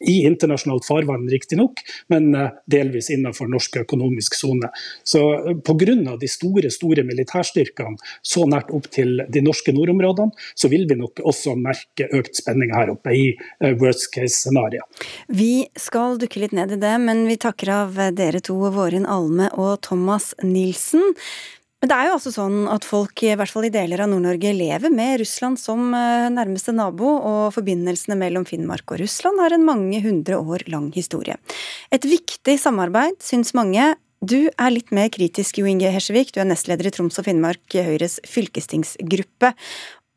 I 0.00 0.16
internasjonalt 0.26 0.86
farvann, 0.86 1.28
riktignok, 1.30 1.82
men 2.10 2.32
delvis 2.70 3.10
innenfor 3.10 3.50
norsk 3.50 3.76
økonomisk 3.84 4.34
sone. 4.34 4.70
Så 5.02 5.22
eh, 5.34 5.56
Pga. 5.56 6.16
de 6.20 6.28
store 6.28 6.70
store 6.70 7.04
militærstyrkene 7.06 7.98
så 8.22 8.46
nært 8.48 8.72
opp 8.74 8.90
til 8.94 9.22
de 9.28 9.42
norske 9.44 9.74
nordområdene, 9.76 10.34
så 10.54 10.70
vil 10.72 10.86
vi 10.90 10.98
nok 11.00 11.22
også 11.24 11.56
merke 11.58 12.08
økt 12.16 12.40
spenning 12.40 12.74
her 12.74 12.92
oppe 12.94 13.14
i 13.16 13.24
eh, 13.34 13.74
worst 13.80 14.10
case-scenarioet. 14.14 15.06
Vi 15.28 15.68
skal 15.78 16.18
dukke 16.20 16.42
litt 16.44 16.56
ned 16.56 16.76
i 16.76 16.80
det, 16.80 16.96
men 17.02 17.26
vi 17.28 17.38
takker 17.40 17.74
av 17.74 18.02
dere 18.16 18.42
to, 18.44 18.58
Vårin 18.70 19.08
Alme 19.08 19.50
og 19.58 19.80
Thomas 19.86 20.32
Nilsen. 20.44 21.14
Men 21.80 21.88
det 21.88 21.96
er 21.96 22.08
jo 22.10 22.16
altså 22.18 22.30
sånn 22.34 22.56
at 22.68 22.84
folk, 22.84 23.22
i 23.24 23.32
hvert 23.40 23.48
fall 23.48 23.64
i 23.64 23.72
deler 23.72 24.02
av 24.04 24.10
Nord-Norge, 24.12 24.50
lever 24.52 24.92
med 24.92 25.14
Russland 25.22 25.56
som 25.60 25.94
eh, 25.96 26.26
nærmeste 26.28 26.74
nabo, 26.76 27.14
og 27.16 27.54
forbindelsene 27.56 28.18
mellom 28.20 28.44
Finnmark 28.48 28.92
og 28.92 29.00
Russland 29.00 29.40
har 29.40 29.56
en 29.56 29.64
mange 29.64 30.02
hundre 30.04 30.36
år 30.36 30.66
lang 30.68 30.90
historie. 30.92 31.38
Et 31.88 32.04
viktig 32.04 32.58
samarbeid, 32.60 33.16
syns 33.24 33.54
mange. 33.56 33.94
Du 34.20 34.50
er 34.50 34.74
litt 34.74 34.92
mer 34.92 35.08
kritisk, 35.08 35.62
Jo 35.62 35.70
Inge 35.72 35.88
Hesjevik, 35.94 36.34
du 36.36 36.42
er 36.44 36.50
nestleder 36.50 36.90
i 36.90 36.92
Troms 36.92 37.16
og 37.16 37.24
Finnmark, 37.24 37.64
Høyres 37.72 38.18
fylkestingsgruppe. 38.28 39.54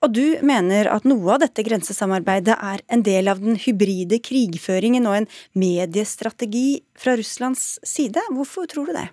Og 0.03 0.11
du 0.11 0.43
mener 0.43 0.91
at 0.91 1.07
noe 1.07 1.37
av 1.37 1.45
dette 1.45 1.63
grensesamarbeidet 1.63 2.59
er 2.59 2.83
en 2.91 3.07
del 3.07 3.31
av 3.31 3.39
den 3.39 3.55
hybride 3.55 4.19
krigføringen 4.19 5.07
og 5.07 5.21
en 5.21 5.31
mediestrategi 5.55 6.81
fra 6.99 7.15
Russlands 7.15 7.77
side. 7.87 8.19
Hvorfor 8.35 8.67
tror 8.67 8.91
du 8.91 8.97
det? 8.99 9.07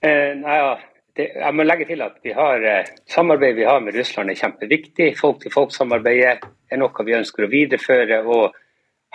Eh, 0.00 0.32
nei, 0.32 0.56
ja. 0.56 0.78
det, 1.16 1.26
jeg 1.34 1.52
må 1.56 1.64
legge 1.66 1.84
til 1.90 2.00
at 2.00 2.14
vi 2.24 2.32
har, 2.32 2.62
eh, 2.64 2.88
samarbeidet 3.12 3.58
vi 3.58 3.66
har 3.68 3.82
med 3.84 3.96
Russland 3.98 4.32
er 4.32 4.38
kjempeviktig. 4.38 5.10
Folk-til-folk-samarbeidet 5.18 6.46
er 6.72 6.80
noe 6.80 7.04
vi 7.04 7.16
ønsker 7.18 7.44
å 7.44 7.50
videreføre. 7.52 8.22
og 8.24 8.56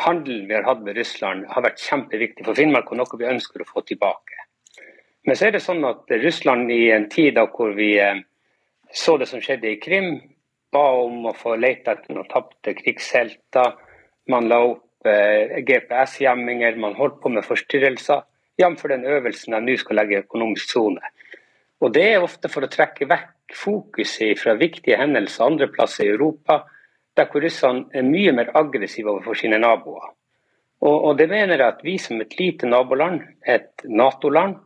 Handelen 0.03 0.45
vi 0.49 0.53
har 0.53 0.67
hatt 0.67 0.83
med 0.85 0.97
Russland 0.97 1.47
har 1.49 1.65
vært 1.65 1.81
kjempeviktig 1.81 2.45
for 2.45 2.53
Finnmark 2.53 2.91
og 2.91 2.99
noe 2.99 3.17
vi 3.17 3.31
ønsker 3.31 3.63
å 3.63 3.69
få 3.69 3.81
tilbake. 3.87 4.45
Men 5.25 5.39
så 5.39 5.47
er 5.47 5.55
det 5.55 5.63
sånn 5.65 5.81
at 5.89 6.11
Russland 6.21 6.69
i 6.69 6.91
en 6.93 7.09
tid 7.09 7.33
da 7.39 7.47
hvor 7.49 7.73
vi 7.73 7.95
eh, 7.97 8.21
så 8.93 9.17
det 9.17 9.25
som 9.31 9.41
skjedde 9.41 9.71
i 9.71 9.81
Krim, 9.81 10.19
ba 10.71 10.85
om 11.01 11.25
å 11.25 11.33
få 11.33 11.55
lete 11.57 11.95
etter 11.95 12.13
noen 12.13 12.29
tapte 12.29 12.75
krigshelter. 12.77 13.73
Man 14.29 14.51
la 14.51 14.61
opp 14.67 14.81
GPS-gjemminger, 15.05 16.77
man 16.81 16.95
holdt 16.97 17.19
på 17.21 17.29
med 17.29 17.45
forstyrrelser 17.45 18.23
jf. 18.57 18.83
den 18.89 19.05
øvelsen 19.05 19.53
de 19.53 19.61
nå 19.61 19.77
skal 19.77 19.99
legge 20.01 20.23
økonomisk 20.23 20.71
sone. 20.71 21.01
Og 21.81 21.93
Det 21.93 22.05
er 22.13 22.23
ofte 22.23 22.49
for 22.49 22.65
å 22.65 22.71
trekke 22.71 23.07
vekk 23.09 23.55
fokuset 23.55 24.39
fra 24.39 24.55
viktige 24.57 24.97
hendelser 24.97 25.45
andre 25.45 25.67
plasser 25.67 26.05
i 26.05 26.13
Europa, 26.15 26.63
der 27.15 27.27
hvor 27.31 27.43
russerne 27.43 27.85
er 27.93 28.03
mye 28.03 28.31
mer 28.35 28.51
aggressive 28.55 29.11
overfor 29.11 29.37
sine 29.39 29.59
naboer. 29.59 30.13
Og, 30.81 30.95
og 31.05 31.17
Det 31.17 31.29
mener 31.29 31.57
jeg 31.57 31.67
at 31.67 31.83
vi 31.83 31.97
som 31.97 32.21
et 32.21 32.39
lite 32.39 32.67
naboland, 32.67 33.21
et 33.45 33.85
Nato-land, 33.85 34.57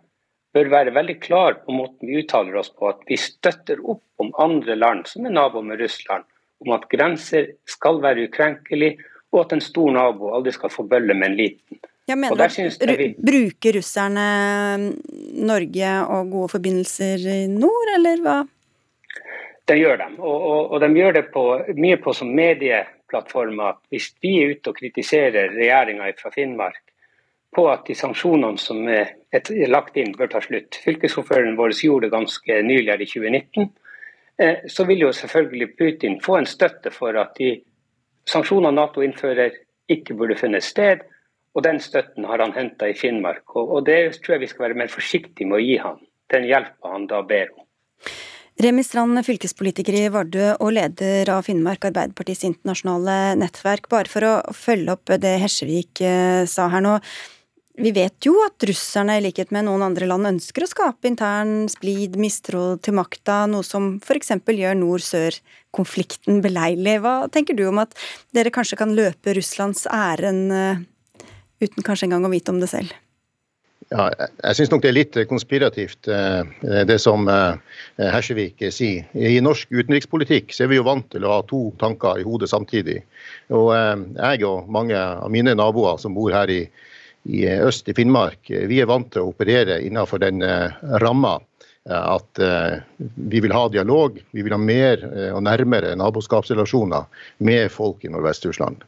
bør 0.54 0.70
være 0.70 0.94
veldig 0.96 1.20
klar 1.22 1.60
på 1.66 1.76
måten 1.76 2.10
vi 2.10 2.24
uttaler 2.24 2.58
oss 2.58 2.72
på. 2.74 2.90
At 2.90 3.04
vi 3.08 3.18
støtter 3.22 3.82
opp 3.86 4.04
om 4.18 4.34
andre 4.42 4.76
land 4.76 5.06
som 5.08 5.26
er 5.26 5.36
naboer 5.36 5.68
med 5.68 5.82
Russland, 5.82 6.26
om 6.66 6.74
at 6.76 6.90
grenser 6.90 7.54
skal 7.70 8.02
være 8.02 8.28
ukrenkelig, 8.30 8.98
og 9.32 9.44
at 9.46 9.54
en 9.54 9.62
stor 9.62 9.92
nabo 9.94 10.34
aldri 10.34 10.56
skal 10.56 10.74
få 10.74 10.88
bølle 10.90 11.14
med 11.14 11.30
en 11.30 11.38
liten. 11.38 11.82
Jeg 12.10 12.18
mener 12.18 12.50
du 12.50 12.94
vi... 12.98 13.10
Bruker 13.32 13.76
russerne 13.78 14.28
Norge 15.46 15.92
og 16.10 16.32
gode 16.34 16.52
forbindelser 16.56 17.26
i 17.30 17.42
nord, 17.52 17.92
eller 17.96 18.24
hva? 18.26 18.38
Det 19.70 19.78
gjør 19.78 20.00
de, 20.02 20.08
og, 20.18 20.38
og, 20.50 20.62
og 20.74 20.82
de 20.82 20.90
gjør 20.98 21.18
det 21.20 21.26
på, 21.34 21.44
mye 21.78 22.00
på 22.02 22.14
som 22.18 22.32
medieplattformer. 22.34 23.78
Hvis 23.94 24.10
vi 24.24 24.40
er 24.42 24.56
ute 24.56 24.72
og 24.72 24.80
kritiserer 24.80 25.54
regjeringa 25.54 26.10
fra 26.18 26.34
Finnmark 26.34 26.82
på 27.56 27.66
at 27.70 27.86
de 27.86 27.98
sanksjonene 27.98 28.58
som 28.62 28.82
er 28.90 29.14
lagt 29.70 29.98
inn, 29.98 30.16
bør 30.18 30.32
ta 30.34 30.42
slutt. 30.42 30.80
Fylkesordføreren 30.86 31.58
vår 31.58 31.76
gjorde 31.78 32.08
det 32.08 32.16
ganske 32.16 32.60
nylig 32.66 32.98
i 32.98 33.10
2019. 33.14 33.70
Eh, 34.42 34.66
så 34.72 34.86
vil 34.90 35.06
jo 35.06 35.14
selvfølgelig 35.14 35.70
Putin 35.78 36.20
få 36.24 36.40
en 36.40 36.50
støtte 36.50 36.94
for 36.94 37.18
at 37.20 37.38
de 37.38 37.58
sanksjonene 38.30 38.74
Nato 38.78 39.06
innfører, 39.06 39.58
ikke 39.90 40.14
burde 40.18 40.38
funnet 40.38 40.66
sted. 40.66 41.02
Og 41.58 41.66
den 41.66 41.80
støtten 41.82 42.28
har 42.30 42.42
han 42.44 42.54
henta 42.56 42.90
i 42.90 42.98
Finnmark. 42.98 43.46
Og, 43.56 43.72
og, 43.78 43.86
det 43.88 44.20
tror 44.22 44.38
jeg 44.38 44.46
vi 44.46 44.52
skal 44.52 44.68
være 44.68 44.82
mer 44.84 44.92
forsiktige 44.94 45.50
med 45.50 45.60
å 45.60 45.64
gi 45.64 45.80
han, 45.82 45.98
den 46.34 46.46
hjelpa 46.50 46.94
han 46.94 47.08
da 47.10 47.24
ber 47.26 47.50
om. 47.56 47.66
Remi 48.60 48.84
Strand, 48.84 49.16
fylkespolitiker 49.24 49.96
i 49.96 50.08
Vardø 50.12 50.50
og 50.60 50.74
leder 50.76 51.30
av 51.32 51.46
Finnmark 51.48 51.86
Arbeiderpartiets 51.88 52.44
internasjonale 52.44 53.38
nettverk. 53.40 53.88
Bare 53.92 54.12
for 54.12 54.28
å 54.28 54.34
følge 54.52 54.98
opp 54.98 55.14
det 55.24 55.38
Hesjevik 55.40 56.02
eh, 56.04 56.44
sa 56.44 56.68
her 56.74 56.84
nå. 56.84 56.98
Vi 57.80 57.94
vet 57.96 58.28
jo 58.28 58.34
at 58.44 58.60
russerne, 58.68 59.16
i 59.16 59.24
likhet 59.24 59.54
med 59.56 59.64
noen 59.70 59.86
andre 59.86 60.10
land, 60.10 60.28
ønsker 60.28 60.66
å 60.66 60.68
skape 60.68 61.08
intern 61.08 61.70
splid, 61.72 62.18
mistro 62.20 62.74
til 62.84 62.98
makta, 63.00 63.46
noe 63.48 63.64
som 63.64 63.94
f.eks. 64.04 64.34
gjør 64.44 64.76
nord-sør-konflikten 64.82 66.42
beleilig. 66.44 66.98
Hva 67.06 67.14
tenker 67.32 67.56
du 67.56 67.70
om 67.70 67.80
at 67.80 67.96
dere 68.36 68.52
kanskje 68.52 68.82
kan 68.82 68.92
løpe 68.98 69.38
Russlands 69.40 69.88
ærend 69.88 70.52
eh, 70.52 70.84
uten 71.62 71.86
kanskje 71.86 72.10
engang 72.10 72.28
å 72.28 72.34
vite 72.34 72.54
om 72.54 72.60
det 72.62 72.72
selv? 72.72 72.96
Ja, 73.90 74.10
jeg 74.14 74.58
syns 74.58 74.70
nok 74.70 74.84
det 74.84 74.90
er 74.92 74.98
litt 74.98 75.16
konspirativt, 75.30 76.10
eh, 76.14 76.84
det 76.86 77.00
som 77.02 77.26
eh, 77.32 77.80
Hersevik 77.98 78.62
sier. 78.76 79.08
I 79.18 79.40
norsk 79.42 79.72
utenrikspolitikk 79.72 80.54
så 80.54 80.66
er 80.66 80.74
vi 80.74 80.78
jo 80.78 80.86
vant 80.86 81.08
til 81.10 81.26
å 81.26 81.32
ha 81.38 81.40
to 81.50 81.64
tanker 81.82 82.22
i 82.22 82.28
hodet 82.28 82.52
samtidig. 82.52 83.00
Og 83.50 83.72
jeg 83.74 84.46
og 84.46 84.70
mange 84.70 85.00
av 85.00 85.32
mine 85.34 85.56
naboer 85.58 85.98
som 85.98 86.14
bor 86.14 86.36
her 86.36 86.54
i 86.54 86.62
i 87.24 87.46
eh, 87.48 87.62
øst 87.66 87.90
i 87.90 87.94
Finnmark, 87.94 88.50
eh, 88.50 88.68
vi 88.70 88.82
er 88.82 88.90
vant 88.90 89.10
til 89.12 89.26
å 89.26 89.32
operere 89.34 89.80
innenfor 89.86 90.22
den 90.24 90.44
eh, 90.46 90.70
ramma 91.04 91.40
at 91.90 92.38
vi 93.00 93.40
vil 93.42 93.54
ha 93.56 93.64
dialog, 93.72 94.20
vi 94.36 94.44
vil 94.46 94.54
ha 94.54 94.60
mer 94.62 95.00
og 95.34 95.40
nærmere 95.48 95.96
naboskapsrelasjoner 95.98 97.08
med 97.48 97.72
folk 97.74 98.04
i 98.06 98.12
Nordvest-Russland. 98.14 98.84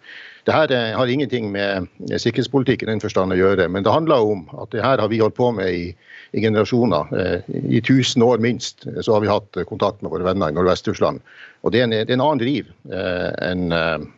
Dette 0.47 0.77
har 0.97 1.11
ingenting 1.11 1.51
med 1.53 1.89
sikkerhetspolitikk 2.09 2.85
i 2.85 2.89
den 2.89 3.03
forstand 3.03 3.35
å 3.35 3.39
gjøre, 3.39 3.67
men 3.69 3.85
det 3.85 3.93
handler 3.93 4.25
om 4.33 4.47
at 4.61 4.71
det 4.73 4.81
her 4.81 5.01
har 5.03 5.11
vi 5.11 5.19
holdt 5.21 5.37
på 5.37 5.51
med 5.53 5.69
i, 5.69 5.91
i 6.33 6.41
generasjoner. 6.41 7.11
I 7.49 7.81
tusen 7.85 8.25
år 8.25 8.41
minst 8.41 8.87
så 8.87 9.13
har 9.13 9.21
vi 9.21 9.29
hatt 9.29 9.61
kontakt 9.69 10.01
med 10.01 10.13
våre 10.13 10.25
venner 10.25 10.49
i 10.49 10.57
Nordvest-Russland. 10.57 11.21
Og 11.61 11.75
det 11.75 11.83
er, 11.83 11.85
en, 11.89 11.93
det 11.93 12.09
er 12.09 12.17
en 12.17 12.25
annen 12.25 12.41
driv 12.41 12.73
enn 12.89 14.09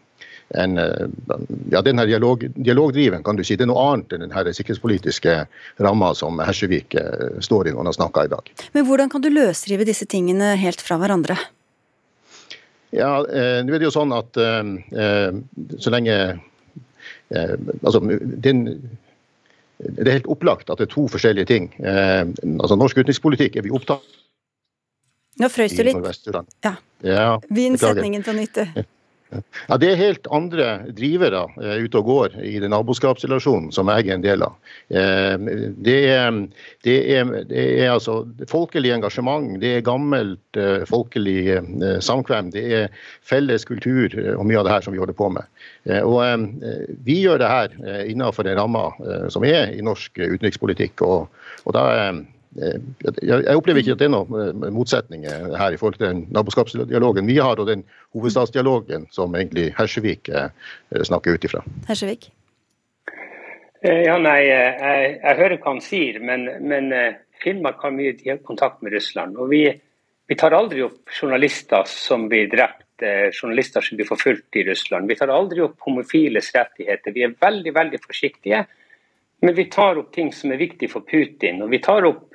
en, 0.53 0.77
ja, 1.71 1.81
den 1.81 1.99
her 1.99 2.05
dialog, 2.05 2.45
dialogdriven, 2.55 3.23
kan 3.23 3.35
du 3.35 3.43
si. 3.43 3.57
Det 3.57 3.65
er 3.65 3.71
noe 3.71 3.85
annet 3.93 4.13
enn 4.13 4.25
den 4.25 4.35
her 4.35 4.49
sikkerhetspolitiske 4.53 5.35
ramma 5.83 6.13
som 6.17 6.41
Hersevik 6.43 6.93
eh, 6.99 7.39
står 7.43 7.69
i 7.69 7.73
når 7.73 7.89
han 7.89 7.97
snakker 7.97 8.27
i 8.29 8.33
dag. 8.35 8.53
Men 8.75 8.87
hvordan 8.87 9.11
kan 9.13 9.23
du 9.23 9.31
løsrive 9.33 9.87
disse 9.87 10.07
tingene 10.09 10.53
helt 10.61 10.83
fra 10.83 10.99
hverandre? 11.01 11.39
Ja, 12.93 13.13
eh, 13.25 13.59
nå 13.65 13.73
er 13.73 13.81
det 13.81 13.87
jo 13.87 13.93
sånn 13.95 14.13
at 14.13 14.37
eh, 14.37 15.31
så 15.81 15.93
lenge 15.93 16.17
eh, 17.33 17.55
Altså, 17.81 17.99
den, 18.45 18.65
det 19.81 20.05
er 20.05 20.19
helt 20.19 20.29
opplagt 20.29 20.69
at 20.69 20.77
det 20.77 20.87
er 20.87 20.93
to 20.93 21.07
forskjellige 21.09 21.49
ting. 21.49 21.71
Eh, 21.81 22.25
altså, 22.59 22.77
Norsk 22.77 23.01
utenrikspolitikk 23.01 23.57
er 23.57 23.65
vi 23.65 23.73
opptatt 23.73 24.05
Nå 25.41 25.49
frøs 25.49 25.73
du 25.73 25.81
litt. 25.87 26.27
Ja. 26.61 26.75
ja 27.01 27.29
Vinn 27.49 27.79
setningen 27.81 28.21
på 28.25 28.35
nytt. 28.37 28.59
Ja, 29.67 29.77
Det 29.77 29.91
er 29.91 29.99
helt 29.99 30.27
andre 30.31 30.67
drivere 30.95 31.45
uh, 31.57 31.77
ute 31.83 31.99
og 32.01 32.09
går 32.09 32.37
i 32.43 32.55
den 32.61 32.73
naboskapsrelasjonen 32.73 33.71
som 33.75 33.91
jeg 33.91 34.07
er 34.07 34.17
en 34.17 34.25
del 34.25 34.45
av. 34.45 34.57
Uh, 34.93 35.35
det, 35.85 35.97
er, 36.11 36.39
det, 36.85 36.97
er, 37.15 37.31
det, 37.49 37.63
er, 37.83 37.91
altså 37.93 38.21
folkelig 38.49 38.93
engasjement, 38.95 39.55
det 39.61 39.77
er 39.77 39.87
gammelt 39.87 40.59
uh, 40.59 40.83
folkelig 40.89 41.59
samkvem, 42.03 42.51
det 42.53 42.65
er 42.77 43.07
felles 43.25 43.65
kultur 43.67 44.13
og 44.37 44.45
mye 44.47 44.59
av 44.61 44.67
det 44.67 44.75
her 44.75 44.85
som 44.85 44.95
vi 44.95 45.01
holder 45.01 45.17
på 45.17 45.29
med. 45.33 45.47
og 46.03 46.21
Vi 47.05 47.17
gjør 47.23 47.41
det 47.41 47.49
her 47.49 47.73
innenfor 48.07 48.45
den 48.47 48.57
ramma 48.59 48.85
som 49.33 49.45
er 49.47 49.73
i 49.73 49.83
norsk 49.85 50.19
utenrikspolitikk. 50.19 51.01
og, 51.01 51.27
og 51.63 51.75
da 51.75 51.83
Eh, 51.93 52.13
jeg 52.55 53.57
opplever 53.57 53.81
ikke 53.81 53.95
at 53.95 54.01
det 54.01 54.07
er 54.07 54.13
noen 54.13 54.33
eh, 54.37 54.69
motsetninger 54.73 55.55
her 55.57 55.73
i 55.73 55.79
forhold 55.79 55.97
til 55.97 56.05
den 56.05 56.21
naboskapsdialogen 56.35 57.27
vi 57.29 57.39
har, 57.41 57.57
og 57.57 57.69
den 57.69 57.83
hovedstadsdialogen 58.13 59.07
som 59.13 59.33
egentlig 59.37 59.71
Hersevik 59.77 60.29
eh, 60.29 60.51
snakker 60.93 61.33
ut 61.33 61.47
ifra. 61.47 61.63
Hersevik? 61.89 62.29
Ja, 63.83 64.15
nei, 64.15 64.37
jeg, 64.47 65.15
jeg, 65.19 65.35
hører 65.41 65.57
hva 65.57 65.73
han 65.73 65.81
sier, 65.83 66.21
men, 66.23 66.45
men 66.63 66.85
Finnmark 67.43 67.81
har 67.83 67.91
mye 67.91 68.37
kontakt 68.45 68.79
med 68.85 68.93
Russland. 68.95 69.35
og 69.35 69.49
vi, 69.51 69.65
vi 70.29 70.37
tar 70.39 70.55
aldri 70.55 70.85
opp 70.85 71.11
journalister 71.11 71.83
som 71.91 72.29
blir 72.31 72.47
drept, 72.47 73.03
journalister 73.35 73.83
som 73.83 73.99
blir 73.99 74.07
forfulgt 74.07 74.55
i 74.55 74.63
Russland. 74.69 75.11
Vi 75.11 75.17
tar 75.19 75.33
aldri 75.35 75.65
opp 75.65 75.83
homofiles 75.83 76.53
rettigheter. 76.55 77.11
Vi 77.11 77.25
er 77.27 77.35
veldig 77.35 77.75
veldig 77.75 77.99
forsiktige. 78.05 78.61
Men 79.43 79.57
vi 79.57 79.65
tar 79.65 79.99
opp 79.99 80.13
ting 80.15 80.31
som 80.31 80.53
er 80.55 80.61
viktig 80.63 80.87
for 80.93 81.03
Putin. 81.03 81.59
Og 81.65 81.73
vi 81.73 81.81
tar 81.83 82.07
opp 82.07 82.32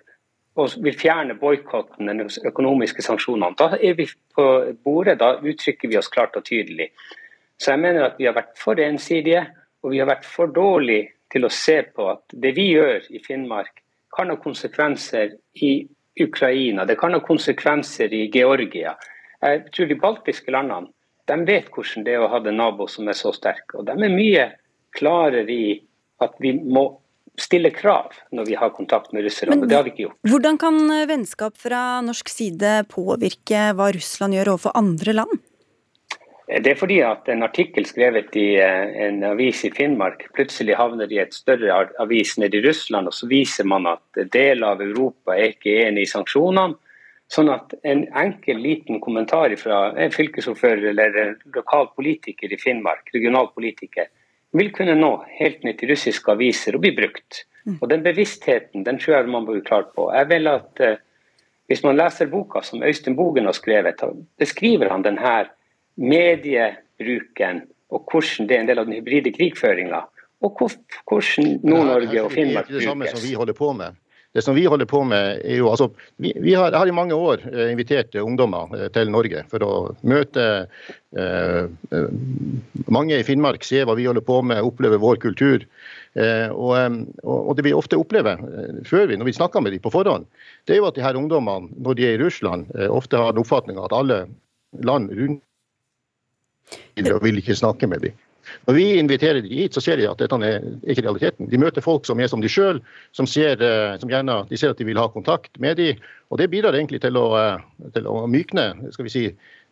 og 0.58 0.74
vil 0.82 0.96
fjerne 0.98 1.36
boikotten, 1.38 2.10
de 2.18 2.26
økonomiske 2.50 3.02
sanksjonene, 3.04 3.54
da 3.58 3.76
er 3.78 3.94
vi 3.98 4.08
på 4.34 4.46
bordet. 4.84 5.18
Da 5.20 5.36
uttrykker 5.38 5.90
vi 5.90 5.98
oss 6.00 6.10
klart 6.10 6.36
og 6.36 6.46
tydelig. 6.48 6.90
Så 7.58 7.72
jeg 7.74 7.82
mener 7.82 8.08
at 8.08 8.18
vi 8.18 8.26
har 8.26 8.34
vært 8.34 8.58
for 8.58 8.80
ensidige, 8.82 9.44
og 9.82 9.94
vi 9.94 10.00
har 10.02 10.10
vært 10.10 10.26
for 10.26 10.50
dårlige 10.50 11.12
til 11.30 11.46
å 11.46 11.52
se 11.52 11.78
på 11.94 12.08
at 12.10 12.34
det 12.42 12.54
vi 12.56 12.72
gjør 12.72 13.06
i 13.14 13.22
Finnmark, 13.22 13.84
kan 14.16 14.32
ha 14.32 14.38
konsekvenser 14.40 15.36
i 15.62 15.72
Ukraina, 16.18 16.84
det 16.88 16.98
kan 16.98 17.14
ha 17.14 17.20
konsekvenser 17.22 18.14
i 18.14 18.24
Georgia. 18.34 18.96
Jeg 19.38 19.68
tror 19.70 19.86
de 19.86 19.98
baltiske 20.02 20.50
landene 20.50 20.90
de 21.28 21.36
vet 21.44 21.68
hvordan 21.70 22.06
det 22.06 22.14
er 22.16 22.24
å 22.24 22.30
ha 22.32 22.40
en 22.40 22.56
nabo 22.56 22.86
som 22.88 23.08
er 23.08 23.16
så 23.16 23.34
sterk. 23.36 23.74
Og 23.76 23.84
de 23.86 23.92
er 23.92 24.14
mye 24.14 24.46
klarere 24.96 25.52
i 25.52 25.76
at 26.24 26.38
vi 26.42 26.54
må 26.56 26.86
stille 27.42 27.70
krav 27.74 28.14
når 28.34 28.48
vi 28.48 28.56
har 28.58 28.72
kontakt 28.76 29.12
med 29.12 29.26
Russland, 29.26 29.62
og 29.62 29.68
det 29.68 29.76
har 29.76 29.84
vi 29.86 29.94
ikke 29.94 30.06
gjort. 30.06 30.18
Hvordan 30.28 30.58
kan 30.60 30.80
eh, 30.94 31.06
vennskap 31.10 31.58
fra 31.60 31.82
norsk 32.04 32.32
side 32.32 32.80
påvirke 32.92 33.70
hva 33.78 33.92
Russland 33.94 34.36
gjør 34.36 34.54
overfor 34.54 34.76
andre 34.78 35.14
land? 35.20 35.38
Eh, 36.48 36.62
det 36.64 36.72
er 36.72 36.80
fordi 36.80 36.98
at 37.04 37.28
en 37.32 37.44
artikkel 37.46 37.86
skrevet 37.88 38.36
i 38.40 38.48
eh, 38.62 38.98
en 39.06 39.22
avis 39.30 39.64
i 39.68 39.72
Finnmark 39.74 40.26
plutselig 40.36 40.76
havner 40.78 41.12
i 41.12 41.22
et 41.22 41.36
større 41.36 41.86
avis 42.02 42.36
nede 42.40 42.60
i 42.60 42.66
Russland, 42.66 43.10
og 43.10 43.16
så 43.16 43.30
viser 43.30 43.68
man 43.68 43.88
at 43.90 44.22
deler 44.32 44.74
av 44.74 44.84
Europa 44.84 45.36
er 45.36 45.54
ikke 45.54 45.80
enig 45.86 46.06
i 46.08 46.12
sanksjonene. 46.12 46.78
Sånn 47.28 47.50
at 47.52 47.74
en 47.84 48.06
enkel 48.16 48.56
liten 48.64 49.02
kommentar 49.04 49.52
fra 49.60 49.90
en 50.00 50.12
fylkesordfører 50.14 50.86
eller 50.94 51.18
en 51.20 51.34
lokal 51.52 51.90
politiker 51.92 52.48
i 52.48 52.56
Finnmark, 52.56 53.10
regional 53.12 53.50
politiker, 53.52 54.08
vil 54.52 54.70
kunne 54.72 54.94
nå 54.96 55.12
helt 55.38 55.64
ned 55.64 55.78
til 55.78 55.92
russiske 55.92 56.32
aviser 56.32 56.76
og 56.76 56.84
bli 56.84 56.94
brukt. 56.96 57.44
Mm. 57.66 57.78
Og 57.80 57.88
Den 57.90 58.02
bevisstheten 58.02 58.84
den 58.84 58.98
tror 58.98 59.18
jeg 59.18 59.32
man 59.32 59.46
blir 59.46 59.64
klar 59.64 59.88
på. 59.94 60.08
Jeg 60.14 60.28
vil 60.30 60.46
at 60.46 60.84
uh, 60.84 60.96
Hvis 61.68 61.82
man 61.84 61.98
leser 61.98 62.30
boka 62.32 62.62
som 62.64 62.80
Øystein 62.82 63.16
Bogen 63.16 63.44
har 63.44 63.52
skrevet, 63.52 64.00
beskriver 64.40 64.88
han 64.88 65.02
denne 65.04 65.50
mediebruken 66.00 67.60
og 67.90 68.08
hvordan 68.10 68.48
det 68.48 68.56
er 68.56 68.60
en 68.60 68.68
del 68.68 68.80
av 68.80 68.86
den 68.88 68.96
hybride 68.98 69.32
krigføringa. 69.36 70.02
Og 70.44 70.60
hvordan 70.60 71.58
Nord-Norge 71.62 72.22
og 72.22 72.32
Finnmark 72.32 72.68
brukes. 72.68 72.68
Det 72.68 72.76
er 72.76 72.78
ikke 72.78 72.78
det 72.78 72.88
samme 72.88 73.08
som 73.12 73.24
vi 73.24 73.34
holder 73.34 73.56
på 73.58 73.72
med. 73.72 73.96
Det 74.34 74.42
som 74.42 74.54
vi 74.54 74.66
holder 74.66 74.84
på 74.84 75.00
med 75.08 75.40
er 75.40 75.56
jo, 75.56 75.70
altså, 75.72 75.88
vi, 76.20 76.34
vi 76.36 76.52
har, 76.54 76.72
har, 76.76 76.86
i 76.86 76.94
mange 76.94 77.16
år 77.16 77.40
eh, 77.48 77.70
invitert 77.72 78.14
ungdommer 78.20 78.74
eh, 78.76 78.90
til 78.92 79.08
Norge 79.10 79.44
for 79.48 79.64
å 79.64 79.70
møte 80.04 80.44
eh, 81.16 81.64
mange 82.92 83.16
i 83.16 83.24
Finnmark, 83.24 83.64
se 83.64 83.80
hva 83.88 83.96
vi 83.96 84.04
holder 84.06 84.26
på 84.26 84.42
med, 84.44 84.60
oppleve 84.68 85.00
vår 85.00 85.22
kultur. 85.24 85.64
Eh, 86.12 86.52
og, 86.52 87.08
og, 87.24 87.54
det 87.56 87.64
vi 87.70 87.74
ofte 87.76 87.96
opplever 88.00 88.44
før 88.88 89.08
vi, 89.08 89.16
når 89.16 89.30
vi 89.30 89.36
snakker 89.40 89.64
med 89.64 89.72
dem 89.74 89.84
på 89.84 89.94
forhånd, 89.96 90.28
det 90.68 90.76
er 90.76 90.82
jo 90.82 90.90
at 90.90 91.00
de 91.00 91.06
her 91.06 91.16
ungdommene 91.16 91.72
når 91.80 91.96
de 91.96 92.08
er 92.10 92.18
i 92.18 92.22
Russland, 92.22 92.68
ofte 92.92 93.20
har 93.20 93.32
den 93.32 93.78
av 93.78 93.88
at 93.88 93.96
alle 93.96 94.22
land 94.84 95.12
rundt 95.16 95.44
vil 97.24 97.40
ikke 97.40 97.56
snakke 97.56 97.88
med 97.88 98.04
dem. 98.04 98.27
Når 98.68 98.76
vi 98.76 98.86
inviterer 98.98 99.42
de 99.44 99.60
hit, 99.62 99.74
så 99.74 99.82
ser 99.84 100.00
de 100.00 100.08
at 100.10 100.20
dette 100.20 100.38
er 100.44 100.64
ikke 100.88 101.04
realiteten. 101.06 101.50
De 101.50 101.60
møter 101.60 101.84
folk 101.84 102.06
som 102.08 102.20
er 102.20 102.30
som 102.30 102.42
de 102.44 102.50
sjøl, 102.52 102.80
som, 103.16 103.26
ser, 103.26 103.60
eh, 103.62 103.98
som 104.00 104.10
gjerne 104.10 104.42
de 104.48 104.60
ser 104.60 104.74
at 104.74 104.80
de 104.80 104.86
vil 104.88 105.00
ha 105.00 105.08
kontakt 105.12 105.60
med 105.62 105.78
de, 105.80 105.92
og 106.28 106.36
Det 106.38 106.50
bidrar 106.52 106.76
egentlig 106.76 107.00
til 107.00 107.16
å, 107.16 107.28
eh, 107.40 107.90
til 107.94 108.04
å 108.06 108.26
mykne 108.28 108.92
skal 108.92 109.06
vi 109.06 109.12
si, 109.12 109.22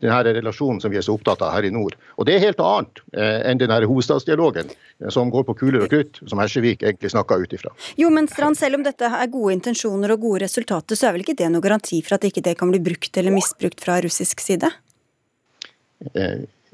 denne 0.01 0.33
relasjonen 0.37 0.81
som 0.81 0.93
vi 0.93 0.99
er 1.01 1.05
så 1.05 1.15
opptatt 1.17 1.41
av 1.45 1.55
her 1.55 1.65
i 1.69 1.73
nord. 1.73 1.97
Og 2.17 2.27
Det 2.27 2.35
er 2.35 2.45
helt 2.45 2.61
annet 2.61 3.01
eh, 3.13 3.51
enn 3.51 3.61
denne 3.61 3.79
hovedstadsdialogen 3.85 4.73
som 5.13 5.31
går 5.33 5.47
på 5.49 5.57
kuler 5.61 5.85
og 5.85 5.93
krutt, 5.93 6.21
som 6.29 6.41
Hersevik 6.41 6.83
egentlig 6.83 7.13
snakka 7.13 7.39
ut 7.41 7.53
ifra. 7.57 7.73
Jo, 8.01 8.11
men 8.13 8.29
Strand, 8.29 8.59
selv 8.61 8.81
om 8.81 8.85
dette 8.85 9.09
er 9.09 9.33
gode 9.33 9.57
intensjoner 9.57 10.13
og 10.13 10.25
gode 10.25 10.45
resultater, 10.45 10.97
så 10.97 11.09
er 11.09 11.17
vel 11.17 11.25
ikke 11.25 11.37
det 11.39 11.49
noen 11.53 11.65
garanti 11.65 12.03
for 12.05 12.19
at 12.19 12.29
ikke 12.29 12.45
det 12.45 12.57
kan 12.61 12.73
bli 12.73 12.83
brukt 12.85 13.17
eller 13.17 13.37
misbrukt 13.37 13.81
fra 13.85 14.01
russisk 14.05 14.45
side? 14.45 14.73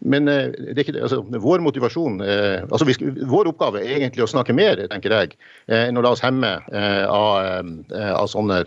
Men 0.04 0.28
eh, 0.28 0.50
ikke, 0.76 0.94
altså, 0.98 1.20
vår 1.22 1.62
motivasjon, 1.62 2.18
eh, 2.26 2.62
altså 2.64 2.86
vi, 2.88 2.96
vår 3.30 3.52
oppgave 3.52 3.82
er 3.84 4.00
egentlig 4.00 4.24
å 4.24 4.30
snakke 4.30 4.54
mer, 4.56 4.80
tenker 4.90 5.14
jeg, 5.14 5.36
eh, 5.68 5.86
enn 5.86 6.00
å 6.00 6.02
la 6.02 6.14
oss 6.16 6.22
hemme 6.24 6.50
av, 6.72 7.68
av 7.92 8.28
sånne, 8.30 8.60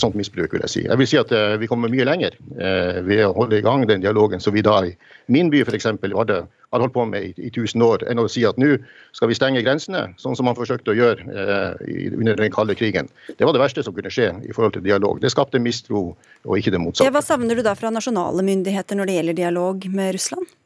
sånt 0.00 0.16
misbruk. 0.18 0.52
vil 0.52 0.64
jeg 0.64 0.72
si. 0.72 0.82
Jeg 0.86 0.98
vil 0.98 1.08
si 1.08 1.18
at 1.20 1.32
vi 1.60 1.68
kommer 1.70 1.92
mye 1.92 2.06
lenger 2.08 2.34
ved 3.06 3.22
å 3.26 3.34
holde 3.36 3.60
i 3.60 3.64
gang 3.64 3.86
den 3.86 4.02
dialogen 4.02 4.42
som 4.42 4.54
vi 4.54 4.64
da 4.66 4.80
i 4.86 4.94
min 5.28 5.50
by 5.52 5.62
f.eks. 5.66 5.86
Vardø 6.02 6.42
har 6.70 6.84
holdt 6.84 6.94
på 6.94 7.04
med 7.10 7.24
i, 7.26 7.32
i 7.36 7.50
1000 7.50 7.82
år, 7.82 8.04
enn 8.10 8.22
å 8.22 8.28
si 8.30 8.44
at 8.46 8.58
nå 8.60 8.76
skal 9.16 9.30
vi 9.30 9.38
stenge 9.38 9.62
grensene, 9.66 10.04
sånn 10.22 10.36
som 10.38 10.46
man 10.48 10.58
forsøkte 10.58 10.92
å 10.92 10.98
gjøre 10.98 11.26
eh, 11.26 11.90
under 12.14 12.38
den 12.38 12.54
kalde 12.54 12.76
krigen. 12.78 13.10
Det 13.34 13.46
var 13.46 13.56
det 13.56 13.64
verste 13.64 13.84
som 13.86 13.96
kunne 13.96 14.12
skje 14.12 14.30
i 14.46 14.54
forhold 14.54 14.76
til 14.78 14.86
dialog. 14.86 15.20
Det 15.22 15.32
skapte 15.34 15.62
mistro, 15.62 16.10
og 16.46 16.56
ikke 16.58 16.74
det 16.74 16.82
motsatte. 16.82 17.08
Ja, 17.08 17.14
hva 17.14 17.24
savner 17.24 17.58
du 17.58 17.66
da 17.66 17.74
fra 17.78 17.92
nasjonale 17.94 18.46
myndigheter 18.46 18.98
når 18.98 19.10
det 19.10 19.18
gjelder 19.20 19.40
dialog 19.44 19.90
med 19.90 20.16
Russland? 20.18 20.56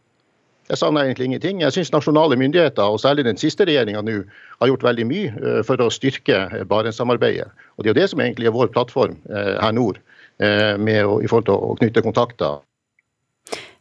Jeg 0.69 0.81
savner 0.81 1.05
egentlig 1.05 1.27
ingenting. 1.29 1.61
Jeg 1.61 1.73
syns 1.77 1.93
nasjonale 1.93 2.37
myndigheter, 2.41 2.83
og 2.83 3.01
særlig 3.01 3.27
den 3.27 3.37
siste 3.37 3.67
regjeringa 3.69 4.01
nå, 4.01 4.23
har 4.63 4.71
gjort 4.71 4.87
veldig 4.87 5.07
mye 5.09 5.33
eh, 5.33 5.61
for 5.67 5.81
å 5.85 5.91
styrke 5.93 6.39
eh, 6.47 6.65
Barentssamarbeidet. 6.69 7.51
Og 7.77 7.85
Det 7.85 7.91
er 7.91 7.93
jo 7.93 8.01
det 8.01 8.11
som 8.13 8.23
egentlig 8.25 8.49
er 8.49 8.57
vår 8.57 8.73
plattform 8.73 9.19
eh, 9.29 9.57
her 9.61 9.73
nord, 9.77 10.01
med 10.35 10.99
i 11.23 11.29
forhold 11.31 11.45
til 11.47 11.55
å 11.55 11.75
knytte 11.79 12.03
kontakter 12.03 12.57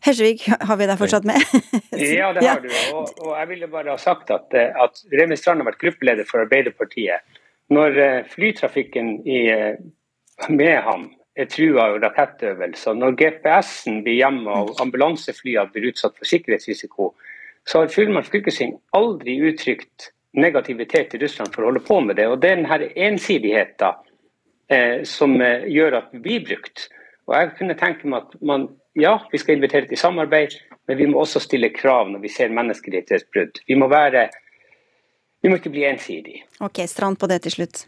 Hersvik, 0.04 0.45
har 0.49 0.78
vi 0.80 0.88
deg 0.89 0.99
fortsatt 0.99 1.26
med? 1.28 1.39
ja, 2.20 2.34
det 2.36 2.43
har 2.43 2.60
du. 2.64 2.70
Og, 2.91 3.12
og, 3.24 3.34
jeg 3.38 3.49
ville 3.54 3.70
bare 3.72 3.93
ha 3.93 3.99
sagt 4.01 4.34
at, 4.36 4.51
at 4.54 5.04
Remi 5.16 5.38
Strand 5.39 5.64
har 5.64 5.70
vært 5.72 5.82
gruppeleder 5.84 6.28
for 6.28 6.43
Arbeiderpartiet. 6.43 7.24
Når 7.72 7.99
eh, 8.04 8.18
flytrafikken 8.28 9.14
i, 9.24 9.45
eh, 9.54 10.49
med 10.49 10.76
ham 10.84 11.08
er 11.39 11.47
trua 11.49 11.88
av 11.88 12.01
rakettøvelser, 12.04 12.97
når 12.99 13.16
GPS-en 13.22 14.01
blir 14.04 14.20
hjemme 14.20 14.58
og 14.66 14.76
ambulanseflyene 14.84 15.72
blir 15.72 15.93
utsatt 15.93 16.20
for 16.20 16.30
sikkerhetsrisiko, 16.30 17.14
så 17.66 17.80
har 17.80 17.93
Fullmann 17.93 18.28
fylkesting 18.28 18.76
aldri 18.97 19.39
uttrykt 19.47 20.12
negativitet 20.34 21.16
i 21.16 21.22
Russland 21.22 21.54
for 21.54 21.64
å 21.64 21.72
holde 21.72 21.84
på 21.88 21.99
med 22.04 22.18
det. 22.20 22.28
Og 22.28 22.41
det 22.41 22.51
er 22.51 22.62
denne 22.62 22.91
ensidigheten 23.08 24.04
eh, 24.68 25.01
som 25.08 25.39
eh, 25.41 25.68
gjør 25.72 25.99
at 26.01 26.14
vi 26.14 26.24
blir 26.28 26.47
brukt. 26.49 26.89
Og 27.30 27.38
jeg 27.38 27.54
kunne 27.60 27.80
tenke 27.80 28.10
meg 28.10 28.28
at 28.28 28.41
man 28.43 28.68
ja, 28.93 29.15
vi 29.31 29.41
skal 29.41 29.57
invitere 29.57 29.87
til 29.89 29.97
samarbeid, 29.97 30.57
men 30.87 30.97
vi 30.97 31.07
må 31.09 31.23
også 31.23 31.41
stille 31.43 31.69
krav 31.73 32.11
når 32.11 32.23
vi 32.23 32.31
ser 32.31 32.53
menneskerettighetsbrudd. 32.53 33.63
Vi 33.67 33.77
må 33.79 33.89
være 33.91 34.29
Vi 35.43 35.49
må 35.51 35.57
ikke 35.59 35.73
bli 35.73 35.83
ensidige. 35.83 36.45
Ok, 36.63 36.85
Strand 36.87 37.17
på 37.19 37.27
det 37.27 37.41
til 37.43 37.51
slutt. 37.51 37.81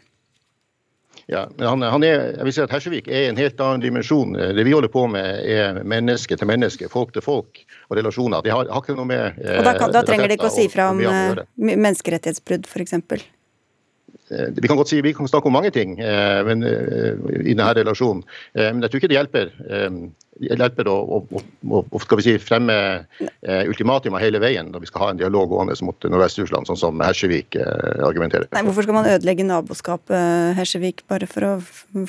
Ja, 1.26 1.48
men 1.56 1.66
han, 1.66 1.82
han 1.82 2.04
er, 2.04 2.34
jeg 2.36 2.44
vil 2.44 2.54
si 2.54 2.60
at 2.62 2.74
Hersevik 2.74 3.08
er 3.08 3.30
en 3.30 3.38
helt 3.40 3.60
annen 3.64 3.80
dimensjon. 3.80 4.36
Det 4.36 4.64
vi 4.66 4.74
holder 4.76 4.92
på 4.92 5.06
med, 5.10 5.40
er 5.48 5.80
menneske 5.82 6.36
til 6.36 6.46
menneske, 6.46 6.90
folk 6.92 7.14
til 7.16 7.24
folk 7.24 7.62
og 7.88 7.96
relasjoner. 7.96 8.44
Det 8.44 8.52
har, 8.52 8.68
har 8.70 8.84
ikke 8.84 8.98
noe 8.98 9.08
med 9.08 9.40
eh, 9.40 9.56
Og 9.56 9.64
Da, 9.66 9.72
kan, 9.78 9.94
da 9.94 10.04
trenger 10.06 10.28
de 10.28 10.36
ikke 10.38 10.50
å 10.50 10.54
si 10.54 10.68
fra 10.70 10.90
om 10.92 11.00
eh, 11.00 11.40
menneskerettighetsbrudd, 11.56 12.68
f.eks.? 12.68 12.94
Eh, 14.30 14.48
vi 14.50 14.68
kan 14.68 14.78
godt 14.78 14.90
si 14.90 15.00
vi 15.04 15.12
kan 15.14 15.28
snakke 15.30 15.46
om 15.46 15.54
mange 15.54 15.70
ting 15.70 16.00
eh, 16.02 16.40
men, 16.46 16.64
eh, 16.66 17.14
i 17.44 17.52
denne 17.54 17.68
relasjonen, 17.78 18.24
men 18.56 18.82
jeg 18.82 18.90
tror 18.90 19.00
ikke 19.00 19.10
det 19.12 19.18
hjelper, 19.18 19.52
det 20.36 20.58
hjelper 20.58 20.88
å, 20.90 20.96
å, 21.22 21.82
å 21.86 22.20
si, 22.24 22.34
fremme 22.42 22.76
ultimatum 23.70 24.18
hele 24.18 24.40
veien 24.42 24.72
når 24.72 24.82
vi 24.82 24.90
skal 24.90 25.04
ha 25.04 25.10
en 25.12 25.20
dialog 25.20 25.52
gående 25.52 25.76
mot 25.86 26.08
Nordvest-Russland, 26.10 26.68
sånn 26.68 26.80
som 26.80 27.04
Hersevik 27.04 27.56
argumenterer. 27.56 28.48
Nei, 28.52 28.64
hvorfor 28.66 28.86
skal 28.86 28.98
man 28.98 29.10
ødelegge 29.14 29.46
naboskapet, 29.46 30.56
Hersevik, 30.58 31.04
bare 31.08 31.30
for 31.30 31.46
å 31.46 31.54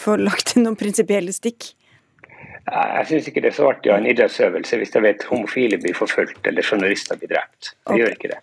få 0.01 0.17
lagt 0.19 0.55
inn 0.55 0.65
noen 0.67 0.79
prinsipielle 0.79 1.35
stikk? 1.35 1.71
Jeg 2.67 3.07
syns 3.07 3.27
ikke 3.29 3.41
det 3.45 3.53
er 3.53 3.55
så 3.55 3.69
artig 3.69 3.91
å 3.91 3.93
ha 3.95 4.01
en 4.01 4.09
idrettsøvelse 4.11 4.79
hvis 4.81 4.91
jeg 4.91 5.03
vet 5.05 5.23
homofile 5.29 5.79
blir 5.79 5.95
forfulgt 5.95 6.49
eller 6.49 6.65
journalister 6.65 7.19
blir 7.19 7.31
drept. 7.31 7.71
Jeg 7.71 7.85
okay. 7.85 8.01
gjør 8.01 8.17
ikke 8.17 8.31
det. 8.33 8.41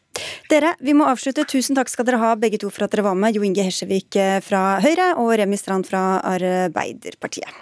Dere, 0.49 0.73
vi 0.81 0.95
må 0.97 1.09
avslutte. 1.11 1.45
Tusen 1.51 1.77
takk 1.77 1.93
skal 1.93 2.09
dere 2.09 2.23
ha 2.23 2.33
begge 2.41 2.63
to 2.63 2.73
for 2.73 2.87
at 2.87 2.95
dere 2.95 3.05
var 3.05 3.19
med. 3.21 3.37
Jo 3.37 3.45
Inge 3.45 3.67
Hesjevik 3.67 4.17
eh, 4.17 4.41
fra 4.45 4.81
Høyre 4.85 5.13
og 5.21 5.35
Remi 5.41 5.61
Strand 5.61 5.89
fra 5.91 6.05
Arbeiderpartiet. 6.33 7.53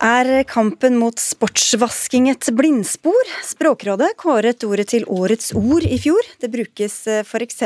Er 0.00 0.44
kampen 0.48 0.94
mot 0.96 1.18
sportsvasking 1.20 2.30
et 2.30 2.46
blindspor? 2.56 3.32
Språkrådet 3.44 4.14
kåret 4.16 4.64
ordet 4.64 4.86
til 4.94 5.02
årets 5.12 5.50
ord 5.52 5.84
i 5.84 5.98
fjor. 6.00 6.24
Det 6.40 6.48
brukes 6.48 6.94
eh, 7.04 7.18
f.eks. 7.20 7.58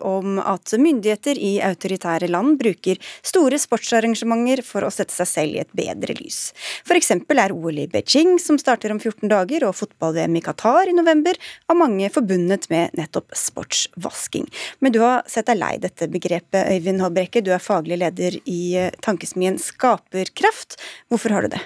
om 0.00 0.38
at 0.40 0.72
myndigheter 0.80 1.36
i 1.36 1.50
autoritære 1.60 2.30
land 2.32 2.56
bruker 2.62 2.96
store 3.20 3.58
sportsarrangementer 3.60 4.62
for 4.64 4.86
å 4.88 4.92
sette 4.94 5.12
seg 5.12 5.28
selv 5.28 5.58
i 5.58 5.60
et 5.66 5.74
bedre 5.76 6.16
lys. 6.16 6.38
F.eks. 6.86 7.12
er 7.12 7.52
OL 7.52 7.82
i 7.84 7.84
Beijing, 7.92 8.38
som 8.40 8.56
starter 8.56 8.96
om 8.96 9.02
14 9.02 9.28
dager, 9.28 9.68
og 9.68 9.76
fotball-VM 9.82 10.40
i 10.40 10.44
Qatar 10.48 10.88
i 10.88 10.96
november, 10.96 11.36
av 11.68 11.76
mange 11.76 12.08
forbundet 12.16 12.70
med 12.72 12.96
nettopp 12.96 13.36
sportsvasking. 13.36 14.48
Men 14.80 14.96
du 14.96 15.02
har 15.04 15.28
sett 15.28 15.52
deg 15.52 15.60
lei 15.60 15.74
dette 15.84 16.08
begrepet, 16.08 16.72
Øyvind 16.72 17.04
Håbrekke. 17.04 17.44
Du 17.44 17.52
er 17.52 17.60
faglig 17.60 18.00
leder 18.00 18.40
i 18.48 18.60
eh, 18.80 18.90
tankesmien 19.04 19.60
Skaperkraft. 19.60 20.80
Hvorfor 21.12 21.36
har 21.36 21.44
du 21.44 21.52
det? 21.58 21.64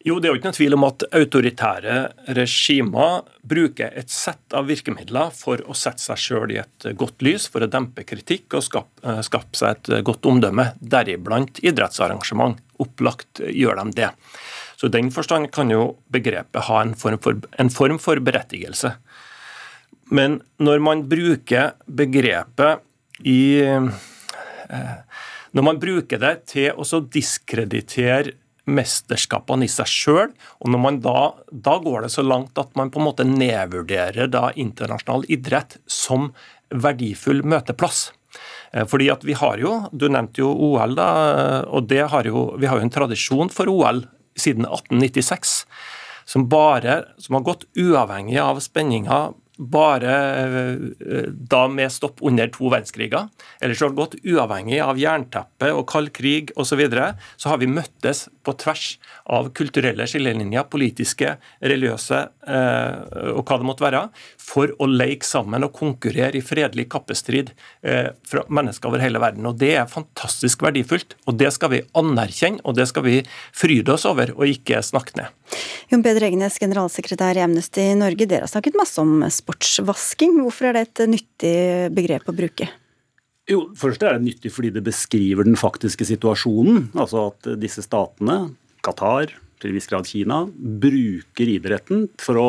Jo, 0.00 0.16
Det 0.16 0.28
er 0.28 0.32
jo 0.32 0.38
ikke 0.38 0.48
noen 0.48 0.56
tvil 0.56 0.74
om 0.78 0.84
at 0.86 1.02
autoritære 1.12 1.96
regimer 2.38 3.26
bruker 3.44 3.92
et 4.00 4.08
sett 4.08 4.54
av 4.56 4.70
virkemidler 4.70 5.28
for 5.36 5.60
å 5.68 5.76
sette 5.76 6.00
seg 6.00 6.22
sjøl 6.22 6.54
i 6.54 6.60
et 6.62 6.86
godt 6.96 7.20
lys, 7.26 7.44
for 7.52 7.60
å 7.60 7.68
dempe 7.68 8.06
kritikk 8.08 8.56
og 8.56 8.64
skape, 8.64 9.04
eh, 9.04 9.20
skape 9.20 9.60
seg 9.60 9.76
et 9.76 10.04
godt 10.06 10.24
omdømme, 10.24 10.70
deriblant 10.80 11.60
idrettsarrangement. 11.60 12.56
Opplagt 12.80 13.44
gjør 13.44 13.76
de 13.84 14.00
det. 14.00 14.10
Så 14.80 14.88
I 14.88 14.96
den 14.96 15.10
forstand 15.12 15.52
kan 15.52 15.68
jo 15.68 15.98
begrepet 16.10 16.64
ha 16.64 16.80
en 16.80 16.94
form 16.94 17.18
for, 17.20 17.36
en 17.58 17.68
form 17.68 17.98
for 17.98 18.16
berettigelse. 18.16 18.96
Men 20.10 20.40
når 20.58 20.80
man 20.80 21.08
bruker 21.08 21.74
begrepet 21.86 22.80
i 23.28 23.60
eh, 23.60 23.90
Når 25.52 25.62
man 25.62 25.80
bruker 25.82 26.16
det 26.16 26.46
til 26.46 26.70
å 26.78 27.00
diskreditere 27.10 28.36
mesterskapene 28.70 29.66
i 29.66 29.70
seg 29.70 29.90
sjøl. 29.90 30.32
Og 30.60 30.78
da, 31.02 31.18
da 31.50 31.76
går 31.82 32.06
det 32.06 32.12
så 32.14 32.24
langt 32.26 32.58
at 32.58 32.72
man 32.78 32.92
på 32.92 33.00
en 33.00 33.08
måte 33.08 33.26
nedvurderer 33.26 34.30
da 34.30 34.50
internasjonal 34.54 35.26
idrett 35.28 35.78
som 35.90 36.30
verdifull 36.70 37.42
møteplass. 37.42 38.10
Eh, 38.72 38.86
fordi 38.86 39.10
at 39.10 39.26
vi 39.26 39.34
har 39.34 39.58
jo, 39.58 39.88
Du 39.92 40.08
nevnte 40.08 40.44
jo 40.44 40.52
OL, 40.54 40.94
da, 40.94 41.64
og 41.66 41.88
det 41.90 42.06
har 42.12 42.24
jo, 42.24 42.54
vi 42.58 42.70
har 42.70 42.78
jo 42.78 42.86
en 42.86 42.94
tradisjon 42.94 43.50
for 43.50 43.70
OL 43.70 44.04
siden 44.38 44.64
1896 44.64 45.64
som, 46.30 46.46
bare, 46.48 47.04
som 47.18 47.34
har 47.34 47.46
gått 47.46 47.66
uavhengig 47.74 48.38
av 48.38 48.60
spenninga 48.62 49.32
bare 49.60 50.14
eh, 50.40 51.28
da 51.30 51.66
med 51.68 51.92
stopp 51.92 52.22
under 52.24 52.48
to 52.52 52.70
verdenskriger. 52.72 53.28
Ellers 53.60 53.82
har 53.84 53.92
det 53.92 54.00
gått 54.00 54.16
uavhengig 54.24 54.80
av 54.84 55.00
jernteppe 55.00 55.72
og 55.76 55.86
kald 55.90 56.12
krig 56.16 56.54
osv. 56.56 56.70
Så, 56.70 56.78
videre, 56.78 57.08
så 57.36 57.50
har 57.50 57.58
vi 57.58 57.66
møttes 57.66 58.28
på 58.46 58.54
tvers 58.56 58.92
av 59.28 59.48
kulturelle 59.58 60.06
skillelinjer, 60.08 60.68
politiske, 60.70 61.34
religiøse 61.60 62.20
eh, 62.46 63.34
og 63.34 63.42
hva 63.42 63.58
det 63.58 63.66
måtte 63.68 63.84
være, 63.84 64.04
for 64.40 64.70
å 64.78 64.88
leke 64.88 65.26
sammen 65.26 65.66
og 65.66 65.74
konkurrere 65.76 66.38
i 66.38 66.44
fredelig 66.44 66.86
kappestrid 66.94 67.50
eh, 67.82 68.14
fra 68.26 68.46
mennesker 68.48 68.88
over 68.88 69.02
hele 69.02 69.20
verden. 69.20 69.50
Og 69.50 69.58
Det 69.60 69.74
er 69.82 69.90
fantastisk 69.90 70.62
verdifullt, 70.64 71.18
og 71.26 71.36
det 71.42 71.50
skal 71.56 71.74
vi 71.74 71.82
anerkjenne 71.98 72.62
og 72.64 72.78
det 72.78 72.86
skal 72.90 73.04
vi 73.04 73.18
fryde 73.56 73.92
oss 73.94 74.06
over, 74.08 74.32
og 74.38 74.48
ikke 74.48 74.80
snakke 74.86 75.18
ned. 75.18 75.36
Jon 75.90 76.04
Peder 76.06 76.22
Egenes, 76.28 76.60
generalsekretær 76.62 77.38
i 77.38 77.42
Amnesty 77.42 77.88
Norge, 77.98 78.28
dere 78.30 78.46
har 78.46 78.52
snakket 78.52 78.78
masse 78.78 79.02
om 79.02 79.24
sport 79.34 79.49
sportsvasking. 79.50 80.38
Hvorfor 80.44 80.70
er 80.70 80.78
det 80.78 80.86
et 80.88 81.10
nyttig 81.10 81.56
begrep 81.94 82.28
å 82.28 82.36
bruke? 82.36 82.70
Jo, 83.50 83.70
Først 83.74 84.02
er 84.02 84.14
det 84.14 84.28
nyttig 84.28 84.52
fordi 84.54 84.70
det 84.70 84.86
beskriver 84.86 85.44
den 85.44 85.58
faktiske 85.58 86.06
situasjonen. 86.06 86.90
Altså 86.94 87.30
at 87.32 87.54
disse 87.58 87.82
statene, 87.82 88.52
Qatar, 88.84 89.32
til 89.60 89.72
en 89.72 89.76
viss 89.76 89.90
grad 89.90 90.06
Kina, 90.08 90.38
bruker 90.56 91.50
idretten 91.50 92.06
for 92.20 92.38
å 92.40 92.46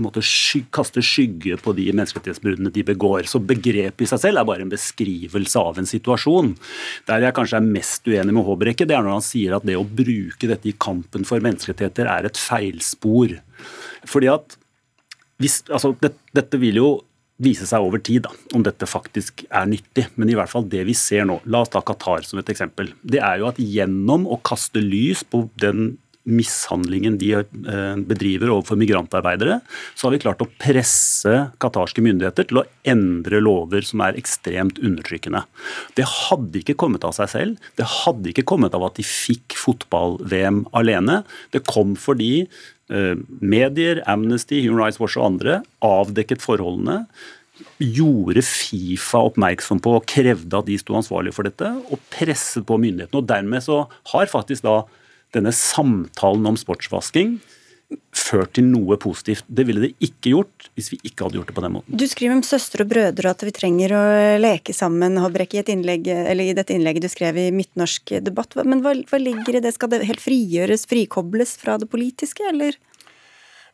måtte 0.00 0.22
sky 0.24 0.62
kaste 0.72 1.02
skygge 1.04 1.58
på 1.60 1.74
de 1.76 1.90
menneskerettighetsbruddene 1.90 2.72
de 2.72 2.86
begår. 2.88 3.26
Så 3.28 3.42
begrepet 3.42 4.06
i 4.06 4.08
seg 4.08 4.22
selv 4.22 4.40
er 4.40 4.48
bare 4.48 4.64
en 4.64 4.72
beskrivelse 4.72 5.60
av 5.60 5.80
en 5.80 5.90
situasjon. 5.90 6.54
Der 7.10 7.26
jeg 7.26 7.36
kanskje 7.36 7.60
er 7.60 7.68
mest 7.68 8.08
uenig 8.08 8.32
med 8.32 8.46
Håbrekke, 8.46 8.88
det 8.88 8.96
er 8.96 9.04
når 9.04 9.18
han 9.18 9.26
sier 9.26 9.58
at 9.58 9.66
det 9.66 9.76
å 9.76 9.84
bruke 9.84 10.48
dette 10.48 10.70
i 10.70 10.76
kampen 10.78 11.28
for 11.28 11.44
menneskerettigheter 11.44 12.08
er 12.08 12.30
et 12.30 12.40
feilspor. 12.40 13.36
Fordi 14.08 14.32
at 14.32 14.56
hvis, 15.42 15.62
altså, 15.68 15.94
det, 16.02 16.14
Dette 16.36 16.60
vil 16.62 16.78
jo 16.80 16.88
vise 17.42 17.66
seg 17.66 17.82
over 17.82 17.98
tid 18.04 18.24
da, 18.28 18.32
om 18.54 18.62
dette 18.62 18.86
faktisk 18.86 19.42
er 19.48 19.66
nyttig. 19.66 20.06
Men 20.14 20.30
i 20.30 20.36
hvert 20.38 20.52
fall 20.52 20.66
det 20.70 20.84
vi 20.86 20.94
ser 20.96 21.26
nå, 21.28 21.40
la 21.50 21.64
oss 21.64 21.72
ta 21.72 21.82
Qatar 21.84 22.26
som 22.26 22.38
et 22.40 22.50
eksempel. 22.52 22.92
Det 23.02 23.18
er 23.18 23.40
jo 23.42 23.48
at 23.50 23.58
gjennom 23.58 24.28
å 24.30 24.38
kaste 24.46 24.82
lys 24.82 25.24
på 25.26 25.44
den 25.60 25.96
mishandlingen 26.24 27.18
de 27.20 27.30
eh, 27.36 27.96
bedriver 28.08 28.52
overfor 28.52 28.78
migrantarbeidere, 28.80 29.58
så 29.94 30.06
har 30.06 30.14
vi 30.14 30.22
klart 30.22 30.42
å 30.44 30.48
presse 30.60 31.34
qatarske 31.62 32.04
myndigheter 32.04 32.48
til 32.48 32.62
å 32.62 32.66
endre 32.88 33.42
lover 33.44 33.84
som 33.86 34.02
er 34.06 34.18
ekstremt 34.20 34.80
undertrykkende. 34.80 35.44
Det 35.98 36.08
hadde 36.08 36.62
ikke 36.62 36.78
kommet 36.80 37.04
av 37.04 37.14
seg 37.18 37.30
selv. 37.34 37.68
Det 37.76 37.88
hadde 38.00 38.32
ikke 38.32 38.46
kommet 38.48 38.76
av 38.76 38.86
at 38.88 38.96
de 38.98 39.06
fikk 39.06 39.58
fotball-VM 39.60 40.64
alene. 40.76 41.22
Det 41.52 41.64
kom 41.68 41.92
fordi 42.00 42.32
eh, 42.44 43.14
medier, 43.44 44.00
Amnesty, 44.08 44.64
Human 44.64 44.86
Rights 44.86 45.00
Watch 45.02 45.20
og 45.20 45.28
andre 45.34 45.60
avdekket 45.84 46.44
forholdene 46.44 47.02
gjorde 47.78 48.42
Fifa 48.42 49.20
oppmerksom 49.28 49.78
på 49.82 49.92
og 49.98 50.06
krevde 50.10 50.58
at 50.58 50.66
de 50.66 50.76
sto 50.80 50.96
ansvarlige 50.98 51.36
for 51.36 51.46
dette, 51.46 51.68
og 51.92 52.02
presset 52.10 52.64
på 52.66 52.78
myndighetene. 52.80 53.20
Og 53.20 53.28
Dermed 53.28 53.62
så 53.62 53.84
har 54.10 54.32
faktisk 54.32 54.64
da 54.66 54.80
denne 55.36 55.52
samtalen 55.54 56.46
om 56.52 56.58
sportsvasking 56.58 57.38
ført 58.14 58.54
til 58.56 58.66
noe 58.66 58.96
positivt. 59.00 59.44
Det 59.46 59.66
ville 59.68 59.82
det 59.84 59.92
ikke 60.02 60.32
gjort 60.32 60.68
hvis 60.74 60.90
vi 60.94 60.98
ikke 61.10 61.26
hadde 61.26 61.38
gjort 61.38 61.50
det 61.50 61.56
på 61.56 61.64
den 61.64 61.74
måten. 61.76 61.98
Du 62.00 62.06
skriver 62.10 62.36
om 62.36 62.42
søstre 62.46 62.86
og 62.86 62.90
brødre 62.90 63.28
og 63.28 63.36
at 63.36 63.44
vi 63.46 63.54
trenger 63.54 63.94
å 63.94 64.02
leke 64.40 64.74
sammen, 64.76 65.18
Håbrek, 65.20 65.54
i, 65.54 65.60
et 65.62 65.70
innlegg, 65.74 66.08
eller 66.08 66.50
i 66.50 66.56
dette 66.56 66.74
innlegget 66.74 67.06
du 67.06 67.10
skrev 67.12 67.38
i 67.40 67.50
Midtnorsk 67.54 68.16
debatt. 68.24 68.56
Men 68.62 68.82
hva, 68.84 68.96
hva 69.10 69.20
ligger 69.20 69.58
i 69.58 69.62
det? 69.64 69.74
Skal 69.76 69.92
det 69.92 70.04
helt 70.08 70.24
frigjøres, 70.24 70.88
frikobles 70.90 71.56
fra 71.60 71.76
det 71.82 71.90
politiske, 71.92 72.46
eller? 72.50 72.78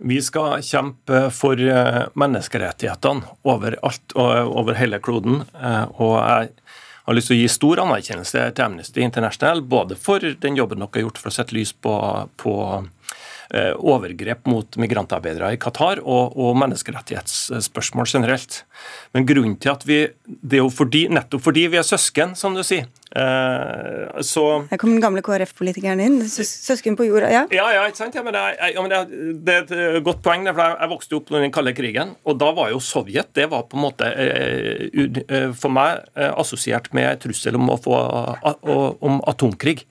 Vi 0.00 0.16
skal 0.24 0.62
kjempe 0.64 1.26
for 1.36 1.60
eh, 1.60 2.04
menneskerettighetene 2.16 3.34
overalt 3.48 4.14
og 4.16 4.54
over 4.62 4.78
hele 4.78 5.00
kloden. 5.04 5.42
Eh, 5.60 5.84
og 6.00 6.16
jeg 6.16 6.54
har 7.04 7.16
lyst 7.16 7.30
til 7.30 7.38
å 7.38 7.40
gi 7.40 7.50
stor 7.50 7.82
anerkjennelse 7.84 8.46
til 8.54 8.66
Amnesty 8.66 9.04
International, 9.04 9.62
både 9.62 9.96
for 9.98 10.20
den 10.22 10.58
jobben 10.58 10.82
dere 10.82 10.92
har 10.98 11.06
gjort 11.06 11.20
for 11.22 11.32
å 11.32 11.34
sette 11.34 11.56
lys 11.56 11.72
på, 11.72 11.94
på 12.40 12.54
overgrep 13.50 14.46
mot 14.46 14.76
migrantarbeidere 14.78 15.48
i 15.56 15.58
Qatar 15.58 15.98
og, 16.04 16.36
og, 16.38 16.52
menneskerettighetsspørsmål 16.60 18.06
generelt. 18.06 18.60
Men 19.14 19.26
grunnen 19.26 19.56
til 19.58 19.72
at 19.72 19.86
vi 19.88 20.00
Det 20.24 20.60
er 20.60 20.62
jo 20.62 20.70
fordi, 20.70 21.08
nettopp 21.10 21.42
fordi 21.42 21.66
vi 21.72 21.80
er 21.80 21.86
søsken, 21.86 22.36
som 22.38 22.54
du 22.54 22.62
sier. 22.62 22.86
Eh, 23.10 24.20
så 24.22 24.44
Her 24.70 24.78
kom 24.78 24.92
den 24.92 25.02
gamle 25.02 25.22
KrF-politikeren 25.26 26.00
inn. 26.04 26.18
Søsken 26.30 26.94
på 26.98 27.08
jorda, 27.08 27.30
ja? 27.32 27.42
Ja, 27.50 27.66
ja, 27.74 27.86
ikke 27.90 28.04
sant? 28.04 28.14
Ja, 28.14 28.22
men, 28.26 28.38
jeg, 28.38 28.74
ja, 28.76 28.84
men 28.84 28.92
det, 28.92 29.00
det, 29.46 29.56
er 29.74 29.98
et 29.98 30.04
godt 30.06 30.22
poeng. 30.22 30.46
for 30.46 30.62
Jeg 30.62 30.92
vokste 30.92 31.18
opp 31.18 31.32
under 31.32 31.42
den 31.46 31.54
kalde 31.54 31.74
krigen, 31.74 32.14
og 32.22 32.38
da 32.40 32.52
var 32.56 32.70
jo 32.70 32.78
Sovjet 32.80 33.34
det 33.34 33.48
var 33.50 33.66
på 33.70 33.78
en 33.78 33.84
måte 33.84 34.06
eh, 34.06 34.86
eh, 35.26 35.50
for 35.56 35.74
meg 35.74 36.06
assosiert 36.30 36.90
med 36.96 37.20
trussel 37.22 37.58
om, 37.58 37.70
å 37.74 37.78
få, 37.80 37.96
om 39.06 39.20
atomkrig. 39.30 39.82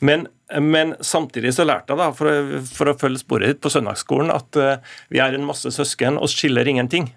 Men 0.00 0.26
men 0.60 0.94
samtidig 1.00 1.54
så 1.56 1.64
lærte 1.64 1.92
jeg, 1.94 2.00
da, 2.00 2.10
for, 2.16 2.58
for 2.66 2.90
å 2.90 2.96
følge 2.98 3.22
sporet 3.22 3.52
ditt 3.52 3.62
på 3.64 3.70
søndagsskolen, 3.72 4.32
at 4.34 4.58
uh, 4.60 4.94
vi 5.12 5.22
er 5.22 5.36
en 5.36 5.46
masse 5.48 5.70
søsken, 5.72 6.18
oss 6.20 6.34
skiller 6.36 6.68
ingenting. 6.68 7.08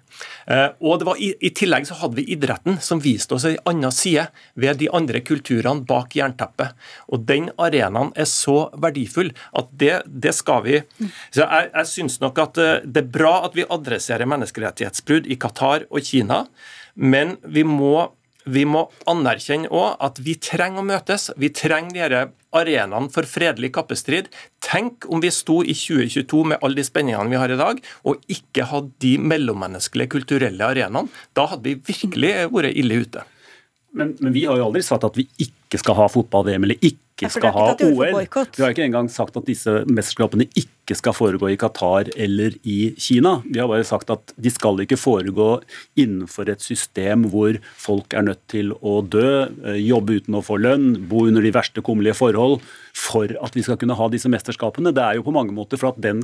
Uh, 0.48 0.72
og 0.80 1.00
det 1.00 1.08
var 1.08 1.20
i, 1.20 1.32
i, 1.44 1.50
tillegg 1.56 1.88
så 1.88 1.98
hadde 2.00 2.20
vi 2.20 2.26
idretten, 2.32 2.78
som 2.82 3.02
viste 3.02 3.36
oss 3.36 3.46
en 3.48 3.58
annen 3.68 3.94
side 3.94 4.28
ved 4.54 4.80
de 4.80 4.90
andre 4.96 5.20
kulturene 5.26 5.84
bak 5.88 6.16
jernteppet. 6.16 6.76
Og 7.12 7.26
den 7.28 7.50
arenaen 7.60 8.12
er 8.16 8.28
så 8.30 8.70
verdifull 8.82 9.32
at 9.56 9.72
det, 9.72 9.94
det 10.06 10.34
skal 10.36 10.64
vi 10.66 10.78
Så 11.34 11.42
jeg, 11.42 11.70
jeg 11.72 11.90
syns 11.90 12.20
nok 12.22 12.38
at 12.42 12.60
uh, 12.62 12.74
det 12.84 13.04
er 13.04 13.14
bra 13.18 13.38
at 13.46 13.56
vi 13.58 13.68
adresserer 13.68 14.28
menneskerettighetsbrudd 14.30 15.28
i 15.28 15.38
Qatar 15.40 15.88
og 15.90 16.04
Kina, 16.06 16.44
men 16.96 17.36
vi 17.44 17.66
må 17.66 18.08
vi 18.46 18.64
må 18.68 18.86
anerkjenne 19.10 19.70
òg 19.74 20.02
at 20.06 20.20
vi 20.22 20.36
trenger 20.38 20.82
å 20.82 20.86
møtes. 20.86 21.30
Vi 21.38 21.50
trenger 21.54 22.12
disse 22.12 22.24
arenaene 22.56 23.12
for 23.12 23.28
fredelig 23.28 23.72
kappestrid. 23.76 24.30
Tenk 24.64 25.04
om 25.12 25.20
vi 25.20 25.32
sto 25.34 25.60
i 25.62 25.74
2022 25.76 26.42
med 26.52 26.62
alle 26.62 26.80
de 26.80 26.86
spenningene 26.86 27.32
vi 27.32 27.40
har 27.40 27.52
i 27.52 27.58
dag, 27.60 27.80
og 28.06 28.22
ikke 28.32 28.68
hadde 28.70 28.94
de 29.04 29.16
mellommenneskelige 29.20 30.14
kulturelle 30.14 30.70
arenaene. 30.70 31.10
Da 31.36 31.48
hadde 31.50 31.66
vi 31.66 31.80
virkelig 31.90 32.34
vært 32.54 32.78
ille 32.78 33.02
ute. 33.04 33.26
Men, 33.96 34.12
men, 34.20 34.32
vi 34.34 34.44
har 34.44 34.58
jo 34.60 34.68
aldri 34.68 34.82
sagt 34.84 35.06
at 35.08 35.16
vi 35.16 35.24
ikke 35.40 35.80
skal 35.80 35.96
ha 35.96 36.06
fotball-VM 36.12 36.66
eller 36.68 36.80
ikke 36.84 37.30
skal 37.32 37.54
ha 37.54 37.68
OL. 37.72 38.18
Vi 38.20 38.64
har 38.64 38.74
ikke 38.74 38.84
engang 38.84 39.08
sagt 39.12 39.38
at 39.40 39.46
disse 39.48 39.82
mesterskapene 39.88 40.48
ikke 40.52 40.75
skal 40.94 41.16
foregå 41.16 41.50
i 41.50 41.56
Qatar 41.58 42.12
eller 42.14 42.54
i 42.62 42.94
Kina. 42.94 43.40
Vi 43.42 43.58
har 43.58 43.66
bare 43.66 43.86
sagt 43.88 44.12
at 44.14 44.30
de 44.38 44.52
skal 44.54 44.78
ikke 44.84 45.00
foregå 45.00 45.48
innenfor 45.98 46.52
et 46.52 46.62
system 46.62 47.26
hvor 47.32 47.58
folk 47.82 48.14
er 48.14 48.28
nødt 48.28 48.44
til 48.52 48.70
å 48.78 49.00
dø, 49.02 49.48
eh, 49.66 49.80
jobbe 49.82 50.20
uten 50.20 50.38
å 50.38 50.44
få 50.46 50.60
lønn, 50.62 51.08
bo 51.10 51.26
under 51.26 51.42
de 51.42 51.54
verste 51.56 51.82
kummerlige 51.82 52.20
forhold 52.20 52.60
for 52.96 53.28
at 53.44 53.56
vi 53.56 53.62
skal 53.64 53.76
kunne 53.80 53.96
ha 53.98 54.08
disse 54.08 54.30
mesterskapene. 54.32 54.92
Det 54.96 55.02
er 55.04 55.18
jo 55.18 55.26
på 55.26 55.34
mange 55.34 55.52
måter 55.54 55.80
for 55.80 55.92
at 55.92 56.00
den, 56.02 56.22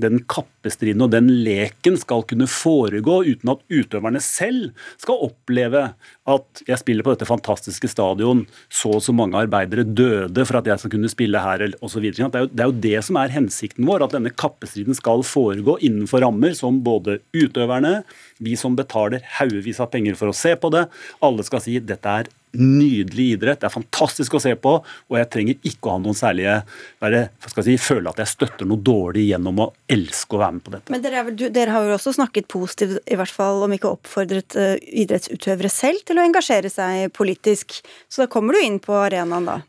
den 0.00 0.20
kappestriden 0.30 1.02
og 1.02 1.10
den 1.14 1.28
leken 1.42 1.98
skal 1.98 2.22
kunne 2.30 2.46
foregå 2.50 3.18
uten 3.26 3.52
at 3.52 3.64
utøverne 3.72 4.22
selv 4.22 4.70
skal 5.02 5.24
oppleve 5.26 5.88
at 6.30 6.62
jeg 6.68 6.78
spiller 6.78 7.06
på 7.06 7.16
dette 7.16 7.28
fantastiske 7.28 7.90
stadion, 7.90 8.44
så 8.70 8.92
og 8.92 9.00
så 9.04 9.14
mange 9.16 9.38
arbeidere 9.40 9.86
døde 9.88 10.44
for 10.46 10.60
at 10.60 10.68
jeg 10.68 10.82
skal 10.82 10.92
kunne 10.94 11.10
spille 11.10 11.40
her 11.42 11.64
osv. 11.82 12.04
Det, 12.12 12.26
er 12.28 12.48
det 12.50 12.64
er 12.64 12.70
jo 12.70 12.80
det 12.84 12.98
som 13.06 13.18
er 13.18 13.32
hensikten 13.34 13.88
vår, 13.88 14.04
at 14.04 14.16
denne 14.16 14.32
kappestriden 14.36 14.96
skal 14.98 15.24
foregå 15.26 15.78
innenfor 15.80 16.22
rammer 16.22 16.54
som 16.58 16.82
både 16.84 17.18
utøverne, 17.34 18.02
vi 18.42 18.58
som 18.58 18.76
betaler 18.78 19.24
haugevis 19.38 19.80
av 19.82 19.90
penger 19.92 20.18
for 20.18 20.32
å 20.32 20.36
se 20.36 20.54
på 20.58 20.70
det, 20.74 20.86
alle 21.24 21.44
skal 21.46 21.62
si 21.64 21.78
dette 21.82 22.16
er 22.22 22.30
nydelig 22.52 23.26
idrett. 23.36 23.60
Det 23.62 23.68
er 23.68 23.72
fantastisk 23.72 24.34
å 24.36 24.40
se 24.42 24.52
på, 24.60 24.74
og 24.82 25.16
jeg 25.16 25.28
trenger 25.32 25.68
ikke 25.68 25.88
å 25.88 25.94
ha 25.94 26.02
noen 26.02 26.16
særlige 26.16 26.58
være, 27.02 27.22
si, 27.64 27.76
føle 27.80 28.12
at 28.12 28.20
jeg 28.20 28.32
støtter 28.34 28.68
noe 28.68 28.82
dårlig 28.84 29.24
gjennom 29.30 29.62
å 29.64 29.68
elske 29.92 30.36
å 30.36 30.42
være 30.42 30.56
med 30.58 30.66
på 30.66 30.74
dette. 30.74 30.92
Men 30.92 31.04
dere, 31.04 31.24
vel, 31.28 31.46
dere 31.54 31.74
har 31.74 31.88
jo 31.88 31.96
også 31.96 32.14
snakket 32.18 32.50
positivt, 32.52 33.00
i 33.06 33.18
hvert 33.18 33.32
fall 33.32 33.64
om 33.64 33.76
ikke 33.76 33.94
oppfordret 33.94 34.58
uh, 34.58 34.74
idrettsutøvere 34.76 35.72
selv 35.72 36.04
til 36.08 36.20
å 36.20 36.26
engasjere 36.26 36.72
seg 36.72 37.08
politisk. 37.16 37.80
Så 38.12 38.24
da 38.24 38.30
kommer 38.32 38.56
du 38.56 38.64
inn 38.66 38.80
på 38.82 38.96
arenaen, 39.00 39.48
da? 39.48 39.60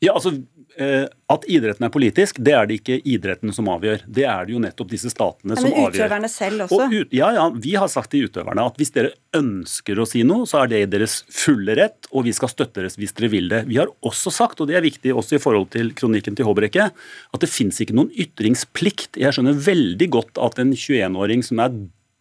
Ja, 0.00 0.14
altså 0.16 0.38
at 0.80 1.44
idretten 1.50 1.86
er 1.86 1.92
politisk, 1.92 2.38
det 2.42 2.54
er 2.56 2.68
det 2.68 2.80
ikke 2.80 2.96
idretten 3.08 3.52
som 3.54 3.68
avgjør. 3.70 4.04
Det 4.08 4.24
er 4.26 4.46
det 4.48 4.54
jo 4.54 4.62
nettopp 4.62 4.90
disse 4.92 5.12
statene 5.12 5.58
som 5.58 5.68
avgjør. 5.68 5.92
Men 5.92 5.98
utøverne 5.98 6.30
selv 6.32 6.64
også? 6.66 6.86
Ut, 6.90 7.12
ja, 7.14 7.28
ja, 7.36 7.44
Vi 7.60 7.74
har 7.76 7.90
sagt 7.92 8.12
til 8.14 8.30
utøverne 8.30 8.64
at 8.70 8.80
hvis 8.80 8.94
dere 8.94 9.12
ønsker 9.36 10.00
å 10.00 10.08
si 10.08 10.24
noe, 10.26 10.48
så 10.48 10.62
er 10.62 10.72
det 10.72 10.82
i 10.82 10.88
deres 10.90 11.20
fulle 11.30 11.76
rett, 11.78 12.08
og 12.10 12.26
vi 12.26 12.34
skal 12.36 12.50
støtte 12.52 12.80
dere 12.80 12.90
hvis 12.96 13.14
dere 13.18 13.30
vil 13.32 13.50
det. 13.52 13.62
Vi 13.70 13.78
har 13.78 13.92
også 14.06 14.32
sagt, 14.34 14.60
og 14.62 14.70
det 14.70 14.78
er 14.80 14.86
viktig 14.86 15.14
også 15.14 15.38
i 15.38 15.42
forhold 15.42 15.70
til 15.76 15.92
kronikken 15.96 16.38
til 16.38 16.48
Håbrekke, 16.48 16.90
at 16.90 17.44
det 17.44 17.52
fins 17.52 17.78
ikke 17.82 17.96
noen 17.98 18.10
ytringsplikt. 18.10 19.20
Jeg 19.20 19.36
skjønner 19.36 19.60
veldig 19.68 20.10
godt 20.16 20.40
at 20.42 20.58
en 20.62 20.74
21-åring 20.74 21.44
som 21.46 21.62
er 21.62 21.76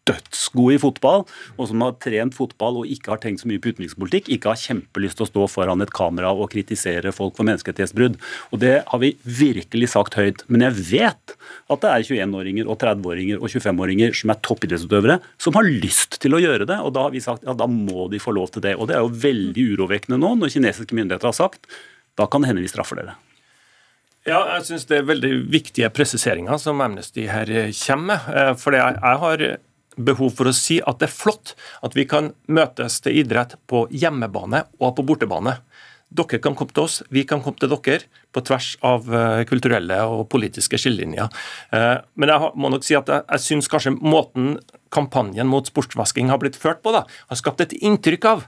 dødsgode 0.10 0.76
i 0.76 0.82
fotball, 0.82 1.26
og 1.58 1.70
som 1.70 1.84
har 1.86 1.98
trent 2.04 2.36
fotball 2.38 2.82
og 2.82 2.92
ikke 2.92 3.14
har 3.14 3.22
tenkt 3.24 3.44
så 3.44 3.50
mye 3.52 3.62
på 3.62 3.74
utenrikspolitikk, 3.74 4.32
ikke 4.36 4.52
har 4.52 4.62
kjempelyst 4.62 5.20
til 5.20 5.28
å 5.28 5.30
stå 5.30 5.48
foran 5.52 5.86
et 5.86 5.94
kamera 5.96 6.32
og 6.34 6.52
kritisere 6.54 7.14
folk 7.16 7.38
for 7.38 7.48
menneskerettighetsbrudd. 7.50 8.18
Og 8.52 8.64
Det 8.64 8.76
har 8.88 9.00
vi 9.02 9.14
virkelig 9.24 9.92
sagt 9.96 10.18
høyt. 10.20 10.44
Men 10.48 10.66
jeg 10.68 10.78
vet 10.92 11.36
at 11.70 11.84
det 11.84 11.94
er 11.94 12.08
21-åringer 12.08 12.68
og 12.70 12.80
30-åringer 12.82 13.40
og 13.40 13.48
25-åringer 13.50 14.18
som 14.18 14.34
er 14.34 14.42
toppidrettsutøvere, 14.46 15.20
som 15.42 15.56
har 15.58 15.70
lyst 15.70 16.20
til 16.24 16.36
å 16.36 16.42
gjøre 16.42 16.68
det. 16.70 16.82
Og 16.84 16.94
da 16.98 17.08
har 17.08 17.16
vi 17.16 17.24
sagt 17.24 17.48
ja, 17.48 17.56
da 17.58 17.70
må 17.70 18.10
de 18.12 18.22
få 18.22 18.36
lov 18.36 18.52
til 18.54 18.66
det. 18.66 18.76
Og 18.76 18.90
det 18.90 18.98
er 18.98 19.06
jo 19.06 19.16
veldig 19.24 19.70
urovekkende 19.76 20.20
nå, 20.20 20.36
når 20.40 20.54
kinesiske 20.58 20.98
myndigheter 20.98 21.32
har 21.32 21.40
sagt 21.40 21.70
da 22.20 22.28
kan 22.28 22.44
det 22.44 22.52
hende 22.52 22.64
vi 22.66 22.72
straffer 22.72 23.00
dere. 23.00 23.16
Ja, 24.28 24.42
jeg 24.58 24.66
synes 24.68 24.86
Det 24.86 24.98
er 24.98 25.08
veldig 25.08 25.32
viktige 25.52 25.90
presiseringer 25.90 26.60
som 26.60 26.82
Amnesty 26.84 27.26
her 27.32 27.48
kommer 27.86 28.20
med. 28.20 28.36
Eh, 28.36 28.54
for 28.60 28.76
jeg 28.76 29.00
har 29.00 29.44
behov 29.98 30.36
for 30.38 30.50
å 30.50 30.56
si 30.56 30.80
at 30.80 31.00
det 31.02 31.10
er 31.10 31.16
flott 31.16 31.56
at 31.86 31.96
vi 31.98 32.06
kan 32.10 32.34
møtes 32.48 33.00
til 33.04 33.22
idrett 33.24 33.58
på 33.70 33.86
hjemmebane 33.92 34.66
og 34.80 34.96
på 34.98 35.06
bortebane. 35.08 35.60
Dere 36.10 36.40
kan 36.42 36.56
komme 36.58 36.74
til 36.74 36.88
oss, 36.88 37.02
vi 37.14 37.22
kan 37.30 37.44
komme 37.46 37.60
til 37.62 37.70
dere, 37.70 38.08
på 38.34 38.42
tvers 38.46 38.72
av 38.86 39.06
uh, 39.10 39.42
kulturelle 39.50 39.98
og 40.10 40.24
politiske 40.30 40.78
skillelinjer. 40.82 41.30
Uh, 41.74 42.02
men 42.18 42.34
jeg 42.34 42.50
må 42.58 42.72
nok 42.74 42.86
si 42.86 42.98
at 42.98 43.10
jeg, 43.10 43.26
jeg 43.30 43.46
syns 43.46 43.70
kanskje 43.70 43.94
måten 43.98 44.56
kampanjen 44.94 45.50
mot 45.50 45.70
sportsvasking 45.70 46.32
har 46.34 46.42
blitt 46.42 46.58
ført 46.58 46.82
på, 46.86 46.94
da, 46.96 47.04
har 47.06 47.40
skapt 47.40 47.62
et 47.66 47.78
inntrykk 47.78 48.30
av 48.30 48.48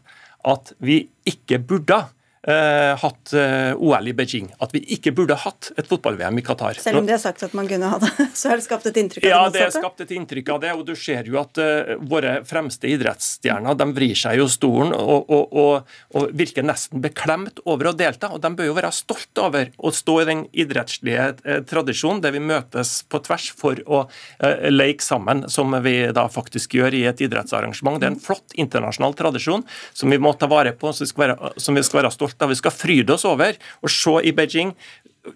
at 0.49 0.73
vi 0.81 1.03
ikke 1.29 1.61
burde 1.61 2.01
eh, 2.47 2.97
hatt 2.97 3.33
eh, 3.33 3.73
OL 3.75 4.07
i 4.07 4.13
Beijing. 4.13 4.49
At 4.63 4.73
vi 4.73 4.81
ikke 4.95 5.13
burde 5.15 5.37
hatt 5.43 5.71
et 5.77 5.87
fotball-VM 5.89 6.39
i 6.41 6.43
Qatar. 6.45 6.79
Selv 6.81 7.01
om 7.01 7.07
de 7.07 7.15
har 7.15 7.21
sagt 7.21 7.43
at 7.45 7.53
man 7.57 7.69
kunne 7.69 7.89
ha 7.91 7.99
det, 8.01 8.11
så 8.37 8.51
har 8.51 8.61
det 8.61 8.65
skapt 8.65 8.87
et 8.89 8.97
inntrykk 9.01 9.25
av 9.25 9.29
det? 9.29 9.33
Ja, 9.33 9.43
det 9.53 9.63
er 9.67 9.75
skapt 9.75 10.03
et 10.05 10.13
inntrykk 10.15 10.53
av 10.55 10.61
det. 10.63 10.73
Og 10.77 10.85
du 10.87 10.93
ser 10.99 11.29
jo 11.29 11.39
at 11.41 11.61
eh, 11.61 11.95
våre 12.01 12.39
fremste 12.47 12.89
idrettsstjerner 12.91 13.77
de 13.77 13.89
vrir 13.95 14.17
seg 14.17 14.39
jo 14.41 14.47
stolen 14.51 14.95
og, 14.97 15.29
og, 15.29 15.55
og, 15.61 15.93
og, 16.15 16.29
virker 16.37 16.65
nesten 16.65 17.03
beklemt 17.03 17.61
over 17.65 17.91
å 17.91 17.95
delta. 17.97 18.31
Og 18.33 18.41
de 18.43 18.53
bør 18.57 18.71
jo 18.71 18.77
være 18.77 18.93
stolt 18.95 19.41
over 19.41 19.71
å 19.77 19.93
stå 19.95 20.17
i 20.21 20.27
den 20.29 20.45
idrettslige 20.51 21.27
uh, 21.45 21.59
tradisjonen 21.67 22.21
der 22.23 22.33
vi 22.35 22.41
møtes 22.43 23.01
på 23.09 23.21
tvers 23.25 23.49
for 23.57 23.79
å 23.85 24.03
uh, 24.07 24.69
leke 24.71 25.03
sammen, 25.05 25.45
som 25.51 25.73
vi 25.83 25.95
da 26.13 26.25
faktisk 26.31 26.75
gjør 26.77 26.95
i 26.97 27.03
et 27.09 27.23
idrettsarrangement. 27.23 27.99
Det 28.01 28.07
er 28.07 28.13
en 28.13 28.21
flott 28.21 28.55
internasjonal 28.59 29.15
tradisjon 29.17 29.65
som 29.93 30.11
vi 30.11 30.19
må 30.21 30.33
ta 30.39 30.49
vare 30.51 30.73
på, 30.77 30.91
som 30.93 31.05
vi 31.05 31.11
skal 31.11 31.23
være, 31.25 31.53
som 31.61 31.77
vi 31.77 31.83
skal 31.85 32.01
være 32.01 32.13
stolte 32.15 32.30
av. 32.39 32.51
Vi 32.53 32.59
skal 32.61 32.75
fryde 32.75 33.15
oss 33.17 33.27
over 33.27 33.57
og 33.81 33.91
se 33.91 34.17
i 34.23 34.35
Beijing 34.35 34.75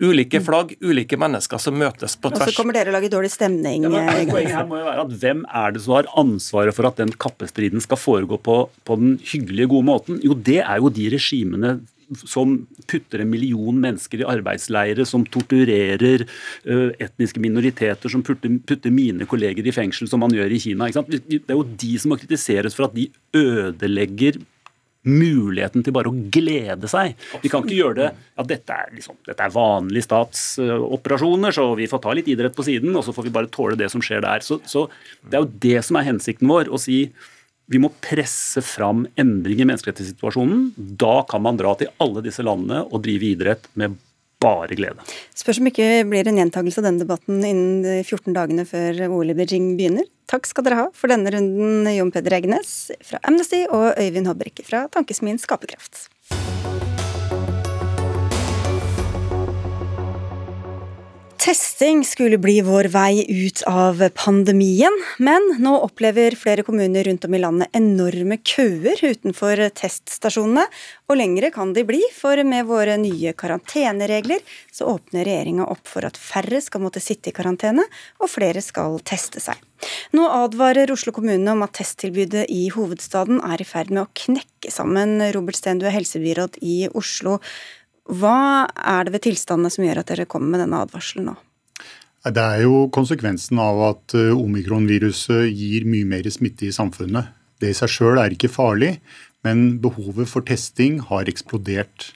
ulike 0.01 0.41
flagg, 0.41 0.73
ulike 0.81 1.17
mennesker 1.19 1.61
som 1.61 1.75
møtes 1.77 2.15
på 2.17 2.31
tvers. 2.33 2.49
Og 2.49 2.53
så 2.53 2.57
kommer 2.57 2.77
dere 2.77 2.91
å 2.91 2.95
lage 2.95 3.09
dårlig 3.13 3.31
stemning. 3.33 3.85
Ja, 3.85 4.05
poenget 4.29 4.55
her 4.57 4.69
må 4.69 4.79
jo 4.79 4.87
være 4.87 5.05
at 5.05 5.17
Hvem 5.21 5.43
er 5.45 5.75
det 5.75 5.83
som 5.85 5.97
har 5.97 6.09
ansvaret 6.17 6.77
for 6.77 6.89
at 6.89 7.01
den 7.01 7.13
kappestriden 7.13 7.83
skal 7.83 7.99
foregå 8.01 8.39
på, 8.41 8.61
på 8.87 8.97
den 9.01 9.19
hyggelige, 9.21 9.69
gode 9.75 9.89
måten? 9.91 10.23
Jo, 10.25 10.37
det 10.37 10.63
er 10.63 10.81
jo 10.81 10.93
de 10.93 11.11
regimene 11.13 11.77
som 12.29 12.59
putter 12.85 13.23
en 13.23 13.29
million 13.31 13.77
mennesker 13.81 14.21
i 14.21 14.27
arbeidsleire, 14.29 15.07
som 15.09 15.23
torturerer 15.25 16.25
uh, 16.25 16.91
etniske 17.01 17.41
minoriteter, 17.41 18.11
som 18.11 18.21
putter, 18.25 18.59
putter, 18.67 18.93
mine 18.93 19.25
kolleger 19.29 19.65
i 19.65 19.73
fengsel, 19.73 20.09
som 20.09 20.21
man 20.21 20.33
gjør 20.35 20.53
i 20.53 20.61
Kina. 20.61 20.91
Det 20.93 21.41
er 21.41 21.57
jo 21.57 21.65
de 21.65 21.95
som 22.01 22.13
må 22.13 22.19
kritiseres 22.21 22.77
for 22.77 22.89
at 22.89 22.97
de 22.97 23.07
ødelegger 23.33 24.37
muligheten 25.05 25.85
til 25.85 25.93
bare 25.95 26.11
å 26.11 26.17
glede 26.33 26.89
seg. 26.91 27.13
Vi 27.43 27.51
kan 27.51 27.65
ikke 27.65 27.77
gjøre 27.77 27.99
det 27.99 28.09
ja, 28.11 28.47
dette 28.49 28.75
er, 28.75 28.91
liksom, 28.97 29.19
er 29.31 29.53
vanlige 29.53 30.07
statsoperasjoner, 30.07 31.55
så 31.55 31.69
vi 31.77 31.89
får 31.91 32.03
ta 32.03 32.15
litt 32.17 32.29
idrett 32.31 32.57
på 32.57 32.65
siden, 32.67 32.95
og 32.97 33.05
så 33.05 33.13
får 33.15 33.29
vi 33.29 33.35
bare 33.37 33.51
tåle 33.53 33.77
det 33.79 33.91
som 33.93 34.03
skjer 34.03 34.25
der. 34.25 34.43
Så, 34.45 34.59
så 34.69 34.87
Det 35.21 35.37
er 35.37 35.45
jo 35.45 35.53
det 35.67 35.79
som 35.87 35.99
er 35.99 36.09
hensikten 36.09 36.51
vår. 36.51 36.71
å 36.73 36.81
si 36.81 37.07
vi 37.65 37.79
må 37.81 37.89
presse 38.03 38.61
fram 38.61 39.07
endring 39.17 39.63
i 39.63 39.65
menneskerettighetssituasjonen. 39.65 40.67
Da 40.77 41.23
kan 41.29 41.41
man 41.41 41.57
dra 41.57 41.73
til 41.79 41.89
alle 42.03 42.21
disse 42.25 42.45
landene 42.45 42.83
og 42.85 43.01
drive 43.05 43.31
idrett 43.31 43.65
med 43.73 43.97
bare 44.45 44.77
glede. 44.77 45.05
Spørs 45.35 45.59
om 45.61 45.69
ikke 45.71 46.05
blir 46.09 46.29
en 46.29 46.39
gjentakelse 46.41 46.81
av 46.81 46.89
denne 46.89 47.03
debatten 47.03 47.41
innen 47.41 47.81
de 47.85 47.99
14 48.03 48.35
dagene 48.35 48.67
før 48.69 49.05
OL 49.09 49.33
i 49.33 49.37
Beijing 49.37 49.73
begynner. 49.79 50.07
Takk 50.31 50.47
skal 50.49 50.65
dere 50.65 50.79
ha 50.79 50.89
for 50.95 51.11
denne 51.11 51.33
runden, 51.33 51.85
Jon 51.93 52.13
Peder 52.13 52.39
Egnes 52.39 52.75
fra 53.05 53.21
Amnesty 53.29 53.65
og 53.67 53.93
Øyvind 54.01 54.29
Håbrekke 54.31 54.65
fra 54.65 54.85
Tankesmien 54.93 55.41
Skaperkraft. 55.41 56.07
Testing 61.45 62.05
skulle 62.05 62.39
bli 62.41 62.61
vår 62.65 62.87
vei 62.89 63.25
ut 63.29 63.61
av 63.69 63.99
pandemien, 64.17 64.95
men 65.21 65.43
nå 65.61 65.75
opplever 65.85 66.33
flere 66.33 66.63
kommuner 66.65 67.05
rundt 67.05 67.27
om 67.27 67.35
i 67.37 67.41
landet 67.43 67.77
enorme 67.77 68.39
køer 68.41 69.03
utenfor 69.05 69.61
teststasjonene. 69.77 70.63
Og 71.05 71.19
lengre 71.19 71.51
kan 71.53 71.75
de 71.77 71.83
bli, 71.85 72.01
for 72.17 72.41
med 72.49 72.65
våre 72.65 72.97
nye 72.97 73.35
karanteneregler 73.37 74.41
så 74.73 74.89
åpner 74.95 75.29
regjeringa 75.29 75.69
opp 75.69 75.85
for 75.85 76.09
at 76.09 76.17
færre 76.17 76.63
skal 76.65 76.81
måtte 76.87 77.05
sitte 77.05 77.29
i 77.29 77.37
karantene, 77.37 77.85
og 78.17 78.33
flere 78.33 78.65
skal 78.65 78.97
teste 79.05 79.43
seg. 79.45 79.61
Nå 80.17 80.25
advarer 80.25 80.89
Oslo 80.89 81.13
kommune 81.13 81.53
om 81.53 81.61
at 81.61 81.77
testtilbudet 81.77 82.49
i 82.49 82.71
hovedstaden 82.73 83.45
er 83.45 83.61
i 83.61 83.69
ferd 83.69 83.93
med 83.93 84.07
å 84.07 84.11
knekke 84.17 84.73
sammen. 84.73 85.19
Robert 85.37 85.61
Steen, 85.61 85.77
du 85.77 85.85
er 85.85 85.99
helsebyråd 85.99 86.57
i 86.65 86.87
Oslo. 86.89 87.37
Hva 88.05 88.67
er 88.69 89.07
det 89.07 89.15
ved 89.15 89.25
tilstandene 89.25 89.71
som 89.73 89.85
gjør 89.85 90.03
at 90.03 90.11
dere 90.11 90.27
kommer 90.29 90.53
med 90.53 90.65
denne 90.65 90.81
advarselen 90.85 91.31
nå? 91.31 91.35
Det 92.25 92.41
er 92.41 92.63
jo 92.65 92.87
konsekvensen 92.93 93.59
av 93.61 93.79
at 93.91 94.15
eh, 94.17 94.33
omikronviruset 94.33 95.45
gir 95.53 95.85
mye 95.85 96.07
mer 96.09 96.25
smitte 96.33 96.65
i 96.65 96.73
samfunnet. 96.73 97.29
Det 97.61 97.69
i 97.69 97.77
seg 97.77 97.91
sjøl 97.91 98.21
er 98.21 98.33
ikke 98.33 98.49
farlig, 98.49 98.95
men 99.45 99.77
behovet 99.81 100.29
for 100.29 100.45
testing 100.45 100.97
har 101.05 101.29
eksplodert. 101.29 102.11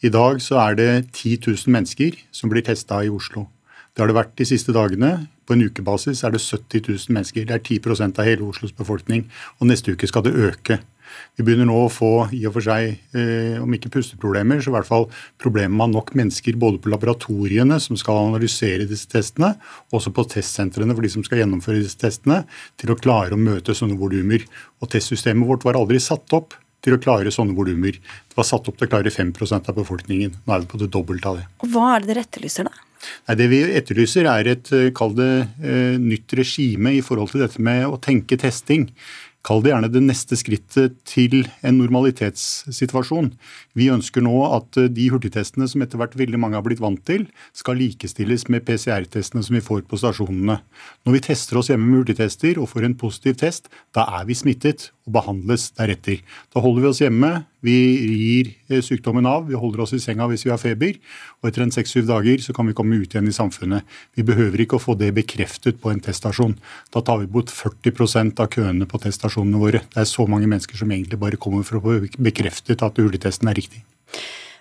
I 0.00 0.08
dag 0.08 0.40
så 0.40 0.56
er 0.62 0.78
det 0.78 0.90
10 1.12 1.44
000 1.44 1.74
mennesker 1.76 2.16
som 2.32 2.52
blir 2.52 2.64
testa 2.64 3.02
i 3.04 3.12
Oslo. 3.12 3.46
Det 3.92 4.00
har 4.00 4.08
det 4.08 4.16
vært 4.16 4.36
de 4.40 4.46
siste 4.48 4.72
dagene. 4.72 5.26
På 5.44 5.56
en 5.56 5.66
ukebasis 5.66 6.22
er 6.24 6.32
det 6.32 6.40
70 6.40 6.86
000 6.88 7.16
mennesker. 7.16 7.44
Det 7.44 7.56
er 7.56 7.60
10% 7.60 8.16
av 8.16 8.28
hele 8.28 8.46
Oslos 8.48 8.72
befolkning. 8.72 9.26
Og 9.60 9.68
neste 9.68 9.92
uke 9.92 10.08
skal 10.08 10.24
det 10.24 10.32
øke. 10.32 10.78
Vi 11.38 11.44
begynner 11.46 11.68
nå 11.68 11.76
å 11.84 11.90
få 11.92 12.28
i 12.36 12.42
og 12.48 12.54
for 12.56 12.66
seg, 12.66 12.98
eh, 13.16 13.58
om 13.62 13.76
ikke 13.76 13.92
pusteproblemer, 13.94 14.60
så 14.60 14.72
i 14.72 14.76
hvert 14.76 14.88
fall 14.88 15.08
problemer 15.40 15.76
med 15.80 15.94
nok 15.96 16.14
mennesker 16.18 16.58
både 16.60 16.82
på 16.82 16.92
laboratoriene 16.92 17.80
som 17.80 17.98
skal 18.00 18.26
analysere 18.28 18.88
disse 18.88 19.08
testene, 19.10 19.54
og 19.90 20.00
også 20.00 20.14
på 20.16 20.26
testsentrene 20.36 20.94
for 20.94 21.06
de 21.06 21.12
som 21.12 21.24
skal 21.26 21.42
gjennomføre 21.42 21.82
disse 21.82 22.00
testene, 22.00 22.42
til 22.80 22.92
å 22.92 22.98
klare 22.98 23.36
å 23.36 23.40
møte 23.40 23.76
sånne 23.76 23.98
volumer. 24.00 24.44
Og 24.80 24.92
testsystemet 24.92 25.48
vårt 25.48 25.64
var 25.66 25.78
aldri 25.80 26.02
satt 26.02 26.36
opp 26.36 26.56
til 26.84 26.96
å 26.96 27.00
klare 27.00 27.32
sånne 27.32 27.56
volumer. 27.56 27.96
Det 27.96 28.38
var 28.38 28.48
satt 28.48 28.68
opp 28.70 28.78
til 28.80 28.88
å 28.88 28.92
klare 28.92 29.12
5% 29.12 29.68
av 29.68 29.76
befolkningen. 29.76 30.38
Nå 30.46 30.54
er 30.54 30.62
vi 30.62 30.70
på 30.70 30.80
det 30.80 30.92
dobbelte 30.92 31.28
av 31.28 31.40
det. 31.40 31.48
Og 31.60 31.74
Hva 31.74 31.90
er 31.94 32.04
det 32.04 32.12
dere 32.12 32.24
etterlyser, 32.24 32.70
da? 32.70 32.86
Nei, 33.28 33.36
Det 33.36 33.48
vi 33.48 33.60
etterlyser 33.80 34.28
er 34.28 34.50
et 34.52 34.70
eh, 34.76 34.90
kall 34.96 35.14
det, 35.16 35.48
eh, 35.64 35.96
nytt 36.00 36.32
regime 36.36 36.94
i 36.96 37.02
forhold 37.04 37.32
til 37.32 37.44
dette 37.44 37.60
med 37.60 37.86
å 37.88 38.00
tenke 38.00 38.38
testing. 38.40 38.90
Kall 39.46 39.62
det 39.64 39.70
gjerne 39.72 39.88
det 39.88 40.02
neste 40.04 40.36
skrittet 40.36 40.98
til 41.08 41.46
en 41.64 41.78
normalitetssituasjon. 41.80 43.30
Vi 43.78 43.88
ønsker 43.88 44.24
nå 44.24 44.34
at 44.50 44.76
eh, 44.76 44.90
de 44.92 45.06
hurtigtestene 45.12 45.68
som 45.70 45.80
etter 45.80 46.00
hvert 46.00 46.16
veldig 46.20 46.40
mange 46.42 46.58
har 46.58 46.66
blitt 46.66 46.82
vant 46.82 47.00
til, 47.08 47.24
skal 47.56 47.80
likestilles 47.80 48.50
med 48.52 48.66
PCR-testene 48.68 49.40
som 49.46 49.56
vi 49.56 49.64
får 49.64 49.86
på 49.88 50.00
stasjonene. 50.02 50.58
Når 51.08 51.16
vi 51.16 51.24
tester 51.24 51.60
oss 51.60 51.72
hjemme 51.72 51.88
med 51.88 52.02
hurtigtester 52.02 52.60
og 52.60 52.68
får 52.68 52.90
en 52.90 52.98
positiv 53.00 53.40
test, 53.40 53.72
da 53.96 54.04
er 54.20 54.28
vi 54.28 54.36
smittet 54.36 54.90
og 55.10 55.16
behandles 55.18 55.70
deretter. 55.74 56.20
Da 56.54 56.62
holder 56.62 56.84
vi 56.84 56.90
oss 56.90 57.02
hjemme, 57.02 57.30
vi 57.66 57.74
gir 57.74 58.50
eh, 58.70 58.80
sykdommen 58.84 59.26
av, 59.28 59.48
vi 59.50 59.58
holder 59.58 59.82
oss 59.84 59.94
i 59.96 60.00
senga 60.00 60.28
hvis 60.30 60.46
vi 60.46 60.52
har 60.54 60.60
feber, 60.62 60.96
og 61.40 61.50
etter 61.50 61.66
en 61.66 61.74
seks-syv 61.74 62.06
dager 62.08 62.40
så 62.44 62.54
kan 62.56 62.70
vi 62.70 62.76
komme 62.78 63.00
ut 63.02 63.12
igjen 63.12 63.28
i 63.28 63.36
samfunnet. 63.36 63.86
Vi 64.16 64.24
behøver 64.26 64.62
ikke 64.62 64.78
å 64.78 64.82
få 64.82 64.96
det 65.00 65.10
bekreftet 65.16 65.80
på 65.82 65.92
en 65.92 66.02
teststasjon. 66.04 66.56
Da 66.94 67.02
tar 67.04 67.20
vi 67.22 67.30
bort 67.30 67.52
40% 67.52 68.40
av 68.40 68.50
køene 68.54 68.88
på 68.88 69.02
teststasjonene 69.02 69.60
våre. 69.60 69.82
Det 69.90 70.04
er 70.04 70.08
så 70.08 70.26
mange 70.30 70.48
mennesker 70.50 70.78
som 70.78 70.92
egentlig 70.94 71.20
bare 71.20 71.40
kommer 71.40 71.66
for 71.66 71.80
å 71.80 71.84
få 71.84 71.98
bekreftet 72.22 72.86
at 72.86 73.02
hurtigtesten 73.02 73.50
er 73.50 73.58
riktig. 73.58 73.82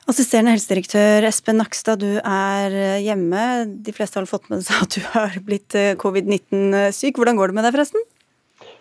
Assisterende 0.10 0.56
helsedirektør 0.56 1.28
Espen 1.28 1.60
Nakstad, 1.62 2.02
du 2.02 2.18
er 2.18 2.78
hjemme. 3.06 3.43
De 3.86 3.93
fleste 3.93 4.18
har 4.18 4.26
fått 4.30 4.50
med 4.50 4.66
seg 4.66 4.88
at 4.88 4.95
du 4.95 5.04
har 5.14 5.36
blitt 5.45 5.76
eh, 5.78 5.93
covid-19-syk. 6.02 7.20
Hvordan 7.20 7.38
går 7.38 7.52
det 7.52 7.60
med 7.60 7.68
deg, 7.68 7.76
forresten? 7.78 8.08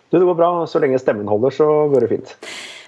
Det 0.09 0.19
går 0.25 0.37
bra. 0.37 0.51
Så 0.67 0.81
lenge 0.81 0.99
stemmen 1.01 1.29
holder, 1.29 1.53
så 1.53 1.69
går 1.91 2.05
det 2.05 2.11
fint. 2.15 2.35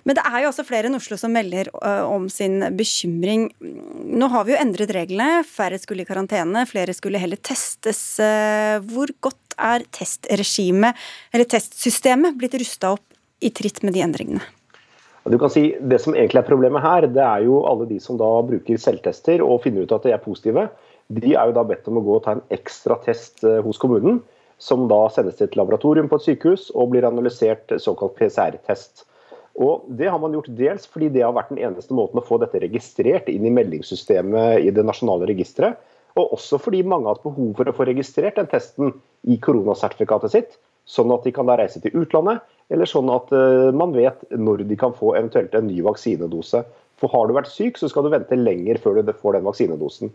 Men 0.07 0.17
det 0.17 0.23
er 0.25 0.39
jo 0.41 0.49
også 0.49 0.65
flere 0.65 0.89
enn 0.89 0.97
Oslo 0.97 1.17
som 1.19 1.33
melder 1.35 1.69
om 2.09 2.25
sin 2.33 2.57
bekymring. 2.77 3.49
Nå 3.61 4.29
har 4.33 4.47
vi 4.47 4.55
jo 4.55 4.61
endret 4.61 4.93
reglene. 4.97 5.43
Færre 5.45 5.77
skulle 5.81 6.01
i 6.01 6.09
karantene, 6.09 6.63
flere 6.69 6.95
skulle 6.97 7.21
heller 7.21 7.37
testes. 7.37 8.01
Hvor 8.89 9.13
godt 9.21 9.57
er 9.61 9.85
testregimet, 9.93 10.97
eller 11.29 11.49
testsystemet, 11.49 12.39
blitt 12.39 12.57
rusta 12.57 12.95
opp 12.95 13.05
i 13.45 13.51
tritt 13.53 13.83
med 13.85 13.93
de 13.93 14.01
endringene? 14.05 14.41
Du 15.29 15.37
kan 15.37 15.51
si 15.53 15.75
Det 15.77 15.99
som 16.01 16.15
egentlig 16.15 16.41
er 16.41 16.49
problemet 16.49 16.81
her, 16.81 17.05
det 17.05 17.21
er 17.21 17.45
jo 17.45 17.61
alle 17.69 17.85
de 17.85 17.99
som 18.01 18.17
da 18.17 18.29
bruker 18.41 18.81
selvtester 18.81 19.43
og 19.45 19.61
finner 19.61 19.85
ut 19.85 19.93
at 19.93 20.07
de 20.07 20.15
er 20.15 20.23
positive. 20.23 20.65
De 21.13 21.35
er 21.35 21.49
jo 21.49 21.53
da 21.53 21.63
bedt 21.67 21.85
om 21.91 21.99
å 21.99 22.05
gå 22.05 22.15
og 22.17 22.23
ta 22.25 22.33
en 22.37 22.45
ekstra 22.49 22.97
test 23.05 23.45
hos 23.45 23.77
kommunen, 23.77 24.21
som 24.61 24.85
da 24.91 25.05
sendes 25.09 25.39
til 25.39 25.49
et 25.49 25.57
laboratorium 25.57 26.09
på 26.09 26.19
et 26.19 26.27
sykehus 26.27 26.69
og 26.75 26.91
blir 26.93 27.07
analysert 27.07 27.73
såkalt 27.81 28.13
PCR-test. 28.19 29.07
Og 29.59 29.87
Det 29.89 30.07
har 30.07 30.19
man 30.21 30.33
gjort 30.35 30.51
dels 30.55 30.85
fordi 30.87 31.09
det 31.11 31.25
har 31.25 31.33
vært 31.35 31.51
den 31.51 31.63
eneste 31.65 31.95
måten 31.97 32.21
å 32.21 32.25
få 32.25 32.37
dette 32.41 32.61
registrert 32.61 33.27
inn 33.29 33.45
i 33.47 33.53
meldingssystemet 33.53 34.61
i 34.63 34.71
det 34.73 34.85
nasjonale 34.87 35.27
registeret. 35.29 35.79
Og 36.19 36.35
også 36.37 36.59
fordi 36.59 36.83
mange 36.83 37.07
har 37.07 37.17
hatt 37.17 37.25
behov 37.25 37.55
for 37.57 37.67
å 37.67 37.75
få 37.75 37.87
registrert 37.87 38.37
den 38.39 38.49
testen 38.51 38.93
i 39.27 39.37
koronasertifikatet 39.43 40.33
sitt, 40.33 40.57
sånn 40.89 41.11
at 41.13 41.23
de 41.23 41.33
kan 41.35 41.47
da 41.47 41.55
reise 41.59 41.79
til 41.81 41.95
utlandet, 42.03 42.41
eller 42.71 42.89
sånn 42.89 43.09
at 43.11 43.31
uh, 43.31 43.71
man 43.75 43.95
vet 43.95 44.23
når 44.31 44.65
de 44.67 44.77
kan 44.79 44.95
få 44.95 45.13
eventuelt 45.15 45.55
en 45.55 45.69
ny 45.69 45.79
vaksinedose. 45.85 46.63
For 47.01 47.11
har 47.11 47.27
du 47.27 47.35
vært 47.35 47.49
syk, 47.51 47.79
så 47.79 47.89
skal 47.89 48.05
du 48.05 48.11
vente 48.13 48.37
lenger 48.37 48.79
før 48.81 48.99
du 48.99 49.13
får 49.15 49.37
den 49.37 49.47
vaksinedosen. 49.47 50.11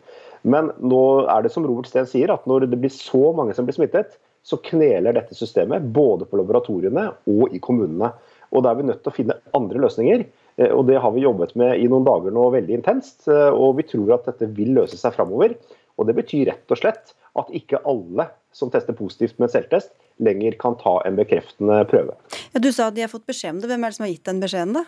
Men 0.47 0.71
nå 0.79 1.03
er 1.33 1.43
det 1.43 1.53
som 1.55 1.67
Robert 1.67 1.89
Steen 1.91 2.09
sier, 2.09 2.31
at 2.33 2.45
når 2.47 2.69
det 2.71 2.81
blir 2.83 2.93
så 2.93 3.33
mange 3.37 3.57
som 3.57 3.67
blir 3.67 3.77
smittet, 3.77 4.15
så 4.47 4.59
kneler 4.63 5.17
dette 5.17 5.35
systemet 5.35 5.89
både 5.95 6.29
på 6.31 6.39
laboratoriene 6.39 7.09
og 7.33 7.55
i 7.55 7.59
kommunene. 7.63 8.13
Og 8.55 8.63
da 8.63 8.71
er 8.71 8.79
vi 8.79 8.87
nødt 8.87 9.03
til 9.03 9.11
å 9.11 9.17
finne 9.17 9.39
andre 9.59 9.83
løsninger. 9.83 10.23
Og 10.71 10.87
Det 10.89 11.01
har 11.03 11.13
vi 11.13 11.25
jobbet 11.25 11.57
med 11.59 11.81
i 11.83 11.89
noen 11.91 12.07
dager 12.07 12.33
nå 12.33 12.47
veldig 12.55 12.79
intenst, 12.79 13.27
og 13.29 13.75
vi 13.77 13.85
tror 13.91 14.15
at 14.15 14.31
dette 14.31 14.47
vil 14.57 14.71
løse 14.79 14.97
seg 14.97 15.13
framover. 15.19 15.57
Og 15.99 16.07
Det 16.07 16.15
betyr 16.17 16.47
rett 16.53 16.73
og 16.73 16.79
slett 16.79 17.13
at 17.37 17.51
ikke 17.53 17.83
alle 17.85 18.31
som 18.57 18.71
tester 18.73 18.97
positivt 18.97 19.41
med 19.43 19.53
selvtest, 19.53 19.91
lenger 20.23 20.57
kan 20.61 20.79
ta 20.81 21.01
en 21.05 21.19
bekreftende 21.19 21.83
prøve. 21.91 22.15
Ja, 22.55 22.63
du 22.63 22.71
sa 22.73 22.89
at 22.89 22.97
de 22.97 23.05
har 23.05 23.13
fått 23.13 23.27
beskjed 23.29 23.57
om 23.57 23.61
det. 23.61 23.69
Hvem 23.69 23.85
er 23.85 23.93
det 23.93 23.99
som 23.99 24.07
har 24.07 24.15
gitt 24.15 24.31
den 24.31 24.41
beskjeden, 24.41 24.79
da? 24.79 24.87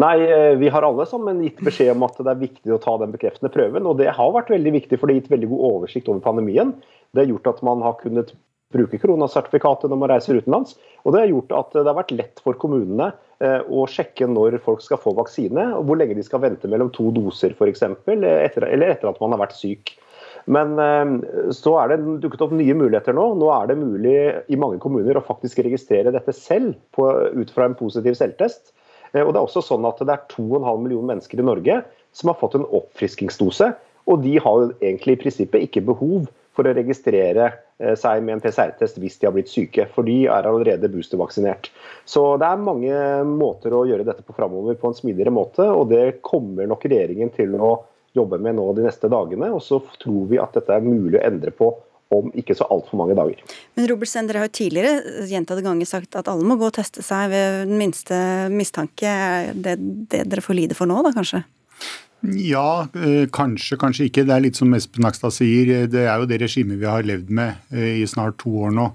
Nei, 0.00 0.16
eh, 0.24 0.56
Vi 0.56 0.68
har 0.68 0.82
alle 0.82 1.04
sammen 1.06 1.42
gitt 1.44 1.60
beskjed 1.60 1.92
om 1.92 2.06
at 2.06 2.16
det 2.16 2.30
er 2.30 2.40
viktig 2.40 2.72
å 2.72 2.80
ta 2.80 2.96
den 2.96 3.12
bekreftende 3.12 3.52
prøven. 3.52 3.86
og 3.86 3.98
Det 3.98 4.08
har 4.08 4.32
vært 4.32 4.48
veldig 4.48 4.72
viktig, 4.72 4.98
for 4.98 5.06
det 5.06 5.14
har 5.14 5.20
gitt 5.20 5.34
veldig 5.34 5.50
god 5.50 5.66
oversikt 5.72 6.08
over 6.08 6.20
pandemien. 6.24 6.72
Det 7.12 7.24
har 7.24 7.32
gjort 7.32 7.50
at 7.54 7.62
man 7.66 7.82
har 7.82 7.98
kunnet 8.00 8.34
bruke 8.70 9.00
koronasertifikatet 9.02 9.90
når 9.90 9.98
man 9.98 10.12
reiser 10.12 10.38
utenlands. 10.38 10.76
Og 11.02 11.14
det 11.14 11.24
har 11.24 11.32
gjort 11.32 11.56
at 11.58 11.72
det 11.74 11.88
har 11.88 11.98
vært 11.98 12.14
lett 12.14 12.42
for 12.44 12.58
kommunene 12.60 13.10
eh, 13.42 13.64
å 13.66 13.86
sjekke 13.90 14.28
når 14.30 14.60
folk 14.64 14.84
skal 14.84 15.00
få 15.02 15.14
vaksine, 15.18 15.72
og 15.78 15.88
hvor 15.88 15.98
lenge 15.98 16.14
de 16.18 16.26
skal 16.26 16.44
vente 16.44 16.70
mellom 16.70 16.92
to 16.94 17.10
doser 17.16 17.56
f.eks., 17.56 17.82
eller 18.06 18.46
etter 18.46 19.10
at 19.10 19.20
man 19.22 19.34
har 19.34 19.42
vært 19.42 19.58
syk. 19.58 19.94
Men 20.50 20.78
eh, 20.80 21.50
så 21.56 21.76
er 21.82 21.92
det 21.92 22.20
dukket 22.22 22.46
opp 22.46 22.54
nye 22.56 22.76
muligheter 22.78 23.16
nå. 23.16 23.26
Nå 23.40 23.50
er 23.56 23.72
det 23.72 23.80
mulig 23.80 24.16
i 24.46 24.60
mange 24.60 24.78
kommuner 24.82 25.18
å 25.18 25.26
faktisk 25.26 25.64
registrere 25.66 26.14
dette 26.14 26.34
selv 26.36 26.76
på, 26.96 27.10
ut 27.10 27.54
fra 27.54 27.66
en 27.66 27.78
positiv 27.78 28.18
selvtest. 28.18 28.70
Eh, 29.12 29.24
og 29.24 29.34
det 29.34 29.40
er 29.40 29.46
også 29.46 29.66
sånn 29.66 29.88
at 29.88 29.98
det 30.04 30.14
er 30.14 30.26
2,5 30.30 30.62
millioner 30.84 31.16
mennesker 31.16 31.42
i 31.42 31.50
Norge 31.50 31.82
som 32.16 32.30
har 32.30 32.38
fått 32.38 32.58
en 32.58 32.68
oppfriskingsdose. 32.70 33.72
Og 34.10 34.22
de 34.22 34.38
har 34.42 34.70
egentlig 34.78 35.18
i 35.18 35.24
prinsippet 35.26 35.66
ikke 35.66 35.88
behov 35.90 36.30
for 36.56 36.66
å 36.66 36.74
registrere 36.76 37.50
eh, 37.80 37.94
seg 37.98 38.24
med 38.24 38.36
en 38.36 38.42
PCR-test 38.44 38.98
hvis 39.00 39.20
de 39.20 39.28
har 39.28 39.34
blitt 39.36 39.52
syke, 39.52 39.86
for 39.94 40.06
de 40.06 40.24
er 40.26 40.48
allerede 40.48 40.90
boostervaksinert. 40.92 41.70
Så 42.08 42.24
det 42.40 42.48
er 42.48 42.64
mange 42.64 43.04
måter 43.28 43.76
å 43.76 43.84
gjøre 43.88 44.06
dette 44.08 44.26
på 44.26 44.36
framover 44.36 44.78
på 44.80 44.90
en 44.90 44.98
smidigere 44.98 45.34
måte, 45.34 45.66
og 45.70 45.88
det 45.92 46.20
kommer 46.26 46.68
nok 46.70 46.88
regjeringen 46.88 47.32
til 47.36 47.54
å 47.58 47.76
jobbe 48.16 48.40
med 48.42 48.58
nå 48.58 48.66
de 48.74 48.88
neste 48.88 49.10
dagene. 49.10 49.52
Og 49.54 49.62
så 49.62 49.78
tror 50.02 50.26
vi 50.32 50.40
at 50.42 50.56
dette 50.56 50.74
er 50.74 50.84
mulig 50.84 51.20
å 51.20 51.26
endre 51.28 51.54
på 51.54 51.70
om 52.10 52.32
ikke 52.34 52.56
så 52.58 52.66
altfor 52.74 52.98
mange 52.98 53.14
dager. 53.14 53.38
Men 53.78 53.86
Robertsen, 53.86 54.26
dere 54.26 54.42
har 54.42 54.48
jo 54.48 54.56
tidligere 54.58 55.26
gjentatte 55.30 55.62
ganger 55.62 55.86
sagt 55.86 56.18
at 56.18 56.26
alle 56.30 56.46
må 56.46 56.56
gå 56.58 56.66
og 56.66 56.74
teste 56.74 57.04
seg 57.06 57.30
ved 57.30 57.60
den 57.70 57.78
minste 57.78 58.18
mistanke. 58.50 59.06
Er 59.06 59.54
det 59.54 59.76
det 60.10 60.24
dere 60.26 60.42
får 60.42 60.58
lide 60.58 60.78
for 60.78 60.90
nå, 60.90 60.98
da 61.06 61.14
kanskje? 61.14 61.44
Ja, 62.20 62.86
eh, 62.94 63.26
kanskje, 63.32 63.78
kanskje 63.80 64.10
ikke. 64.10 64.26
Det 64.28 64.34
er 64.34 64.44
litt 64.44 64.58
som 64.58 64.74
Espen 64.76 65.06
Nakstad 65.06 65.32
sier. 65.32 65.86
Det 65.88 66.04
er 66.04 66.20
jo 66.20 66.28
det 66.28 66.40
regimet 66.42 66.80
vi 66.80 66.88
har 66.88 67.06
levd 67.06 67.30
med 67.32 67.56
eh, 67.72 68.02
i 68.02 68.06
snart 68.08 68.38
to 68.42 68.52
år 68.66 68.74
nå. 68.76 68.90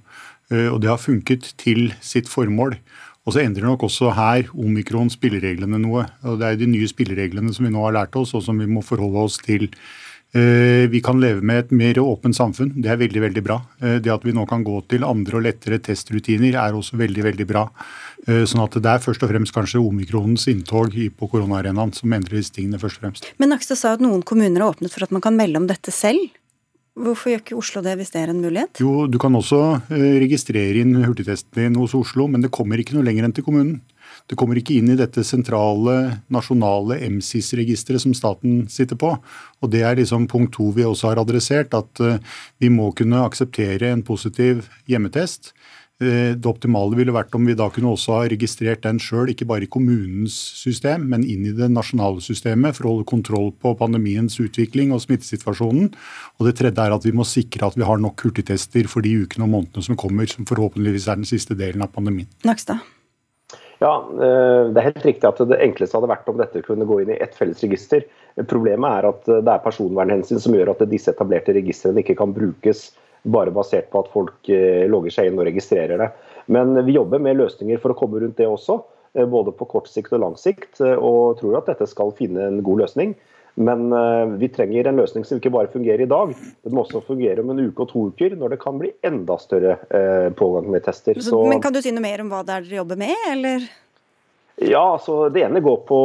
Eh, 0.51 0.69
og 0.69 0.81
det 0.83 0.91
har 0.91 1.01
funket 1.01 1.53
til 1.57 1.89
sitt 2.05 2.29
formål. 2.29 2.77
Og 3.25 3.33
så 3.33 3.41
endrer 3.41 3.65
nok 3.65 3.87
også 3.87 4.13
her 4.13 4.51
omikron 4.53 5.09
spillereglene 5.09 5.81
noe. 5.81 6.05
Og 6.23 6.37
Det 6.39 6.47
er 6.51 6.59
de 6.61 6.69
nye 6.69 6.87
spillereglene 6.87 7.53
som 7.53 7.65
vi 7.65 7.73
nå 7.73 7.81
har 7.87 7.97
lært 7.97 8.15
oss, 8.19 8.35
og 8.37 8.45
som 8.45 8.61
vi 8.61 8.69
må 8.69 8.85
forholde 8.85 9.25
oss 9.25 9.39
til 9.41 9.71
Eh, 9.71 10.14
vi 10.35 10.99
kan 10.99 11.19
leve 11.21 11.39
med 11.45 11.61
et 11.61 11.71
mer 11.71 11.99
åpent 12.01 12.35
samfunn. 12.35 12.73
Det 12.75 12.89
er 12.91 12.99
veldig 12.99 13.21
veldig 13.23 13.43
bra. 13.45 13.59
Eh, 13.81 13.97
det 14.03 14.11
at 14.11 14.25
vi 14.25 14.33
nå 14.35 14.43
kan 14.49 14.65
gå 14.67 14.81
til 14.91 15.05
andre 15.07 15.39
og 15.39 15.45
lettere 15.45 15.79
testrutiner 15.79 16.57
er 16.59 16.75
også 16.75 16.99
veldig 16.99 17.23
veldig 17.29 17.47
bra. 17.47 17.65
Eh, 18.27 18.43
sånn 18.43 18.63
at 18.65 18.75
det 18.75 18.91
er 18.91 19.03
først 19.03 19.23
og 19.23 19.31
fremst 19.31 19.55
kanskje 19.55 19.79
omikronens 19.79 20.47
inntog 20.51 20.91
på 20.91 21.29
koronaarenaen 21.31 21.93
som 21.95 22.11
endrer 22.15 22.41
disse 22.41 22.55
tingene 22.55 22.81
først 22.81 22.99
og 22.99 23.07
fremst. 23.07 23.29
Men 23.39 23.53
Nakstad 23.53 23.79
sa 23.79 23.93
at 23.95 24.03
noen 24.03 24.25
kommuner 24.27 24.59
har 24.59 24.75
åpnet 24.75 24.91
for 24.91 25.07
at 25.07 25.15
man 25.15 25.23
kan 25.23 25.37
melde 25.37 25.61
om 25.61 25.69
dette 25.71 25.93
selv. 25.95 26.27
Hvorfor 26.95 27.31
gjør 27.31 27.41
ikke 27.43 27.57
Oslo 27.59 27.81
det 27.83 27.97
hvis 27.99 28.13
det 28.13 28.21
er 28.21 28.31
en 28.31 28.43
mulighet? 28.43 28.79
Jo, 28.79 29.07
Du 29.11 29.17
kan 29.19 29.35
også 29.35 29.81
registrere 29.91 30.79
inn 30.79 30.95
hurtigtesten 31.03 31.59
din 31.59 31.75
hos 31.75 31.95
Oslo, 31.95 32.27
men 32.27 32.43
det 32.43 32.53
kommer 32.55 32.79
ikke 32.79 32.95
noe 32.95 33.03
lenger 33.03 33.27
enn 33.27 33.35
til 33.35 33.43
kommunen. 33.43 33.81
Det 34.25 34.37
kommer 34.39 34.57
ikke 34.57 34.79
inn 34.79 34.89
i 34.89 34.97
dette 34.97 35.21
sentrale, 35.27 36.21
nasjonale 36.33 36.97
MSIS-registeret 37.11 38.01
som 38.01 38.15
staten 38.17 38.63
sitter 38.71 38.97
på. 38.97 39.13
Og 39.61 39.71
Det 39.71 39.83
er 39.85 39.99
liksom 39.99 40.27
punkt 40.27 40.55
to 40.57 40.71
vi 40.73 40.85
også 40.85 41.11
har 41.11 41.21
adressert, 41.21 41.73
at 41.77 42.01
eh, 42.01 42.17
vi 42.59 42.69
må 42.73 42.91
kunne 42.97 43.25
akseptere 43.25 43.91
en 43.93 44.01
positiv 44.05 44.65
hjemmetest. 44.89 45.53
Eh, 46.03 46.33
det 46.35 46.49
optimale 46.49 46.97
ville 46.97 47.13
vært 47.15 47.35
om 47.37 47.45
vi 47.47 47.53
da 47.55 47.69
kunne 47.71 47.93
også 47.93 48.17
ha 48.17 48.23
registrert 48.27 48.81
den 48.83 48.97
sjøl, 48.99 49.29
ikke 49.31 49.47
bare 49.47 49.63
i 49.63 49.69
kommunens 49.71 50.35
system, 50.59 51.05
men 51.13 51.23
inn 51.23 51.45
i 51.47 51.53
det 51.55 51.69
nasjonale 51.71 52.19
systemet 52.23 52.75
for 52.75 52.87
å 52.87 52.95
holde 52.95 53.07
kontroll 53.13 53.53
på 53.61 53.71
pandemiens 53.79 54.35
utvikling 54.43 54.91
og 54.91 55.05
smittesituasjonen. 55.05 55.93
Og 56.39 56.49
Det 56.49 56.57
tredje 56.59 56.83
er 56.83 56.97
at 56.97 57.05
vi 57.07 57.15
må 57.15 57.23
sikre 57.23 57.69
at 57.69 57.77
vi 57.79 57.87
har 57.87 58.01
nok 58.01 58.25
hurtigtester 58.25 58.89
for 58.91 59.05
de 59.05 59.13
ukene 59.23 59.47
og 59.47 59.53
månedene 59.53 59.87
som 59.87 59.95
kommer, 59.95 60.27
som 60.27 60.49
forhåpentligvis 60.49 61.07
er 61.07 61.21
den 61.21 61.29
siste 61.29 61.55
delen 61.55 61.85
av 61.85 61.93
pandemien. 61.95 62.27
Nakstad. 62.43 62.83
Ja, 63.79 63.93
eh, 64.11 64.71
Det 64.71 64.79
er 64.79 64.87
helt 64.89 65.05
riktig 65.05 65.27
at 65.27 65.41
det 65.49 65.61
enkleste 65.61 65.97
hadde 65.97 66.11
vært 66.11 66.29
om 66.31 66.37
dette 66.39 66.63
kunne 66.65 66.87
gå 66.87 67.01
inn 67.01 67.11
i 67.11 67.19
ett 67.21 67.35
felles 67.35 67.63
register. 67.63 68.05
Problemet 68.47 68.99
er 68.99 69.09
at 69.09 69.25
det 69.27 69.51
er 69.51 69.63
personvernhensyn 69.63 70.39
som 70.39 70.55
gjør 70.55 70.73
at 70.73 70.85
disse 70.91 71.11
etablerte 71.11 71.55
registrene 71.55 72.03
ikke 72.03 72.17
kan 72.19 72.33
brukes 72.35 72.89
bare 73.25 73.51
basert 73.51 73.89
på 73.91 74.03
at 74.03 74.11
folk 74.13 74.49
eh, 74.53 74.85
logger 74.91 75.13
seg 75.13 75.29
inn 75.29 75.39
og 75.39 75.47
registrerer 75.49 75.99
det. 76.01 76.11
Men 76.47 76.75
vi 76.85 76.97
jobber 76.97 77.19
med 77.19 77.39
løsninger 77.39 77.79
for 77.81 77.91
å 77.91 77.97
komme 77.97 78.21
rundt 78.21 78.37
det 78.37 78.47
også, 78.47 78.79
eh, 79.15 79.25
både 79.25 79.55
på 79.55 79.67
kort 79.71 79.89
sikt 79.91 80.13
og 80.13 80.21
lang 80.23 80.35
sikt. 80.39 80.79
Og 80.81 81.39
tror 81.39 81.59
at 81.59 81.71
dette 81.71 81.87
skal 81.89 82.13
finne 82.15 82.47
en 82.47 82.61
god 82.63 82.85
løsning. 82.85 83.15
Men 83.55 83.87
vi 84.39 84.49
trenger 84.51 84.89
en 84.89 84.97
løsning 84.99 85.23
som 85.23 85.39
ikke 85.39 85.51
bare 85.53 85.71
fungerer 85.71 86.03
i 86.03 86.09
dag. 86.11 86.33
Den 86.65 86.75
må 86.75 86.83
også 86.83 86.99
fungere 87.07 87.39
om 87.39 87.53
en 87.53 87.61
uke 87.63 87.85
og 87.85 87.91
to 87.93 88.01
uker, 88.11 88.35
når 88.35 88.51
det 88.51 88.59
kan 88.59 88.81
bli 88.81 88.91
enda 89.07 89.37
større 89.39 89.77
pågang 90.35 90.67
med 90.73 90.83
tester. 90.83 91.21
Så, 91.23 91.39
men 91.47 91.63
Kan 91.63 91.71
du 91.71 91.79
si 91.79 91.93
noe 91.95 92.03
mer 92.03 92.25
om 92.25 92.33
hva 92.33 92.43
det 92.43 92.57
er 92.57 92.67
dere 92.67 92.81
jobber 92.81 92.99
med, 92.99 93.15
eller? 93.31 93.69
Ja, 94.63 94.93
altså 94.95 95.29
Det 95.29 95.43
ene 95.43 95.63
går 95.63 95.81
på 95.87 95.97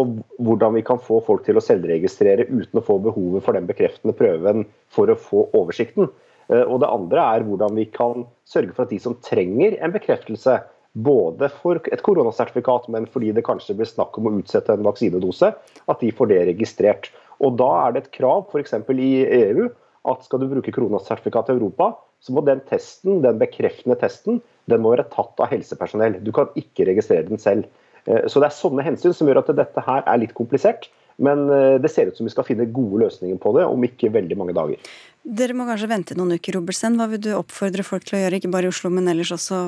hvordan 0.43 0.75
vi 0.75 0.83
kan 0.87 0.99
få 1.03 1.21
folk 1.27 1.45
til 1.47 1.59
å 1.59 1.63
selvregistrere 1.63 2.49
uten 2.51 2.81
å 2.81 2.87
få 2.87 2.99
behovet 3.03 3.45
for 3.47 3.55
den 3.55 3.69
bekreftende 3.69 4.17
prøven 4.17 4.65
for 4.91 5.11
å 5.11 5.19
få 5.19 5.47
oversikten. 5.55 6.11
Og 6.51 6.77
Det 6.83 6.91
andre 6.91 7.27
er 7.37 7.47
hvordan 7.47 7.79
vi 7.79 7.87
kan 7.95 8.27
sørge 8.49 8.75
for 8.75 8.87
at 8.87 8.95
de 8.95 8.99
som 9.03 9.15
trenger 9.23 9.79
en 9.79 9.95
bekreftelse, 9.95 10.59
både 10.99 11.47
for 11.61 11.79
et 11.95 12.03
koronasertifikat, 12.03 12.89
men 12.91 13.07
fordi 13.07 13.31
det 13.37 13.47
kanskje 13.47 13.77
blir 13.79 13.87
snakk 13.87 14.19
om 14.19 14.27
å 14.27 14.33
utsette 14.41 14.75
en 14.75 14.83
vaksinedose, 14.83 15.53
at 15.87 16.01
de 16.03 16.11
får 16.11 16.33
det 16.33 16.41
registrert. 16.49 17.13
Og 17.41 17.57
Da 17.61 17.71
er 17.87 17.95
det 17.95 18.05
et 18.05 18.13
krav 18.19 18.49
f.eks. 18.51 18.75
i 18.93 19.13
EU 19.25 19.69
at 20.11 20.25
skal 20.25 20.41
du 20.41 20.49
bruke 20.49 20.73
koronasertifikat 20.73 21.51
i 21.51 21.57
Europa, 21.59 21.93
så 22.21 22.33
må 22.37 22.45
den 22.45 22.61
testen, 22.69 23.21
den 23.25 23.41
bekreftende 23.41 23.97
testen 24.01 24.41
den 24.71 24.83
må 24.85 24.95
være 24.95 25.09
tatt 25.13 25.41
av 25.41 25.51
helsepersonell. 25.53 26.19
Du 26.25 26.33
kan 26.37 26.49
ikke 26.57 26.87
registrere 26.89 27.29
den 27.29 27.41
selv. 27.41 27.69
Eh, 28.07 28.27
så 28.29 28.41
Det 28.41 28.49
er 28.49 28.57
sånne 28.57 28.85
hensyn 28.87 29.17
som 29.17 29.29
gjør 29.29 29.43
at 29.43 29.53
dette 29.57 29.85
her 29.85 30.05
er 30.07 30.21
litt 30.21 30.35
komplisert. 30.37 30.89
Men 31.21 31.51
eh, 31.53 31.77
det 31.81 31.91
ser 31.93 32.09
ut 32.09 32.17
som 32.17 32.29
vi 32.29 32.33
skal 32.33 32.47
finne 32.49 32.69
gode 32.73 33.03
løsninger 33.05 33.41
på 33.41 33.53
det 33.59 33.67
om 33.69 33.85
ikke 33.85 34.13
veldig 34.13 34.39
mange 34.41 34.57
dager. 34.57 34.91
Dere 35.21 35.57
må 35.57 35.67
kanskje 35.69 35.91
vente 35.91 36.17
noen 36.17 36.39
uker, 36.41 36.57
Robertsen. 36.57 36.97
Hva 36.97 37.11
vil 37.13 37.21
du 37.21 37.33
oppfordre 37.37 37.85
folk 37.85 38.07
til 38.09 38.17
å 38.19 38.23
gjøre, 38.23 38.41
ikke 38.41 38.53
bare 38.53 38.69
i 38.69 38.73
Oslo, 38.73 38.93
men 38.95 39.09
ellers 39.13 39.35
også 39.37 39.61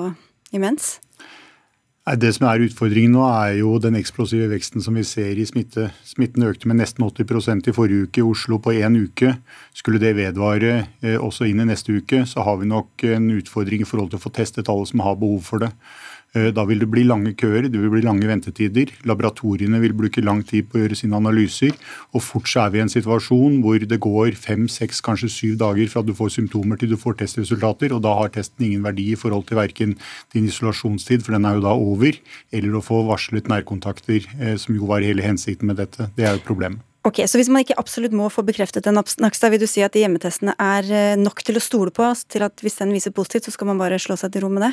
imens? 0.57 0.95
Det 2.03 2.33
som 2.35 2.49
er 2.51 2.65
utfordringen 2.65 3.13
nå, 3.15 3.21
er 3.31 3.61
jo 3.61 3.77
den 3.79 3.95
eksplosive 3.95 4.49
veksten 4.51 4.83
som 4.83 4.97
vi 4.99 5.05
ser 5.07 5.39
i 5.39 5.45
smitte. 5.47 5.85
Smitten 6.03 6.43
økte 6.43 6.67
med 6.67 6.81
nesten 6.81 7.05
80% 7.07 7.69
i 7.71 7.75
forrige 7.77 8.09
uke 8.09 8.19
i 8.19 8.25
Oslo 8.27 8.59
på 8.59 8.75
én 8.75 8.97
uke. 8.99 9.37
Skulle 9.71 10.01
det 10.03 10.17
vedvare 10.19 10.73
eh, 10.99 11.15
også 11.15 11.47
inn 11.47 11.63
i 11.63 11.69
neste 11.69 11.95
uke, 11.95 12.25
så 12.27 12.43
har 12.43 12.59
vi 12.59 12.67
nok 12.67 13.05
en 13.07 13.31
utfordring 13.37 13.85
i 13.85 13.87
forhold 13.87 14.11
til 14.11 14.19
å 14.19 14.25
få 14.25 14.35
testet 14.35 14.73
alle 14.73 14.89
som 14.91 15.05
har 15.07 15.15
behov 15.21 15.47
for 15.47 15.63
det. 15.63 15.71
Eh, 16.33 16.49
da 16.57 16.65
vil 16.65 16.81
det 16.81 16.89
bli 16.89 17.03
lange 17.05 17.35
køer, 17.37 17.67
det 17.69 17.77
vil 17.77 17.93
bli 17.93 18.03
lange 18.05 18.29
ventetider. 18.29 18.93
Laboratoriene 19.09 19.81
vil 19.83 19.93
bruke 19.97 20.25
lang 20.25 20.41
tid 20.49 20.71
på 20.71 20.79
å 20.79 20.85
gjøre 20.85 20.97
sine 20.97 21.19
analyser. 21.19 21.75
Og 22.17 22.25
fort 22.25 22.49
så 22.49 22.65
er 22.65 22.73
vi 22.73 22.81
i 22.81 22.85
en 22.87 22.93
situasjon 22.93 23.59
hvor 23.65 23.85
det 23.89 23.99
går 24.01 24.39
fem, 24.41 24.65
seks, 24.71 25.03
kanskje 25.05 25.29
syv 25.33 25.59
dager 25.61 25.91
fra 25.93 26.05
du 26.07 26.15
får 26.17 26.33
symptomer 26.39 26.81
til 26.81 26.95
du 26.95 26.99
får 27.01 27.19
testresultater. 27.21 27.93
Og 27.93 28.01
da 28.07 28.15
har 28.17 28.33
testen 28.33 28.65
ingen 28.69 28.87
verdi 28.87 29.11
i 29.13 29.19
forhold 29.19 29.45
til 29.51 29.61
verken 29.61 29.99
din 30.33 30.49
isolasjonstid, 30.49 31.25
for 31.27 31.37
den 31.37 31.49
er 31.49 31.59
jo 31.59 31.67
da 31.67 31.75
over, 31.77 32.17
eller 32.53 32.79
å 32.79 32.85
få 32.85 33.03
varslet 33.11 33.51
nærkontakter, 33.53 34.25
eh, 34.41 34.57
som 34.57 34.79
jo 34.79 34.89
var 34.89 35.05
hele 35.05 35.25
hensikten 35.27 35.69
med 35.69 35.83
dette. 35.83 36.09
Det 36.17 36.25
er 36.25 36.33
jo 36.33 36.41
et 36.41 36.49
problem. 36.49 36.81
Ok, 37.05 37.19
Så 37.27 37.37
hvis 37.37 37.51
man 37.51 37.65
ikke 37.65 37.77
absolutt 37.77 38.15
må 38.15 38.29
få 38.31 38.45
bekreftet 38.47 38.87
en 38.87 38.95
Nakstad, 38.95 39.51
vil 39.51 39.59
du 39.59 39.67
si 39.67 39.83
at 39.83 39.93
de 39.93 40.05
hjemmetestene 40.05 40.55
er 40.55 40.87
eh, 40.87 41.17
nok 41.19 41.43
til 41.43 41.59
å 41.59 41.61
stole 41.61 41.91
på? 41.91 42.07
Til 42.31 42.47
at 42.47 42.63
hvis 42.63 42.79
den 42.79 42.95
viser 42.95 43.11
positivt, 43.11 43.51
så 43.51 43.53
skal 43.53 43.67
man 43.73 43.83
bare 43.83 43.99
slå 43.99 44.17
seg 44.17 44.33
til 44.33 44.47
ro 44.47 44.53
med 44.55 44.63
det? 44.69 44.73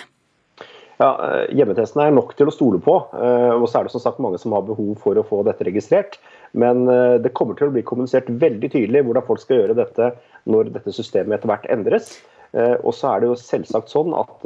Ja, 0.99 1.13
eh, 1.23 1.45
Hjemmetesten 1.55 2.01
er 2.03 2.11
nok 2.11 2.33
til 2.35 2.49
å 2.51 2.53
stole 2.53 2.79
på. 2.83 2.97
Eh, 3.15 3.53
og 3.55 3.69
så 3.71 3.79
er 3.79 3.87
det 3.87 3.93
som 3.93 4.03
sagt 4.03 4.19
mange 4.19 4.39
som 4.41 4.51
har 4.55 4.65
behov 4.67 4.97
for 4.99 5.15
å 5.15 5.23
få 5.23 5.45
dette 5.47 5.63
registrert. 5.63 6.17
Men 6.51 6.89
eh, 6.91 7.15
det 7.23 7.31
kommer 7.37 7.55
til 7.55 7.69
å 7.69 7.75
bli 7.75 7.85
kommunisert 7.87 8.27
veldig 8.41 8.71
tydelig 8.73 9.05
hvordan 9.07 9.27
folk 9.29 9.39
skal 9.39 9.61
gjøre 9.61 9.77
dette 9.79 10.11
når 10.51 10.73
dette 10.75 10.95
systemet 10.95 11.37
etter 11.37 11.53
hvert 11.53 11.69
endres. 11.71 12.17
Og 12.49 12.95
så 12.97 13.11
er 13.11 13.21
det 13.21 13.27
jo 13.29 13.35
selvsagt 13.37 13.91
sånn 13.91 14.09
at 14.17 14.39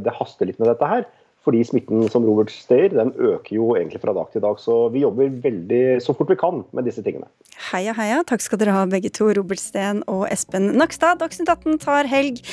det 0.00 0.14
haster 0.16 0.48
litt 0.48 0.56
med 0.62 0.70
dette 0.70 0.86
her. 0.88 1.02
Fordi 1.44 1.62
smitten 1.64 2.04
som 2.12 2.24
Robert 2.28 2.52
sier, 2.52 2.90
den 2.92 3.14
øker 3.16 3.54
jo 3.56 3.70
egentlig 3.78 4.02
fra 4.02 4.12
dag 4.16 4.28
til 4.32 4.44
dag. 4.44 4.58
Så 4.60 4.76
vi 4.92 5.04
jobber 5.06 5.32
veldig 5.44 5.82
så 6.04 6.12
fort 6.16 6.32
vi 6.32 6.36
kan 6.40 6.62
med 6.76 6.84
disse 6.88 7.04
tingene. 7.06 7.30
Heia, 7.70 7.94
heia. 7.96 8.20
Takk 8.28 8.44
skal 8.44 8.60
dere 8.60 8.76
ha 8.76 8.84
begge 8.90 9.12
to, 9.16 9.30
Robert 9.36 9.62
Steen 9.62 10.04
og 10.10 10.26
Espen 10.28 10.74
Nakstad. 10.76 11.22
Dagsnytt 11.24 11.48
18 11.48 11.80
tar 11.80 12.10
helg. 12.12 12.44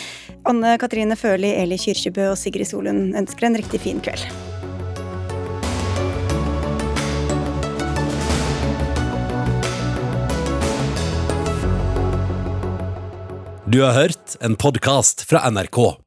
Anne 0.47 0.77
Katrine 0.79 1.19
Førli, 1.19 1.51
Eli 1.59 1.79
Kyrkjebø 1.81 2.31
og 2.31 2.39
Sigrid 2.39 2.71
Solund 2.71 3.17
ønsker 3.19 3.49
en 3.49 3.59
riktig 3.59 3.83
fin 3.83 3.99
kveld. 4.03 4.23
Du 13.67 13.81
har 13.83 13.91
hørt 13.99 14.37
en 14.39 14.55
podkast 14.55 15.27
fra 15.27 15.43
NRK. 15.51 16.06